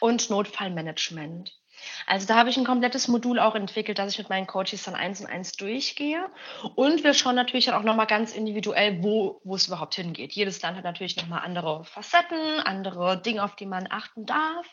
und 0.00 0.30
Notfallmanagement. 0.30 1.52
Also 2.06 2.26
da 2.26 2.36
habe 2.36 2.50
ich 2.50 2.56
ein 2.56 2.64
komplettes 2.64 3.08
Modul 3.08 3.38
auch 3.38 3.54
entwickelt, 3.54 3.98
dass 3.98 4.12
ich 4.12 4.18
mit 4.18 4.28
meinen 4.28 4.46
Coaches 4.46 4.84
dann 4.84 4.94
eins 4.94 5.20
und 5.20 5.26
eins 5.26 5.52
durchgehe. 5.52 6.26
Und 6.74 7.04
wir 7.04 7.14
schauen 7.14 7.34
natürlich 7.34 7.72
auch 7.72 7.82
nochmal 7.82 8.06
ganz 8.06 8.34
individuell, 8.34 9.02
wo, 9.02 9.40
wo 9.44 9.54
es 9.54 9.66
überhaupt 9.66 9.94
hingeht. 9.94 10.32
Jedes 10.32 10.60
Land 10.62 10.76
hat 10.76 10.84
natürlich 10.84 11.16
nochmal 11.16 11.42
andere 11.44 11.84
Facetten, 11.84 12.60
andere 12.64 13.20
Dinge, 13.20 13.42
auf 13.42 13.56
die 13.56 13.66
man 13.66 13.86
achten 13.90 14.26
darf. 14.26 14.66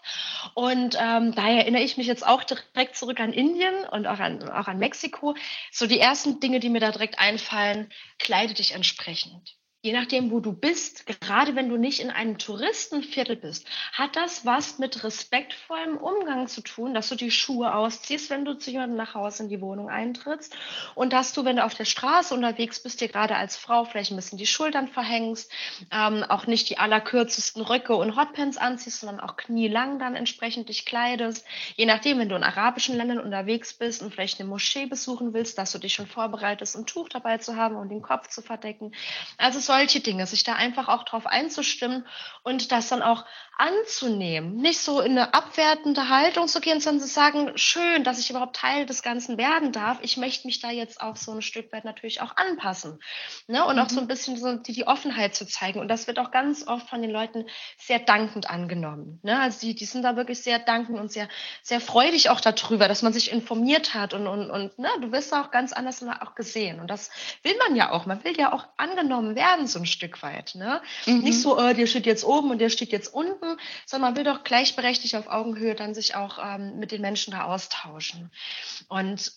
Und 0.54 0.98
ähm, 1.00 1.34
daher 1.34 1.60
erinnere 1.60 1.84
ich 1.84 1.98
mich 1.98 2.08
jetzt 2.08 2.26
auch 2.26 2.44
direkt 2.44 2.96
zurück 2.96 3.20
an 3.20 3.34
Indien 3.34 3.86
und 3.92 4.08
auch 4.08 4.20
an, 4.20 4.50
auch 4.50 4.68
an 4.68 4.80
Mexiko. 4.80 5.36
So 5.72 5.88
die 5.88 6.00
ersten 6.00 6.40
Dinge, 6.40 6.60
die 6.60 6.70
mir 6.70 6.80
da 6.80 6.92
direkt 6.92 7.20
einfallen, 7.20 7.90
kleide 8.20 8.54
dich 8.54 8.74
entsprechend 8.74 9.61
je 9.84 9.94
nachdem, 9.94 10.30
wo 10.30 10.40
du 10.40 10.54
bist, 10.54 11.08
gerade 11.08 11.56
wenn 11.56 11.68
du 11.68 11.76
nicht 11.76 12.02
in 12.02 12.12
einem 12.12 12.38
Touristenviertel 12.38 13.36
bist, 13.36 13.66
hat 13.94 14.16
das 14.16 14.46
was 14.46 14.78
mit 14.78 15.04
respektvollem 15.04 15.98
Umgang 15.98 16.48
zu 16.48 16.62
tun, 16.62 16.94
dass 16.94 17.10
du 17.10 17.16
die 17.16 17.32
Schuhe 17.32 17.74
ausziehst, 17.74 18.30
wenn 18.30 18.46
du 18.46 18.54
zu 18.54 18.70
jemandem 18.70 18.98
nach 18.98 19.16
Hause 19.16 19.44
in 19.44 19.50
die 19.50 19.60
Wohnung 19.60 19.90
eintrittst 19.90 20.56
und 20.94 21.14
dass 21.14 21.34
du, 21.34 21.46
wenn 21.46 21.56
du 21.56 21.64
auf 21.66 21.74
der 21.74 21.86
Straße 21.86 22.34
unterwegs 22.36 22.82
bist, 22.82 23.02
dir 23.02 23.08
gerade 23.08 23.36
als 23.36 23.58
Frau 23.58 23.84
vielleicht 23.84 24.12
ein 24.12 24.18
bisschen 24.18 24.38
die 24.38 24.46
Schultern 24.46 24.88
verhängst, 24.88 25.52
ähm, 25.92 26.24
auch 26.30 26.46
nicht 26.46 26.70
die 26.70 26.78
allerkürzesten 26.78 27.64
Röcke 27.64 27.96
und 27.96 28.16
Hotpants 28.16 28.58
anziehst, 28.58 29.00
sondern 29.00 29.20
auch 29.20 29.36
knielang 29.36 29.98
dann 29.98 30.16
entsprechend 30.16 30.70
dich 30.70 30.86
kleidest. 30.86 31.44
Je 31.76 31.88
nachdem, 31.88 32.20
wenn 32.20 32.30
du 32.30 32.36
in 32.36 32.44
arabischen 32.44 32.96
Ländern 32.96 33.20
unterwegs 33.20 33.74
bist 33.74 34.04
und 34.04 34.14
vielleicht 34.14 34.40
eine 34.40 34.48
Moschee 34.48 34.86
besuchen 34.86 35.34
willst, 35.34 35.58
dass 35.58 35.72
du 35.72 35.80
dich 35.80 35.96
schon 35.96 36.06
vorbereitest, 36.06 36.76
ein 36.76 36.86
Tuch 36.86 37.10
dabei 37.10 37.40
zu 37.40 37.56
haben 37.56 37.76
und 37.76 37.90
den 37.90 38.04
Kopf 38.04 38.28
zu 38.28 38.44
verdecken. 38.44 38.92
Also 39.38 39.71
solche 39.72 40.02
Dinge, 40.02 40.28
sich 40.28 40.44
da 40.44 40.56
einfach 40.56 40.90
auch 40.90 41.04
drauf 41.04 41.26
einzustimmen 41.26 42.06
und 42.44 42.74
das 42.74 42.90
dann 42.90 43.02
auch 43.02 43.24
anzunehmen. 43.58 44.56
Nicht 44.58 44.80
so 44.80 45.02
in 45.02 45.12
eine 45.12 45.34
abwertende 45.34 46.10
Haltung 46.10 46.48
zu 46.48 46.60
gehen, 46.60 46.82
sondern 46.82 47.08
zu 47.08 47.14
sagen, 47.14 47.52
schön, 47.56 48.04
dass 48.04 48.20
ich 48.20 48.30
überhaupt 48.32 48.56
Teil 48.56 48.86
des 48.86 49.04
Ganzen 49.04 49.38
werden 49.38 49.72
darf. 49.72 50.00
Ich 50.02 50.18
möchte 50.18 50.48
mich 50.48 50.60
da 50.60 50.72
jetzt 50.72 51.00
auch 51.00 51.16
so 51.16 51.32
ein 51.32 51.44
Stück 51.44 51.72
weit 51.72 51.86
natürlich 51.86 52.22
auch 52.22 52.36
anpassen. 52.38 53.00
Ne? 53.48 53.64
Und 53.64 53.76
mhm. 53.76 53.82
auch 53.84 53.90
so 53.90 54.02
ein 54.02 54.08
bisschen 54.08 54.36
so 54.36 54.56
die, 54.56 54.74
die, 54.74 54.88
Offenheit 54.88 55.36
zu 55.36 55.46
zeigen. 55.46 55.80
Und 55.80 55.90
das 55.90 56.08
wird 56.08 56.18
auch 56.18 56.32
ganz 56.32 56.68
oft 56.68 56.90
von 56.90 57.04
den 57.04 57.12
Leuten 57.12 57.46
sehr 57.78 58.00
dankend 58.00 58.50
angenommen. 58.50 59.20
Ne? 59.22 59.40
Also 59.40 59.68
die, 59.68 59.76
die 59.76 59.86
sind 59.86 60.02
da 60.02 60.16
wirklich 60.16 60.42
sehr 60.42 60.58
dankend 60.58 61.00
und 61.00 61.12
sehr, 61.12 61.30
sehr 61.62 61.80
freudig 61.80 62.32
auch 62.32 62.42
darüber, 62.42 62.88
dass 62.88 63.04
man 63.04 63.14
sich 63.14 63.32
informiert 63.32 63.94
hat 63.94 64.16
und, 64.16 64.26
und, 64.26 64.50
und 64.50 64.80
ne? 64.80 64.90
du 65.02 65.12
wirst 65.12 65.34
auch 65.34 65.52
ganz 65.52 65.72
anders 65.72 66.04
auch 66.04 66.34
gesehen. 66.34 66.80
Und 66.80 66.88
das 66.88 67.12
will 67.44 67.56
man 67.68 67.76
ja 67.76 67.92
auch. 67.92 68.08
Man 68.08 68.24
will 68.24 68.36
ja 68.38 68.54
auch 68.54 68.68
angenommen 68.78 69.36
werden 69.36 69.61
lernen 69.62 69.68
so 69.68 69.80
ein 69.80 69.86
Stück 69.86 70.22
weit. 70.24 70.56
Ne? 70.56 70.82
Mhm. 71.06 71.20
Nicht 71.20 71.42
so, 71.42 71.58
äh, 71.60 71.74
der 71.74 71.88
steht 71.88 72.06
jetzt 72.06 72.24
oben 72.24 72.52
und 72.52 72.60
der 72.60 72.70
steht 72.70 72.92
jetzt 72.92 73.14
unten, 73.14 73.58
sondern 73.86 74.14
man 74.14 74.18
will 74.18 74.24
doch 74.24 74.44
gleichberechtigt 74.44 75.16
auf 75.16 75.28
Augenhöhe 75.28 75.76
dann 75.76 75.94
sich 75.94 76.16
auch 76.16 76.40
ähm, 76.44 76.80
mit 76.80 76.92
den 76.92 77.02
Menschen 77.02 77.32
da 77.32 77.46
austauschen. 77.46 78.32
Und 78.88 79.32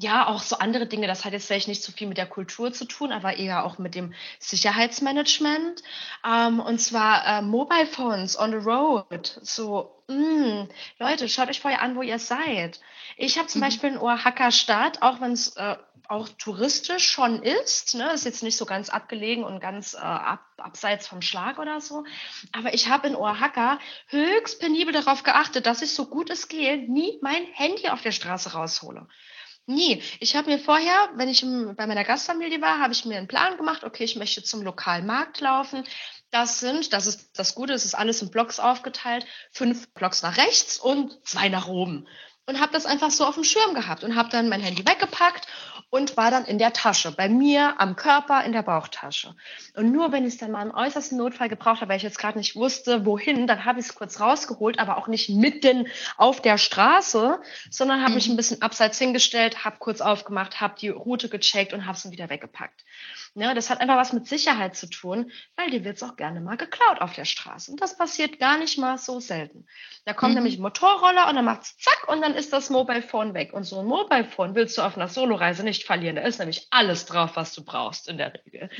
ja, 0.00 0.28
auch 0.28 0.42
so 0.42 0.58
andere 0.58 0.86
Dinge. 0.86 1.08
Das 1.08 1.24
hat 1.24 1.32
jetzt 1.32 1.48
vielleicht 1.48 1.66
nicht 1.66 1.82
so 1.82 1.90
viel 1.90 2.06
mit 2.06 2.18
der 2.18 2.26
Kultur 2.26 2.72
zu 2.72 2.84
tun, 2.84 3.10
aber 3.10 3.36
eher 3.36 3.64
auch 3.64 3.78
mit 3.78 3.96
dem 3.96 4.14
Sicherheitsmanagement. 4.38 5.82
Ähm, 6.24 6.60
und 6.60 6.78
zwar 6.78 7.26
äh, 7.26 7.42
Mobile 7.42 7.86
Phones 7.86 8.38
on 8.38 8.52
the 8.52 8.58
road. 8.58 9.40
So, 9.42 10.04
mh, 10.06 10.14
mm, 10.14 10.68
Leute, 11.00 11.28
schaut 11.28 11.48
euch 11.48 11.60
vorher 11.60 11.82
an, 11.82 11.96
wo 11.96 12.02
ihr 12.02 12.20
seid. 12.20 12.78
Ich 13.16 13.38
habe 13.38 13.48
zum 13.48 13.60
mhm. 13.60 13.64
Beispiel 13.64 13.90
in 13.90 13.98
Oaxaca-Stadt, 13.98 15.02
auch 15.02 15.20
wenn 15.20 15.32
es 15.32 15.56
äh, 15.56 15.76
auch 16.08 16.28
touristisch 16.38 17.08
schon 17.08 17.42
ist, 17.42 17.94
ne, 17.94 18.12
ist 18.12 18.24
jetzt 18.24 18.42
nicht 18.42 18.56
so 18.56 18.64
ganz 18.64 18.88
abgelegen 18.88 19.44
und 19.44 19.60
ganz 19.60 19.94
äh, 19.94 19.98
ab, 19.98 20.40
abseits 20.56 21.06
vom 21.06 21.20
Schlag 21.20 21.58
oder 21.58 21.80
so, 21.80 22.04
aber 22.52 22.72
ich 22.72 22.88
habe 22.88 23.08
in 23.08 23.14
Oaxaca 23.14 23.78
höchst 24.06 24.58
penibel 24.58 24.92
darauf 24.92 25.22
geachtet, 25.22 25.66
dass 25.66 25.82
ich 25.82 25.92
so 25.92 26.06
gut 26.06 26.30
es 26.30 26.48
gehe, 26.48 26.78
nie 26.90 27.18
mein 27.20 27.44
Handy 27.52 27.88
auf 27.88 28.00
der 28.00 28.12
Straße 28.12 28.54
raushole. 28.54 29.06
Nie. 29.66 30.02
Ich 30.18 30.34
habe 30.34 30.50
mir 30.50 30.58
vorher, 30.58 31.10
wenn 31.16 31.28
ich 31.28 31.42
bei 31.42 31.86
meiner 31.86 32.04
Gastfamilie 32.04 32.62
war, 32.62 32.78
habe 32.78 32.94
ich 32.94 33.04
mir 33.04 33.18
einen 33.18 33.28
Plan 33.28 33.58
gemacht, 33.58 33.84
okay, 33.84 34.04
ich 34.04 34.16
möchte 34.16 34.42
zum 34.42 34.62
lokalen 34.62 35.04
Markt 35.04 35.42
laufen. 35.42 35.84
Das 36.30 36.58
sind, 36.58 36.94
das 36.94 37.06
ist 37.06 37.38
das 37.38 37.54
Gute, 37.54 37.74
es 37.74 37.84
ist 37.84 37.94
alles 37.94 38.22
in 38.22 38.30
Blocks 38.30 38.60
aufgeteilt, 38.60 39.26
fünf 39.52 39.92
Blocks 39.92 40.22
nach 40.22 40.38
rechts 40.38 40.78
und 40.78 41.18
zwei 41.26 41.50
nach 41.50 41.68
oben. 41.68 42.08
Und 42.46 42.60
habe 42.60 42.72
das 42.72 42.86
einfach 42.86 43.10
so 43.10 43.26
auf 43.26 43.34
dem 43.34 43.44
Schirm 43.44 43.74
gehabt 43.74 44.04
und 44.04 44.16
habe 44.16 44.30
dann 44.30 44.48
mein 44.48 44.62
Handy 44.62 44.88
weggepackt 44.88 45.46
und 45.90 46.16
war 46.18 46.30
dann 46.30 46.44
in 46.44 46.58
der 46.58 46.72
Tasche, 46.72 47.12
bei 47.12 47.28
mir 47.28 47.80
am 47.80 47.96
Körper 47.96 48.44
in 48.44 48.52
der 48.52 48.62
Bauchtasche. 48.62 49.34
Und 49.74 49.90
nur 49.90 50.12
wenn 50.12 50.26
ich 50.26 50.34
es 50.34 50.38
dann 50.38 50.50
mal 50.50 50.66
im 50.66 50.74
äußersten 50.74 51.16
Notfall 51.16 51.48
gebraucht 51.48 51.80
habe, 51.80 51.90
weil 51.90 51.96
ich 51.96 52.02
jetzt 52.02 52.18
gerade 52.18 52.36
nicht 52.36 52.56
wusste, 52.56 53.06
wohin, 53.06 53.46
dann 53.46 53.64
habe 53.64 53.80
ich 53.80 53.86
es 53.86 53.94
kurz 53.94 54.20
rausgeholt, 54.20 54.78
aber 54.78 54.98
auch 54.98 55.08
nicht 55.08 55.30
mitten 55.30 55.88
auf 56.18 56.42
der 56.42 56.58
Straße, 56.58 57.40
sondern 57.70 58.00
habe 58.00 58.10
mhm. 58.10 58.16
mich 58.16 58.28
ein 58.28 58.36
bisschen 58.36 58.60
abseits 58.60 58.98
hingestellt, 58.98 59.64
habe 59.64 59.76
kurz 59.78 60.02
aufgemacht, 60.02 60.60
habe 60.60 60.74
die 60.78 60.90
Route 60.90 61.30
gecheckt 61.30 61.72
und 61.72 61.86
habe 61.86 61.96
es 61.96 62.02
dann 62.02 62.12
wieder 62.12 62.28
weggepackt. 62.28 62.84
Ja, 63.34 63.54
das 63.54 63.70
hat 63.70 63.80
einfach 63.80 63.96
was 63.96 64.12
mit 64.12 64.26
Sicherheit 64.26 64.76
zu 64.76 64.88
tun, 64.88 65.30
weil 65.56 65.70
dir 65.70 65.84
wird 65.84 65.96
es 65.96 66.02
auch 66.02 66.16
gerne 66.16 66.40
mal 66.40 66.56
geklaut 66.56 67.00
auf 67.00 67.12
der 67.12 67.24
Straße. 67.24 67.70
Und 67.70 67.80
das 67.80 67.96
passiert 67.96 68.38
gar 68.38 68.58
nicht 68.58 68.78
mal 68.78 68.98
so 68.98 69.20
selten. 69.20 69.66
Da 70.04 70.12
kommt 70.12 70.30
mhm. 70.30 70.36
nämlich 70.36 70.58
ein 70.58 70.62
Motorroller 70.62 71.28
und 71.28 71.36
dann 71.36 71.44
macht 71.44 71.62
es 71.62 71.76
zack 71.78 72.08
und 72.08 72.20
dann 72.20 72.34
ist 72.34 72.52
das 72.52 72.70
Mobile 72.70 73.02
Phone 73.02 73.34
weg. 73.34 73.52
Und 73.52 73.64
so 73.64 73.80
ein 73.80 73.86
Mobile 73.86 74.24
Phone 74.24 74.54
willst 74.54 74.76
du 74.78 74.82
auf 74.82 74.96
einer 74.96 75.08
Soloreise 75.08 75.62
nicht 75.62 75.84
verlieren. 75.84 76.16
Da 76.16 76.22
ist 76.22 76.38
nämlich 76.38 76.66
alles 76.70 77.06
drauf, 77.06 77.32
was 77.34 77.54
du 77.54 77.64
brauchst 77.64 78.08
in 78.08 78.18
der 78.18 78.32
Regel. 78.34 78.70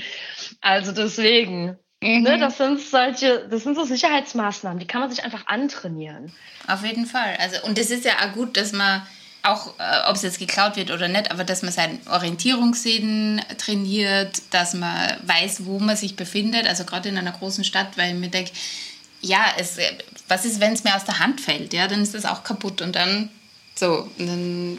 Also 0.60 0.92
deswegen, 0.92 1.78
Mhm. 2.00 2.22
Ne, 2.22 2.38
das 2.38 2.58
sind 2.58 2.80
solche, 2.80 3.48
das 3.48 3.64
sind 3.64 3.74
so 3.74 3.82
Sicherheitsmaßnahmen, 3.82 4.78
die 4.78 4.86
kann 4.86 5.00
man 5.00 5.10
sich 5.10 5.24
einfach 5.24 5.48
antrainieren. 5.48 6.32
Auf 6.68 6.84
jeden 6.84 7.06
Fall. 7.06 7.36
Also, 7.40 7.66
und 7.66 7.76
es 7.76 7.90
ist 7.90 8.04
ja 8.04 8.12
auch 8.22 8.34
gut, 8.34 8.56
dass 8.56 8.72
man 8.72 9.04
auch, 9.42 9.74
äh, 9.78 10.08
ob 10.08 10.16
es 10.16 10.22
jetzt 10.22 10.38
geklaut 10.38 10.76
wird 10.76 10.90
oder 10.90 11.08
nicht, 11.08 11.30
aber 11.30 11.44
dass 11.44 11.62
man 11.62 11.72
seinen 11.72 12.00
Orientierungssinn 12.08 13.40
trainiert, 13.56 14.42
dass 14.50 14.74
man 14.74 15.16
weiß, 15.22 15.64
wo 15.64 15.78
man 15.78 15.96
sich 15.96 16.16
befindet, 16.16 16.66
also 16.66 16.84
gerade 16.84 17.08
in 17.08 17.18
einer 17.18 17.32
großen 17.32 17.64
Stadt, 17.64 17.96
weil 17.96 18.14
ich 18.14 18.20
mir 18.20 18.28
denke, 18.28 18.52
ja, 19.20 19.44
es, 19.58 19.78
was 20.28 20.44
ist, 20.44 20.60
wenn 20.60 20.72
es 20.72 20.84
mir 20.84 20.94
aus 20.94 21.04
der 21.04 21.18
Hand 21.18 21.40
fällt, 21.40 21.72
ja, 21.72 21.88
dann 21.88 22.02
ist 22.02 22.14
das 22.14 22.24
auch 22.24 22.44
kaputt 22.44 22.82
und 22.82 22.94
dann 22.94 23.30
so, 23.74 24.08
und 24.18 24.26
dann 24.26 24.78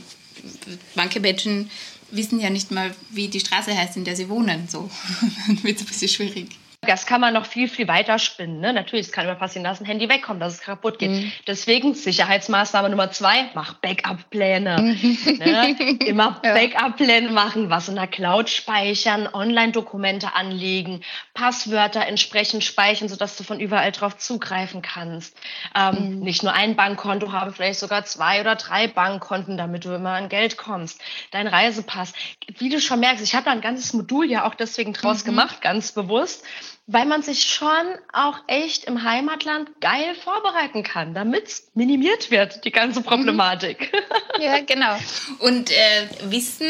manche 0.95 1.19
Menschen 1.19 1.69
wissen 2.11 2.39
ja 2.39 2.49
nicht 2.49 2.71
mal, 2.71 2.93
wie 3.09 3.27
die 3.27 3.39
Straße 3.39 3.75
heißt, 3.75 3.97
in 3.97 4.03
der 4.03 4.15
sie 4.15 4.29
wohnen, 4.29 4.67
so, 4.69 4.89
dann 5.47 5.63
wird 5.63 5.77
es 5.77 5.83
ein 5.83 5.87
bisschen 5.87 6.09
schwierig. 6.09 6.49
Das 6.81 7.05
kann 7.05 7.19
man 7.19 7.33
noch 7.33 7.45
viel, 7.45 7.67
viel 7.67 7.89
weiter 7.89 8.19
spinnen. 8.19 8.61
Ne? 8.61 8.71
Natürlich, 8.71 9.07
es 9.07 9.11
kann 9.11 9.25
immer 9.25 9.35
passieren, 9.35 9.65
dass 9.65 9.81
ein 9.81 9.85
Handy 9.85 10.07
wegkommt, 10.07 10.41
dass 10.41 10.53
es 10.53 10.61
kaputt 10.61 10.97
geht. 10.97 11.11
Mhm. 11.11 11.31
Deswegen 11.45 11.93
Sicherheitsmaßnahme 11.93 12.89
Nummer 12.89 13.11
zwei, 13.11 13.49
mach 13.53 13.73
Backup-Pläne. 13.75 14.95
ne? 15.37 15.75
Immer 16.05 16.39
ja. 16.43 16.53
Backup-Pläne 16.53 17.31
machen, 17.31 17.69
was 17.69 17.89
in 17.89 17.95
der 17.95 18.07
Cloud 18.07 18.49
speichern, 18.49 19.27
Online-Dokumente 19.31 20.33
anlegen, 20.35 21.01
Passwörter 21.33 22.07
entsprechend 22.07 22.63
speichern, 22.63 23.09
sodass 23.09 23.35
du 23.35 23.43
von 23.43 23.59
überall 23.59 23.91
drauf 23.91 24.17
zugreifen 24.17 24.81
kannst. 24.81 25.35
Ähm, 25.75 26.15
mhm. 26.15 26.19
Nicht 26.19 26.43
nur 26.43 26.53
ein 26.53 26.77
Bankkonto, 26.77 27.33
habe 27.33 27.51
vielleicht 27.51 27.81
sogar 27.81 28.05
zwei 28.05 28.39
oder 28.39 28.55
drei 28.55 28.87
Bankkonten, 28.87 29.57
damit 29.57 29.83
du 29.83 29.93
immer 29.93 30.13
an 30.13 30.29
Geld 30.29 30.55
kommst. 30.55 31.01
Dein 31.31 31.47
Reisepass. 31.47 32.13
Wie 32.57 32.69
du 32.69 32.79
schon 32.79 33.01
merkst, 33.01 33.21
ich 33.21 33.35
habe 33.35 33.45
da 33.45 33.51
ein 33.51 33.61
ganzes 33.61 33.91
Modul 33.91 34.31
ja 34.31 34.47
auch 34.47 34.55
deswegen 34.55 34.93
draus 34.93 35.23
mhm. 35.23 35.31
gemacht, 35.31 35.61
ganz 35.61 35.91
bewusst 35.91 36.45
weil 36.91 37.05
man 37.05 37.21
sich 37.21 37.43
schon 37.43 37.85
auch 38.13 38.39
echt 38.47 38.85
im 38.85 39.03
Heimatland 39.03 39.69
geil 39.79 40.15
vorbereiten 40.15 40.81
kann, 40.81 41.13
damit 41.13 41.47
es 41.47 41.71
minimiert 41.75 42.31
wird, 42.31 42.65
die 42.65 42.71
ganze 42.71 43.01
Problematik. 43.01 43.91
Ja, 44.39 44.61
genau. 44.61 44.97
Und 45.39 45.69
äh, 45.69 46.07
Wissen 46.31 46.67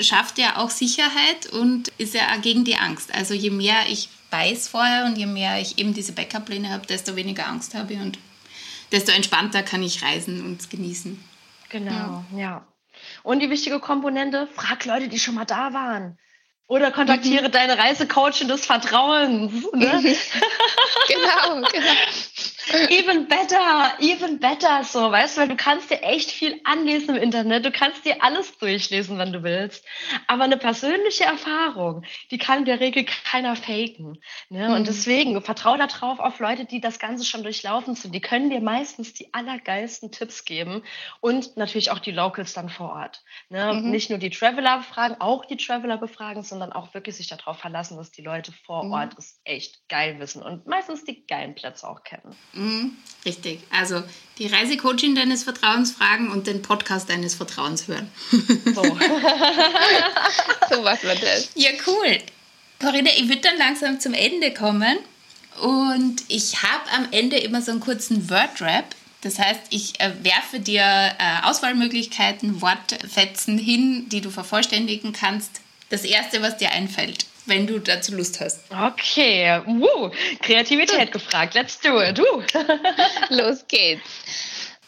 schafft 0.00 0.38
ja 0.38 0.56
auch 0.56 0.70
Sicherheit 0.70 1.46
und 1.52 1.88
ist 1.98 2.14
ja 2.14 2.22
auch 2.32 2.40
gegen 2.40 2.64
die 2.64 2.76
Angst. 2.76 3.14
Also 3.14 3.34
je 3.34 3.50
mehr 3.50 3.76
ich 3.88 4.08
weiß 4.30 4.66
vorher 4.68 5.04
und 5.04 5.16
je 5.16 5.26
mehr 5.26 5.60
ich 5.60 5.78
eben 5.78 5.94
diese 5.94 6.12
Backup-Pläne 6.12 6.70
habe, 6.70 6.86
desto 6.86 7.14
weniger 7.16 7.46
Angst 7.46 7.74
habe 7.74 7.92
ich 7.92 8.00
und 8.00 8.18
desto 8.92 9.12
entspannter 9.12 9.62
kann 9.62 9.82
ich 9.82 10.02
reisen 10.02 10.44
und 10.44 10.70
genießen. 10.70 11.22
Genau, 11.68 12.24
ja. 12.32 12.38
ja. 12.38 12.66
Und 13.22 13.40
die 13.40 13.50
wichtige 13.50 13.78
Komponente, 13.78 14.48
frag 14.54 14.86
Leute, 14.86 15.08
die 15.08 15.18
schon 15.18 15.34
mal 15.34 15.44
da 15.44 15.72
waren. 15.72 16.18
Oder 16.70 16.92
kontaktiere 16.92 17.48
mhm. 17.48 17.50
deine 17.50 17.78
Reisecoachin 17.78 18.46
des 18.46 18.64
Vertrauens. 18.64 19.52
Ne? 19.74 19.90
genau, 21.08 21.68
genau. 21.68 21.92
Even 22.90 23.26
better, 23.26 23.92
even 23.98 24.38
better, 24.38 24.84
so, 24.84 25.10
weißt 25.10 25.36
du, 25.36 25.40
weil 25.40 25.48
du 25.48 25.56
kannst 25.56 25.90
dir 25.90 26.02
echt 26.02 26.30
viel 26.30 26.60
anlesen 26.64 27.16
im 27.16 27.22
Internet, 27.22 27.64
du 27.64 27.72
kannst 27.72 28.04
dir 28.04 28.22
alles 28.22 28.56
durchlesen, 28.58 29.18
wenn 29.18 29.32
du 29.32 29.42
willst, 29.42 29.84
aber 30.28 30.44
eine 30.44 30.56
persönliche 30.56 31.24
Erfahrung, 31.24 32.04
die 32.30 32.38
kann 32.38 32.60
in 32.60 32.64
der 32.66 32.80
Regel 32.80 33.04
keiner 33.04 33.56
faken, 33.56 34.20
ne? 34.50 34.68
Mhm. 34.68 34.74
Und 34.74 34.86
deswegen, 34.86 35.40
vertrau 35.42 35.76
da 35.76 35.86
drauf 35.86 36.20
auf 36.20 36.38
Leute, 36.38 36.64
die 36.64 36.80
das 36.80 36.98
Ganze 36.98 37.24
schon 37.24 37.42
durchlaufen 37.42 37.94
sind, 37.94 38.14
die 38.14 38.20
können 38.20 38.50
dir 38.50 38.60
meistens 38.60 39.14
die 39.14 39.34
allergeilsten 39.34 40.12
Tipps 40.12 40.44
geben 40.44 40.82
und 41.20 41.56
natürlich 41.56 41.90
auch 41.90 41.98
die 41.98 42.12
Locals 42.12 42.52
dann 42.52 42.68
vor 42.68 42.92
Ort, 42.92 43.22
ne? 43.48 43.74
Mhm. 43.74 43.90
Nicht 43.90 44.10
nur 44.10 44.18
die 44.18 44.30
Traveler 44.30 44.78
befragen, 44.78 45.16
auch 45.20 45.44
die 45.44 45.56
Traveler 45.56 45.98
befragen, 45.98 46.42
sondern 46.42 46.72
auch 46.72 46.94
wirklich 46.94 47.16
sich 47.16 47.26
darauf 47.26 47.58
verlassen, 47.58 47.96
dass 47.96 48.12
die 48.12 48.22
Leute 48.22 48.52
vor 48.52 48.84
mhm. 48.84 48.92
Ort 48.92 49.18
es 49.18 49.40
echt 49.44 49.88
geil 49.88 50.18
wissen 50.20 50.42
und 50.42 50.66
meistens 50.66 51.04
die 51.04 51.26
geilen 51.26 51.54
Plätze 51.54 51.88
auch 51.88 52.04
kennen. 52.04 52.36
Mhm, 52.60 52.92
richtig. 53.24 53.60
Also 53.70 54.02
die 54.38 54.46
Reisecoachin 54.46 55.14
deines 55.14 55.44
Vertrauens 55.44 55.92
fragen 55.92 56.30
und 56.30 56.46
den 56.46 56.62
Podcast 56.62 57.08
deines 57.08 57.34
Vertrauens 57.34 57.88
hören. 57.88 58.10
So, 60.70 60.76
so 60.76 60.82
machen 60.82 61.00
wir 61.02 61.16
das. 61.16 61.50
Ja, 61.54 61.70
cool. 61.86 62.18
Corinna, 62.80 63.10
ich 63.16 63.28
würde 63.28 63.40
dann 63.42 63.58
langsam 63.58 64.00
zum 64.00 64.14
Ende 64.14 64.54
kommen. 64.54 64.98
Und 65.60 66.22
ich 66.28 66.62
habe 66.62 66.90
am 66.96 67.08
Ende 67.10 67.36
immer 67.38 67.60
so 67.60 67.72
einen 67.72 67.80
kurzen 67.80 68.30
Word-Rap. 68.30 68.94
Das 69.22 69.38
heißt, 69.38 69.60
ich 69.70 70.00
äh, 70.00 70.12
werfe 70.22 70.60
dir 70.60 70.82
äh, 70.82 71.42
Auswahlmöglichkeiten, 71.42 72.62
Wortfetzen 72.62 73.58
hin, 73.58 74.08
die 74.08 74.20
du 74.22 74.30
vervollständigen 74.30 75.12
kannst. 75.12 75.60
Das 75.90 76.04
erste, 76.04 76.40
was 76.40 76.56
dir 76.56 76.70
einfällt 76.70 77.26
wenn 77.50 77.66
du 77.66 77.78
dazu 77.78 78.14
Lust 78.16 78.40
hast. 78.40 78.60
Okay, 78.70 79.60
Woo. 79.66 80.10
Kreativität 80.40 81.12
gefragt. 81.12 81.54
Let's 81.54 81.78
do 81.78 82.00
it. 82.00 82.18
Woo. 82.18 82.42
Los 83.28 83.66
geht's. 83.68 84.02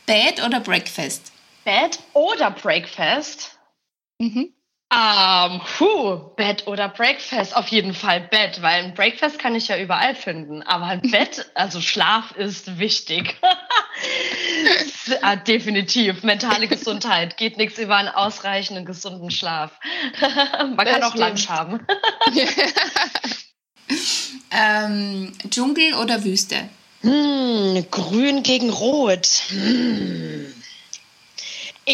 Bed 0.06 0.42
oder 0.44 0.60
Breakfast? 0.60 1.32
Bed 1.64 1.98
oder 2.14 2.50
Breakfast? 2.50 3.58
Mhm. 4.18 4.54
Um, 4.93 5.62
puh, 5.78 6.18
Bett 6.36 6.66
oder 6.66 6.86
Breakfast? 6.86 7.57
Auf 7.57 7.68
jeden 7.68 7.95
Fall 7.95 8.20
Bett, 8.20 8.61
weil 8.61 8.84
ein 8.84 8.93
Breakfast 8.93 9.38
kann 9.38 9.55
ich 9.55 9.68
ja 9.68 9.78
überall 9.78 10.14
finden. 10.14 10.62
Aber 10.62 10.84
ein 10.84 11.01
Bett, 11.01 11.47
also 11.55 11.80
Schlaf 11.80 12.32
ist 12.32 12.78
wichtig. 12.78 13.34
ja, 15.22 15.36
definitiv. 15.36 16.22
Mentale 16.24 16.68
Gesundheit. 16.68 17.38
Geht 17.38 17.57
nichts 17.57 17.78
über 17.78 17.97
einen 17.97 18.11
ausreichenden, 18.11 18.84
gesunden 18.84 19.30
Schlaf. 19.30 19.70
Man 20.20 20.76
das 20.76 20.90
kann 20.90 21.03
auch 21.05 21.12
stimmt. 21.12 21.26
Lunch 21.26 21.49
haben. 21.49 21.86
ähm, 24.51 25.32
Dschungel 25.49 25.95
oder 25.95 26.22
Wüste? 26.22 26.68
Hm, 27.01 27.86
grün 27.90 28.43
gegen 28.43 28.68
Rot. 28.68 29.26
Hm. 29.49 30.53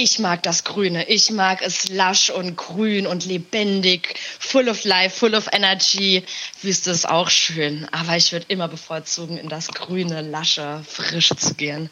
Ich 0.01 0.21
mag 0.21 0.45
das 0.45 0.63
Grüne. 0.63 1.09
Ich 1.09 1.29
mag 1.33 1.61
es 1.61 1.89
lasch 1.89 2.31
und 2.31 2.55
grün 2.55 3.05
und 3.05 3.27
lebendig, 3.27 4.15
full 4.39 4.69
of 4.69 4.85
life, 4.85 5.19
full 5.19 5.35
of 5.35 5.49
energy. 5.53 6.23
Wüste 6.63 6.93
ist 6.93 7.09
auch 7.09 7.29
schön, 7.29 7.85
aber 7.91 8.17
ich 8.17 8.31
würde 8.31 8.47
immer 8.47 8.69
bevorzugen, 8.69 9.39
in 9.39 9.49
das 9.49 9.67
Grüne, 9.67 10.21
lasche, 10.21 10.85
frische 10.89 11.35
zu 11.35 11.53
gehen. 11.55 11.91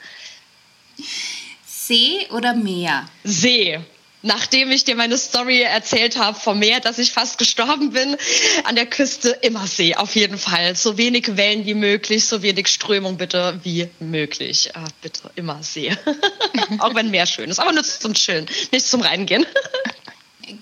See 1.67 2.29
oder 2.31 2.55
Meer? 2.55 3.09
See 3.25 3.81
nachdem 4.23 4.71
ich 4.71 4.85
dir 4.85 4.97
meine 4.97 5.17
Story 5.19 5.63
erzählt 5.63 6.17
habe 6.17 6.39
vom 6.39 6.59
Meer, 6.59 6.81
dass 6.81 6.99
ich 6.99 7.13
fast 7.13 7.39
gestorben 7.39 7.91
bin, 7.91 8.17
an 8.65 8.75
der 8.75 8.87
Küste 8.87 9.31
immer 9.43 9.67
See, 9.67 9.95
auf 9.95 10.15
jeden 10.15 10.39
Fall. 10.39 10.75
So 10.77 10.99
wenig 10.99 11.37
Wellen 11.37 11.67
wie 11.67 11.75
möglich, 11.75 12.25
so 12.25 12.43
wenig 12.43 12.69
Strömung 12.69 13.17
bitte 13.17 13.61
wie 13.63 13.89
möglich. 14.01 14.71
Ah, 14.75 14.89
bitte 15.03 15.31
immer 15.37 15.63
See. 15.63 15.97
Auch 16.79 16.95
wenn 16.95 17.11
Meer 17.11 17.27
schön 17.27 17.51
ist, 17.51 17.59
aber 17.59 17.73
nur 17.73 17.85
zum 17.85 18.15
Chillen, 18.15 18.47
nicht 18.73 18.87
zum 18.87 19.03
Reingehen. 19.03 19.47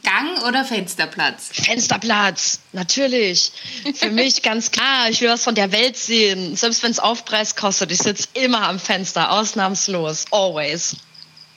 Gang 0.02 0.42
oder 0.44 0.64
Fensterplatz? 0.64 1.50
Fensterplatz, 1.52 2.60
natürlich. 2.72 3.52
Für 3.94 4.10
mich 4.10 4.40
ganz 4.40 4.70
klar. 4.70 5.10
Ich 5.10 5.20
will 5.20 5.28
was 5.28 5.44
von 5.44 5.54
der 5.54 5.72
Welt 5.72 5.96
sehen. 5.98 6.56
Selbst 6.56 6.82
wenn 6.82 6.90
es 6.90 6.98
Aufpreis 6.98 7.54
kostet. 7.54 7.92
Ich 7.92 7.98
sitze 7.98 8.28
immer 8.32 8.62
am 8.66 8.78
Fenster, 8.78 9.30
ausnahmslos. 9.30 10.24
Always. 10.30 10.96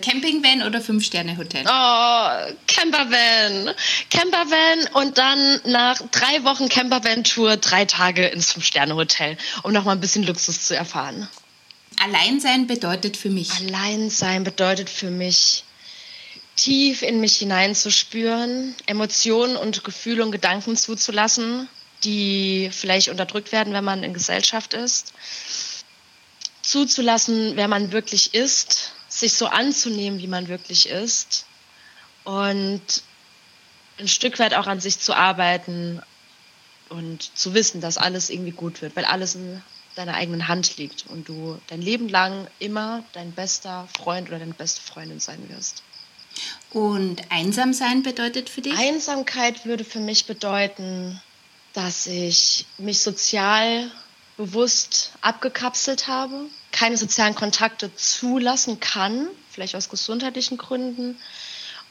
Campingvan 0.02 0.62
oder 0.64 0.80
Fünf-Sterne-Hotel? 0.80 1.66
Oh, 1.66 2.54
Campervan. 2.68 3.74
Campervan 4.12 4.88
und 4.94 5.18
dann 5.18 5.60
nach 5.66 6.00
drei 6.12 6.44
Wochen 6.44 6.70
Campervan-Tour 6.70 7.58
drei 7.58 7.86
Tage 7.86 8.28
ins 8.28 8.54
Fünf-Sterne-Hotel, 8.54 9.38
um 9.64 9.72
nochmal 9.72 9.96
ein 9.96 10.02
bisschen 10.02 10.24
Luxus 10.24 10.68
zu 10.68 10.76
erfahren. 10.76 11.28
Alleinsein 12.00 12.68
bedeutet 12.68 13.18
für 13.18 13.30
mich? 13.30 13.52
Alleinsein 13.54 14.44
bedeutet 14.44 14.90
für 14.90 15.10
mich, 15.10 15.64
tief 16.56 17.02
in 17.02 17.20
mich 17.20 17.38
hineinzuspüren, 17.38 18.76
Emotionen 18.86 19.58
und 19.58 19.84
Gefühle 19.84 20.24
und 20.24 20.32
Gedanken 20.32 20.78
zuzulassen, 20.78 21.68
die 22.04 22.70
vielleicht 22.72 23.10
unterdrückt 23.10 23.52
werden, 23.52 23.74
wenn 23.74 23.84
man 23.84 24.04
in 24.04 24.14
Gesellschaft 24.14 24.76
ist. 24.76 25.14
Zuzulassen, 26.62 27.56
wer 27.56 27.68
man 27.68 27.92
wirklich 27.92 28.36
ist, 28.36 28.92
sich 29.20 29.34
so 29.34 29.48
anzunehmen, 29.48 30.20
wie 30.20 30.28
man 30.28 30.48
wirklich 30.48 30.90
ist 30.90 31.46
und 32.24 32.82
ein 34.00 34.08
Stück 34.08 34.38
weit 34.38 34.54
auch 34.54 34.68
an 34.68 34.80
sich 34.80 35.00
zu 35.00 35.14
arbeiten 35.16 36.02
und 36.90 37.36
zu 37.36 37.54
wissen, 37.54 37.82
dass 37.82 37.98
alles 37.98 38.30
irgendwie 38.30 38.52
gut 38.52 38.82
wird, 38.82 38.96
weil 38.96 39.06
alles 39.06 39.36
in 39.36 39.62
deiner 39.96 40.14
eigenen 40.14 40.48
Hand 40.48 40.78
liegt 40.78 41.08
und 41.08 41.28
du 41.28 41.60
dein 41.68 41.82
Leben 41.82 42.08
lang 42.08 42.48
immer 42.60 43.04
dein 43.14 43.32
bester 43.32 43.88
Freund 43.98 44.30
oder 44.30 44.38
deine 44.38 44.54
beste 44.54 44.82
Freundin 44.82 45.20
sein 45.20 45.50
wirst. 45.50 45.82
Und 46.72 47.24
einsam 47.32 47.74
sein 47.74 48.04
bedeutet 48.04 48.50
für 48.50 48.62
dich? 48.62 48.78
Einsamkeit 48.78 49.66
würde 49.66 49.84
für 49.84 50.00
mich 50.00 50.28
bedeuten, 50.28 51.20
dass 51.74 52.06
ich 52.06 52.68
mich 52.78 53.00
sozial 53.00 53.90
bewusst 54.38 55.14
abgekapselt 55.22 56.08
habe, 56.08 56.46
keine 56.72 56.98
sozialen 56.98 57.36
Kontakte 57.36 57.94
zulassen 57.96 58.80
kann, 58.80 59.28
vielleicht 59.52 59.76
aus 59.76 59.90
gesundheitlichen 59.90 60.58
Gründen. 60.58 61.18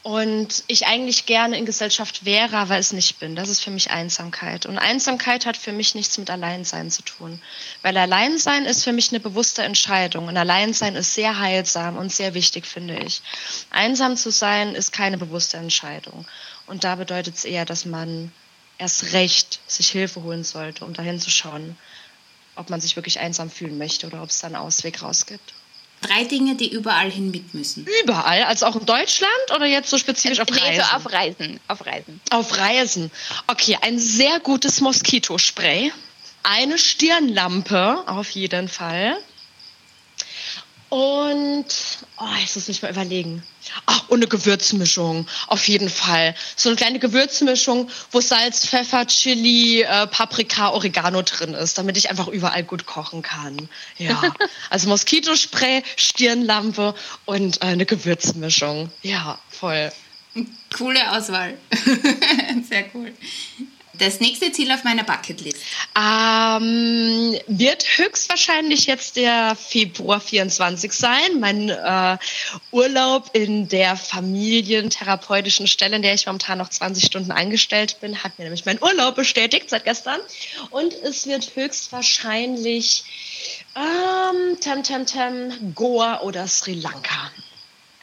Und 0.03 0.63
ich 0.69 0.87
eigentlich 0.87 1.27
gerne 1.27 1.59
in 1.59 1.67
Gesellschaft 1.67 2.25
wäre, 2.25 2.59
aber 2.59 2.79
es 2.79 2.93
nicht 2.93 3.19
bin. 3.19 3.35
Das 3.35 3.49
ist 3.49 3.61
für 3.61 3.73
mich 3.73 3.91
Einsamkeit. 3.91 4.65
Und 4.65 4.79
Einsamkeit 4.79 5.47
hat 5.47 5.57
für 5.57 5.73
mich 5.73 5.97
nichts 5.97 6.17
mit 6.17 6.31
Alleinsein 6.31 6.93
zu 6.93 7.03
tun. 7.03 7.43
Weil 7.83 7.97
Alleinsein 7.97 8.67
ist 8.67 8.85
für 8.85 8.93
mich 8.93 9.11
eine 9.11 9.19
bewusste 9.19 9.65
Entscheidung. 9.65 10.29
Und 10.29 10.37
Alleinsein 10.37 10.95
ist 10.95 11.15
sehr 11.15 11.41
heilsam 11.41 11.97
und 11.97 12.13
sehr 12.13 12.35
wichtig, 12.35 12.67
finde 12.67 12.97
ich. 13.01 13.21
Einsam 13.71 14.17
zu 14.17 14.31
sein 14.31 14.77
ist 14.77 14.93
keine 14.93 15.19
bewusste 15.19 15.57
Entscheidung. 15.57 16.25
Und 16.69 16.85
da 16.85 16.95
bedeutet 16.95 17.35
es 17.35 17.45
eher, 17.45 17.65
dass 17.65 17.85
man 17.85 18.31
erst 18.79 19.13
recht 19.13 19.59
sich 19.67 19.89
Hilfe 19.89 20.23
holen 20.23 20.45
sollte, 20.45 20.85
um 20.85 20.93
dahin 20.93 21.21
zu 21.21 21.31
schauen, 21.31 21.77
ob 22.57 22.71
man 22.71 22.81
sich 22.81 22.97
wirklich 22.97 23.21
einsam 23.21 23.51
fühlen 23.51 23.79
möchte 23.79 24.07
oder 24.07 24.23
ob 24.23 24.31
es 24.31 24.41
da 24.41 24.49
einen 24.49 24.57
Ausweg 24.57 25.03
rausgibt. 25.03 25.55
Drei 26.03 26.25
Dinge, 26.25 26.57
die 26.57 26.71
überall 26.71 27.11
hin 27.11 27.31
mit 27.31 27.55
müssen. 27.55 27.87
Überall? 28.03 28.43
Also 28.45 28.67
auch 28.67 28.77
in 28.77 28.85
Deutschland 28.85 29.31
oder 29.55 29.65
jetzt 29.65 29.89
so 29.89 29.97
spezifisch 29.97 30.41
auf 30.41 30.51
Reisen? 30.51 30.69
Nee, 30.69 30.77
so 30.77 30.97
auf 30.97 31.13
Reisen. 31.13 31.61
Auf 31.69 31.87
Reisen. 31.87 32.21
Auf 32.31 32.59
Reisen. 32.59 33.11
Okay, 33.47 33.79
ein 33.81 33.99
sehr 33.99 34.39
gutes 34.41 34.81
Moskitospray. 34.81 35.91
eine 36.43 36.79
Stirnlampe 36.79 38.05
auf 38.07 38.31
jeden 38.31 38.69
Fall. 38.69 39.17
Und, 40.89 41.67
oh, 42.19 42.25
ich 42.45 42.55
muss 42.55 42.69
mich 42.69 42.81
mal 42.81 42.93
überlegen. 42.93 43.43
Ach, 43.87 44.09
und 44.09 44.19
eine 44.19 44.29
Gewürzmischung, 44.29 45.27
auf 45.49 45.67
jeden 45.67 45.91
Fall. 45.91 46.35
So 46.55 46.69
eine 46.69 46.77
kleine 46.77 47.01
Gewürzmischung, 47.01 47.91
wo 48.13 48.21
Salz, 48.21 48.67
Pfeffer, 48.67 49.07
Chili, 49.07 49.83
äh, 49.83 50.07
Paprika, 50.07 50.71
Oregano 50.71 51.23
drin 51.23 51.55
ist, 51.55 51.77
damit 51.77 51.97
ich 51.97 52.09
einfach 52.09 52.29
überall 52.29 52.63
gut 52.63 52.87
kochen 52.87 53.23
kann. 53.23 53.69
Ja, 53.99 54.23
also 54.71 54.89
Moskitospray, 54.89 55.83
Stirnlampe 55.97 56.95
und 57.25 57.63
äh, 57.63 57.67
eine 57.67 57.87
Gewürzmischung. 57.87 58.91
Ja, 59.03 59.39
voll. 59.49 59.91
Coole 60.77 61.11
Auswahl. 61.13 61.55
Sehr 62.69 62.85
cool. 62.95 63.13
Das 63.99 64.21
nächste 64.21 64.53
Ziel 64.53 64.71
auf 64.73 64.85
meiner 64.85 65.05
Bucketlist? 65.05 65.59
Ähm, 65.97 67.39
wird 67.47 67.85
höchstwahrscheinlich 67.97 68.87
jetzt 68.87 69.17
der 69.17 69.57
Februar 69.57 70.21
24 70.21 70.93
sein. 70.93 71.41
Mein 71.41 71.69
äh, 71.71 72.19
Urlaub 72.73 73.31
in 73.33 73.69
der 73.69 73.97
familientherapeutischen 73.97 75.67
Stelle, 75.67 75.97
in 75.97 76.03
der 76.03 76.15
ich 76.15 76.27
momentan 76.27 76.59
noch 76.59 76.69
20 76.69 77.05
Stunden 77.05 77.31
eingestellt 77.31 77.99
bin, 78.01 78.23
hat 78.23 78.39
mir 78.39 78.45
nämlich 78.45 78.67
meinen 78.67 78.83
Urlaub 78.83 79.15
bestätigt 79.15 79.71
seit 79.71 79.85
gestern. 79.85 80.21
Und 80.71 80.93
es 80.93 81.27
wird 81.27 81.55
höchstwahrscheinlich 81.55 83.05
ähm, 83.77 84.61
tem, 84.61 84.83
tem, 84.83 85.07
tem, 85.07 85.75
Goa 85.75 86.21
oder 86.21 86.47
Sri 86.49 86.75
Lanka 86.75 87.31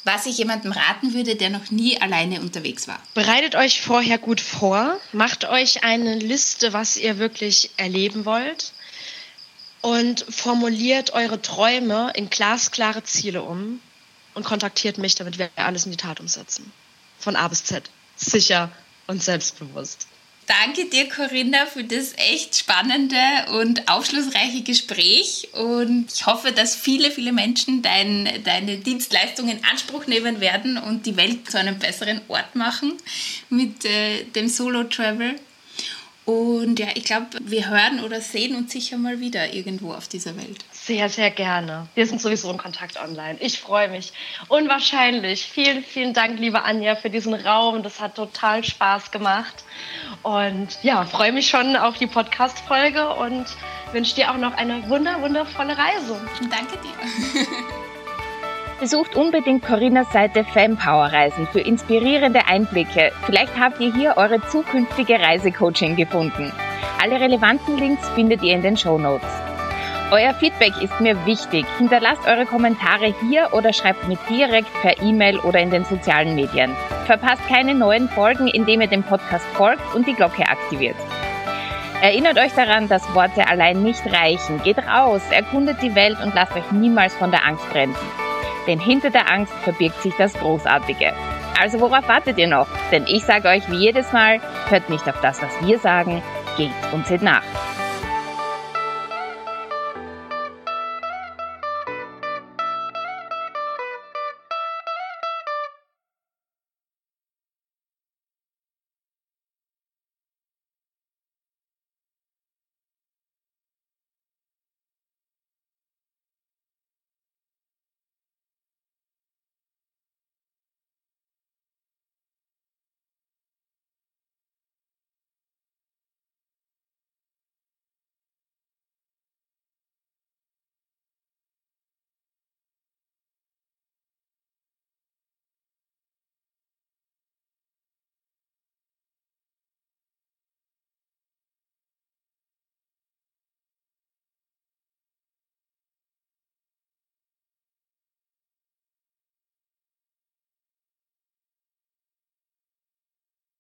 was 0.04 0.26
ich 0.26 0.38
jemandem 0.38 0.72
raten 0.72 1.14
würde, 1.14 1.36
der 1.36 1.50
noch 1.50 1.72
nie 1.72 2.00
alleine 2.02 2.42
unterwegs 2.42 2.88
war. 2.88 3.00
Bereitet 3.14 3.56
euch 3.56 3.82
vorher 3.82 4.18
gut 4.18 4.42
vor, 4.42 5.00
macht 5.12 5.46
euch 5.46 5.84
eine 5.84 6.16
Liste, 6.16 6.74
was 6.74 6.98
ihr 6.98 7.18
wirklich 7.20 7.72
erleben 7.78 8.26
wollt 8.26 8.74
und 9.82 10.26
formuliert 10.30 11.14
eure 11.14 11.42
Träume 11.42 12.12
in 12.16 12.30
glasklare 12.30 13.04
Ziele 13.04 13.44
um 13.44 13.80
und 14.34 14.46
kontaktiert 14.46 14.98
mich, 14.98 15.16
damit 15.16 15.38
wir 15.38 15.50
alles 15.56 15.86
in 15.86 15.92
die 15.92 15.98
Tat 15.98 16.20
umsetzen. 16.20 16.72
Von 17.20 17.36
A 17.36 17.48
bis 17.48 17.64
Z. 17.66 17.90
Sicher 18.16 18.72
und 19.08 19.24
selbstbewusst. 19.24 20.08
Danke 20.48 20.86
dir, 20.86 21.08
Corinna, 21.08 21.66
für 21.66 21.84
das 21.86 22.14
echt 22.18 22.58
spannende 22.58 23.18
und 23.60 23.90
aufschlussreiche 23.90 24.62
Gespräch. 24.62 25.50
Und 25.54 26.08
ich 26.14 26.26
hoffe, 26.26 26.52
dass 26.52 26.76
viele, 26.76 27.12
viele 27.12 27.32
Menschen 27.32 27.82
dein, 27.82 28.44
deine 28.44 28.78
Dienstleistungen 28.78 29.58
in 29.58 29.64
Anspruch 29.64 30.06
nehmen 30.06 30.42
werden 30.42 30.78
und 30.78 31.06
die 31.06 31.16
Welt 31.16 31.50
zu 31.50 31.58
einem 31.58 31.80
besseren 31.80 32.22
Ort 32.28 32.56
machen 32.56 32.94
mit 33.50 33.86
äh, 33.86 34.26
dem 34.36 34.50
Solo-Travel. 34.50 35.36
Und 36.26 36.80
ja, 36.80 36.88
ich 36.96 37.04
glaube, 37.04 37.28
wir 37.42 37.70
hören 37.70 38.02
oder 38.04 38.22
sehen 38.22 38.56
uns 38.56 38.72
sicher 38.72 38.98
mal 38.98 39.20
wieder 39.20 39.54
irgendwo 39.54 39.94
auf 39.94 40.08
dieser 40.08 40.38
Welt. 40.38 40.64
Sehr, 40.72 41.10
sehr 41.10 41.32
gerne. 41.32 41.88
Wir 41.96 42.08
sind 42.08 42.22
sowieso 42.22 42.50
in 42.50 42.58
Kontakt 42.58 42.98
online. 42.98 43.38
Ich 43.42 43.60
freue 43.60 43.90
mich. 43.90 44.14
Unwahrscheinlich. 44.48 45.46
Vielen, 45.46 45.84
vielen 45.84 46.14
Dank, 46.14 46.40
liebe 46.40 46.64
Anja, 46.64 46.96
für 46.96 47.10
diesen 47.10 47.34
Raum. 47.34 47.84
Das 47.84 48.00
hat 48.00 48.16
total 48.16 48.64
Spaß 48.64 49.12
gemacht. 49.12 49.66
Und 50.22 50.70
ja, 50.82 51.06
freue 51.06 51.34
mich 51.34 51.50
schon 51.50 51.76
auf 51.76 51.98
die 51.98 52.08
Podcast-Folge 52.08 53.16
und 53.16 53.46
wünsche 53.92 54.16
dir 54.16 54.32
auch 54.32 54.38
noch 54.38 54.54
eine 54.54 54.88
wunder, 54.88 55.22
wundervolle 55.22 55.78
Reise. 55.78 56.22
Danke 56.50 56.78
dir. 56.78 57.44
Besucht 58.80 59.16
unbedingt 59.16 59.66
Corinnas 59.66 60.12
Seite 60.12 60.44
Fempower 60.44 61.06
Reisen 61.12 61.48
für 61.48 61.62
inspirierende 61.62 62.48
Einblicke. 62.48 63.12
Vielleicht 63.26 63.58
habt 63.60 63.80
ihr 63.80 63.94
hier 63.94 64.18
eure 64.18 64.42
zukünftige 64.50 65.20
Reisecoaching 65.20 65.96
gefunden. 65.96 66.52
Alle 67.02 67.20
relevanten 67.20 67.78
Links 67.78 68.08
findet 68.10 68.44
ihr 68.44 68.56
in 68.56 68.62
den 68.62 68.78
Show 68.78 68.98
Notes. 68.98 69.28
Euer 70.12 70.34
Feedback 70.34 70.74
ist 70.82 71.00
mir 71.02 71.26
wichtig. 71.26 71.66
Hinterlasst 71.78 72.28
eure 72.28 72.46
Kommentare 72.46 73.14
hier 73.28 73.50
oder 73.52 73.74
schreibt 73.74 74.08
mir 74.08 74.18
direkt 74.30 74.72
per 74.82 75.02
E-Mail 75.02 75.40
oder 75.40 75.60
in 75.60 75.72
den 75.72 75.86
sozialen 75.86 76.36
Medien. 76.36 76.76
Verpasst 77.06 77.48
keine 77.48 77.74
neuen 77.74 78.08
Folgen, 78.10 78.48
indem 78.48 78.82
ihr 78.82 78.88
dem 78.88 79.04
Podcast 79.04 79.46
folgt 79.54 79.96
und 79.96 80.08
die 80.08 80.14
Glocke 80.14 80.48
aktiviert. 80.48 80.98
Erinnert 82.02 82.38
euch 82.38 82.54
daran, 82.54 82.90
dass 82.90 83.16
Worte 83.16 83.48
allein 83.48 83.82
nicht 83.82 84.06
reichen. 84.06 84.62
Geht 84.64 84.78
raus, 84.80 85.22
erkundet 85.32 85.82
die 85.82 85.96
Welt 85.96 86.18
und 86.22 86.36
lasst 86.36 86.56
euch 86.56 86.72
niemals 86.72 87.16
von 87.16 87.32
der 87.32 87.46
Angst 87.46 87.68
bremsen. 87.72 88.08
Denn 88.68 88.80
hinter 88.80 89.10
der 89.10 89.32
Angst 89.32 89.54
verbirgt 89.64 90.02
sich 90.02 90.14
das 90.18 90.34
Großartige. 90.34 91.14
Also 91.60 91.80
worauf 91.80 92.08
wartet 92.08 92.38
ihr 92.38 92.48
noch? 92.48 92.68
Denn 92.92 93.06
ich 93.08 93.24
sage 93.24 93.48
euch 93.48 93.70
wie 93.70 93.78
jedes 93.78 94.12
Mal, 94.12 94.40
hört 94.70 94.90
nicht 94.90 95.08
auf 95.08 95.20
das, 95.22 95.42
was 95.42 95.52
wir 95.66 95.80
sagen, 95.80 96.22
geht 96.58 96.72
und 96.94 97.06
seht 97.06 97.22
nach. 97.22 97.44